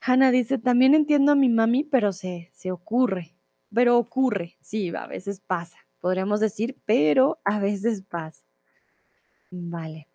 Hannah 0.00 0.30
dice, 0.30 0.58
también 0.58 0.94
entiendo 0.94 1.32
a 1.32 1.34
mi 1.34 1.48
mami, 1.48 1.84
pero 1.84 2.12
se, 2.12 2.50
se 2.54 2.72
ocurre. 2.72 3.34
Pero 3.74 3.98
ocurre, 3.98 4.56
sí, 4.60 4.94
a 4.94 5.06
veces 5.06 5.40
pasa. 5.40 5.76
Podríamos 6.00 6.40
decir, 6.40 6.76
pero 6.86 7.38
a 7.44 7.60
veces 7.60 8.02
pasa. 8.02 8.42
Vale. 9.50 10.06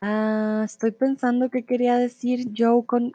Ah, 0.00 0.62
estoy 0.64 0.92
pensando 0.92 1.50
qué 1.50 1.64
quería 1.64 1.96
decir 1.98 2.52
yo 2.52 2.82
con 2.82 3.12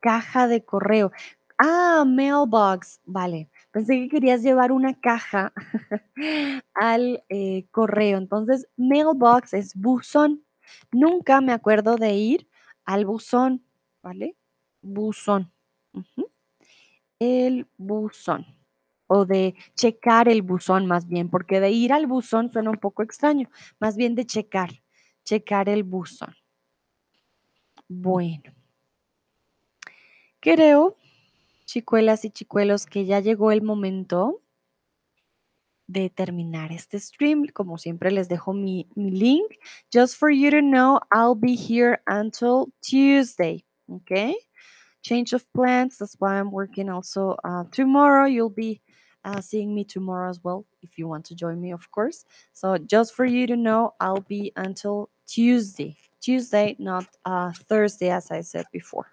caja 0.00 0.46
de 0.46 0.62
correo. 0.62 1.10
Ah, 1.58 2.04
mailbox. 2.06 3.00
Vale. 3.06 3.48
Pensé 3.72 3.94
que 3.94 4.08
querías 4.08 4.42
llevar 4.42 4.70
una 4.72 4.94
caja 4.94 5.52
al 6.74 7.24
eh, 7.30 7.66
correo. 7.70 8.18
Entonces, 8.18 8.68
mailbox 8.76 9.54
es 9.54 9.74
buzón. 9.74 10.44
Nunca 10.92 11.40
me 11.40 11.52
acuerdo 11.52 11.96
de 11.96 12.12
ir 12.14 12.48
al 12.84 13.06
buzón, 13.06 13.62
¿vale? 14.08 14.36
Buzón. 14.80 15.52
El 17.18 17.66
buzón. 17.76 18.46
O 19.06 19.26
de 19.26 19.54
checar 19.74 20.28
el 20.30 20.40
buzón 20.40 20.86
más 20.86 21.06
bien, 21.06 21.28
porque 21.28 21.60
de 21.60 21.70
ir 21.70 21.92
al 21.92 22.06
buzón 22.06 22.50
suena 22.50 22.70
un 22.70 22.78
poco 22.78 23.02
extraño. 23.02 23.50
Más 23.78 23.96
bien 23.96 24.14
de 24.14 24.24
checar. 24.24 24.70
Checar 25.24 25.68
el 25.68 25.82
buzón. 25.82 26.34
Bueno. 27.86 28.54
Creo, 30.40 30.96
chicuelas 31.66 32.24
y 32.24 32.30
chicuelos, 32.30 32.86
que 32.86 33.04
ya 33.04 33.20
llegó 33.20 33.52
el 33.52 33.60
momento 33.60 34.40
de 35.86 36.08
terminar 36.08 36.72
este 36.72 36.98
stream. 36.98 37.46
Como 37.52 37.76
siempre 37.76 38.10
les 38.10 38.30
dejo 38.30 38.54
mi 38.54 38.88
link. 38.94 39.52
Just 39.92 40.16
for 40.18 40.30
you 40.30 40.50
to 40.50 40.62
know, 40.62 40.98
I'll 41.12 41.38
be 41.38 41.56
here 41.56 42.00
until 42.06 42.72
Tuesday. 42.80 43.67
Okay? 43.90 44.34
Change 45.02 45.32
of 45.32 45.44
plans. 45.52 45.98
That's 45.98 46.16
why 46.18 46.38
I'm 46.38 46.50
working 46.50 46.90
also 46.90 47.36
uh, 47.44 47.64
tomorrow. 47.72 48.26
You'll 48.26 48.50
be 48.50 48.80
uh, 49.24 49.40
seeing 49.40 49.74
me 49.74 49.84
tomorrow 49.84 50.30
as 50.30 50.42
well 50.42 50.64
if 50.82 50.98
you 50.98 51.08
want 51.08 51.24
to 51.26 51.34
join 51.34 51.60
me, 51.60 51.72
of 51.72 51.90
course. 51.90 52.24
So 52.52 52.78
just 52.78 53.14
for 53.14 53.24
you 53.24 53.46
to 53.46 53.56
know, 53.56 53.94
I'll 54.00 54.20
be 54.28 54.52
until 54.56 55.10
Tuesday. 55.26 55.96
Tuesday, 56.20 56.76
not 56.78 57.06
uh, 57.24 57.52
Thursday, 57.68 58.10
as 58.10 58.30
I 58.30 58.40
said 58.40 58.66
before. 58.72 59.06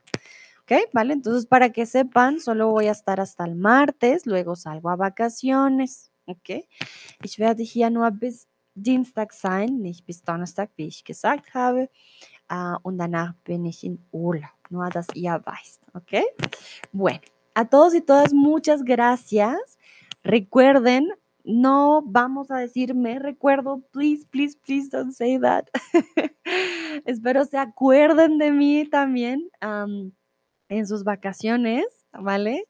ok 0.63 0.89
¿Vale? 0.93 1.13
Entonces, 1.13 1.45
para 1.45 1.69
que 1.71 1.85
sepan, 1.85 2.39
solo 2.39 2.71
voy 2.71 2.87
a 2.87 2.91
estar 2.91 3.19
hasta 3.19 3.45
el 3.45 3.55
martes, 3.55 4.25
luego 4.25 4.55
salgo 4.55 4.89
a 4.89 4.95
vacaciones. 4.95 6.11
¿Ok? 6.25 6.65
Ich 7.21 7.37
werde 7.37 7.63
hier 7.63 7.91
nur 7.91 8.09
bis 8.11 8.47
Dienstag 8.73 9.31
sein, 9.31 9.81
nicht 9.81 10.05
bis 10.05 10.23
Donnerstag, 10.23 10.69
wie 10.75 10.87
ich 10.87 11.03
gesagt 11.03 11.53
habe. 11.53 11.89
Uh, 12.51 12.77
und 12.83 12.99
danach 12.99 13.33
bin 13.43 13.65
ich 13.65 13.83
in 13.83 13.97
Urlaub, 14.11 14.51
nur 14.69 14.89
dass 14.89 15.07
ihr 15.15 15.41
weißt. 15.43 15.81
¿Ok? 15.95 16.23
Bueno, 16.91 17.21
a 17.55 17.65
todos 17.65 17.95
y 17.95 18.01
todas, 18.01 18.33
muchas 18.33 18.83
gracias. 18.83 19.79
Recuerden, 20.23 21.11
no 21.43 22.03
vamos 22.05 22.51
a 22.51 22.57
decir 22.57 22.93
me 22.93 23.19
recuerdo, 23.19 23.81
please, 23.91 24.25
please, 24.29 24.57
please 24.65 24.89
don't 24.89 25.13
say 25.13 25.39
that. 25.39 25.69
Espero 27.05 27.45
se 27.45 27.57
acuerden 27.57 28.37
de 28.37 28.51
mí 28.51 28.87
también 28.89 29.49
en 29.61 30.87
sus 30.87 31.03
vacaciones, 31.03 31.85
¿vale? 32.11 32.67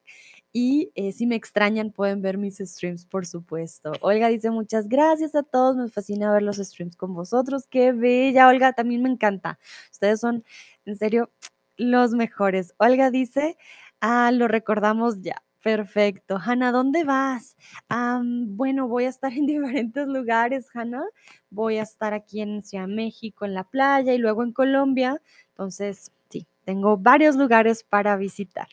Y 0.58 0.90
eh, 0.94 1.12
si 1.12 1.26
me 1.26 1.36
extrañan, 1.36 1.90
pueden 1.90 2.22
ver 2.22 2.38
mis 2.38 2.56
streams, 2.56 3.04
por 3.04 3.26
supuesto. 3.26 3.92
Olga 4.00 4.28
dice 4.28 4.50
muchas 4.50 4.88
gracias 4.88 5.34
a 5.34 5.42
todos. 5.42 5.76
Me 5.76 5.90
fascina 5.90 6.32
ver 6.32 6.42
los 6.42 6.56
streams 6.56 6.96
con 6.96 7.12
vosotros. 7.12 7.66
Qué 7.68 7.92
bella, 7.92 8.48
Olga. 8.48 8.72
También 8.72 9.02
me 9.02 9.10
encanta. 9.10 9.58
Ustedes 9.92 10.18
son, 10.18 10.44
en 10.86 10.96
serio, 10.96 11.30
los 11.76 12.12
mejores. 12.12 12.72
Olga 12.78 13.10
dice, 13.10 13.58
ah, 14.00 14.30
lo 14.32 14.48
recordamos 14.48 15.20
ya. 15.20 15.42
Perfecto. 15.62 16.38
Hanna, 16.42 16.72
¿dónde 16.72 17.04
vas? 17.04 17.54
bueno, 17.90 18.88
voy 18.88 19.04
a 19.04 19.10
estar 19.10 19.32
en 19.34 19.44
diferentes 19.44 20.08
lugares, 20.08 20.68
Hanna. 20.72 21.04
Voy 21.50 21.76
a 21.76 21.82
estar 21.82 22.14
aquí 22.14 22.40
en 22.40 22.64
Ciudad 22.64 22.88
México, 22.88 23.44
en 23.44 23.52
la 23.52 23.64
playa 23.64 24.14
y 24.14 24.18
luego 24.18 24.42
en 24.42 24.52
Colombia. 24.52 25.20
Entonces, 25.50 26.12
sí, 26.30 26.46
tengo 26.64 26.96
varios 26.96 27.36
lugares 27.36 27.84
para 27.84 28.16
visitar. 28.16 28.68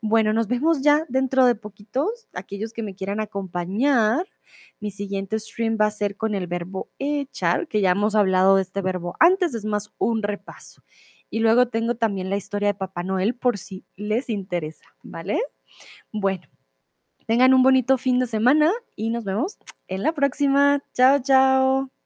Bueno, 0.00 0.32
nos 0.32 0.48
vemos 0.48 0.82
ya 0.82 1.04
dentro 1.08 1.46
de 1.46 1.54
poquitos. 1.54 2.28
Aquellos 2.32 2.72
que 2.72 2.82
me 2.82 2.94
quieran 2.94 3.20
acompañar, 3.20 4.26
mi 4.80 4.90
siguiente 4.90 5.38
stream 5.38 5.78
va 5.80 5.86
a 5.86 5.90
ser 5.90 6.16
con 6.16 6.34
el 6.34 6.46
verbo 6.46 6.90
echar, 6.98 7.68
que 7.68 7.80
ya 7.80 7.92
hemos 7.92 8.14
hablado 8.14 8.56
de 8.56 8.62
este 8.62 8.82
verbo 8.82 9.16
antes, 9.20 9.54
es 9.54 9.64
más 9.64 9.92
un 9.98 10.22
repaso. 10.22 10.82
Y 11.30 11.40
luego 11.40 11.68
tengo 11.68 11.94
también 11.94 12.30
la 12.30 12.36
historia 12.36 12.68
de 12.68 12.74
Papá 12.74 13.02
Noel 13.02 13.34
por 13.34 13.58
si 13.58 13.86
les 13.96 14.28
interesa, 14.28 14.84
¿vale? 15.02 15.40
Bueno, 16.12 16.46
tengan 17.26 17.54
un 17.54 17.62
bonito 17.62 17.96
fin 17.98 18.18
de 18.18 18.26
semana 18.26 18.70
y 18.96 19.10
nos 19.10 19.24
vemos 19.24 19.58
en 19.88 20.02
la 20.02 20.12
próxima. 20.12 20.82
Chao, 20.92 21.20
chao. 21.22 22.01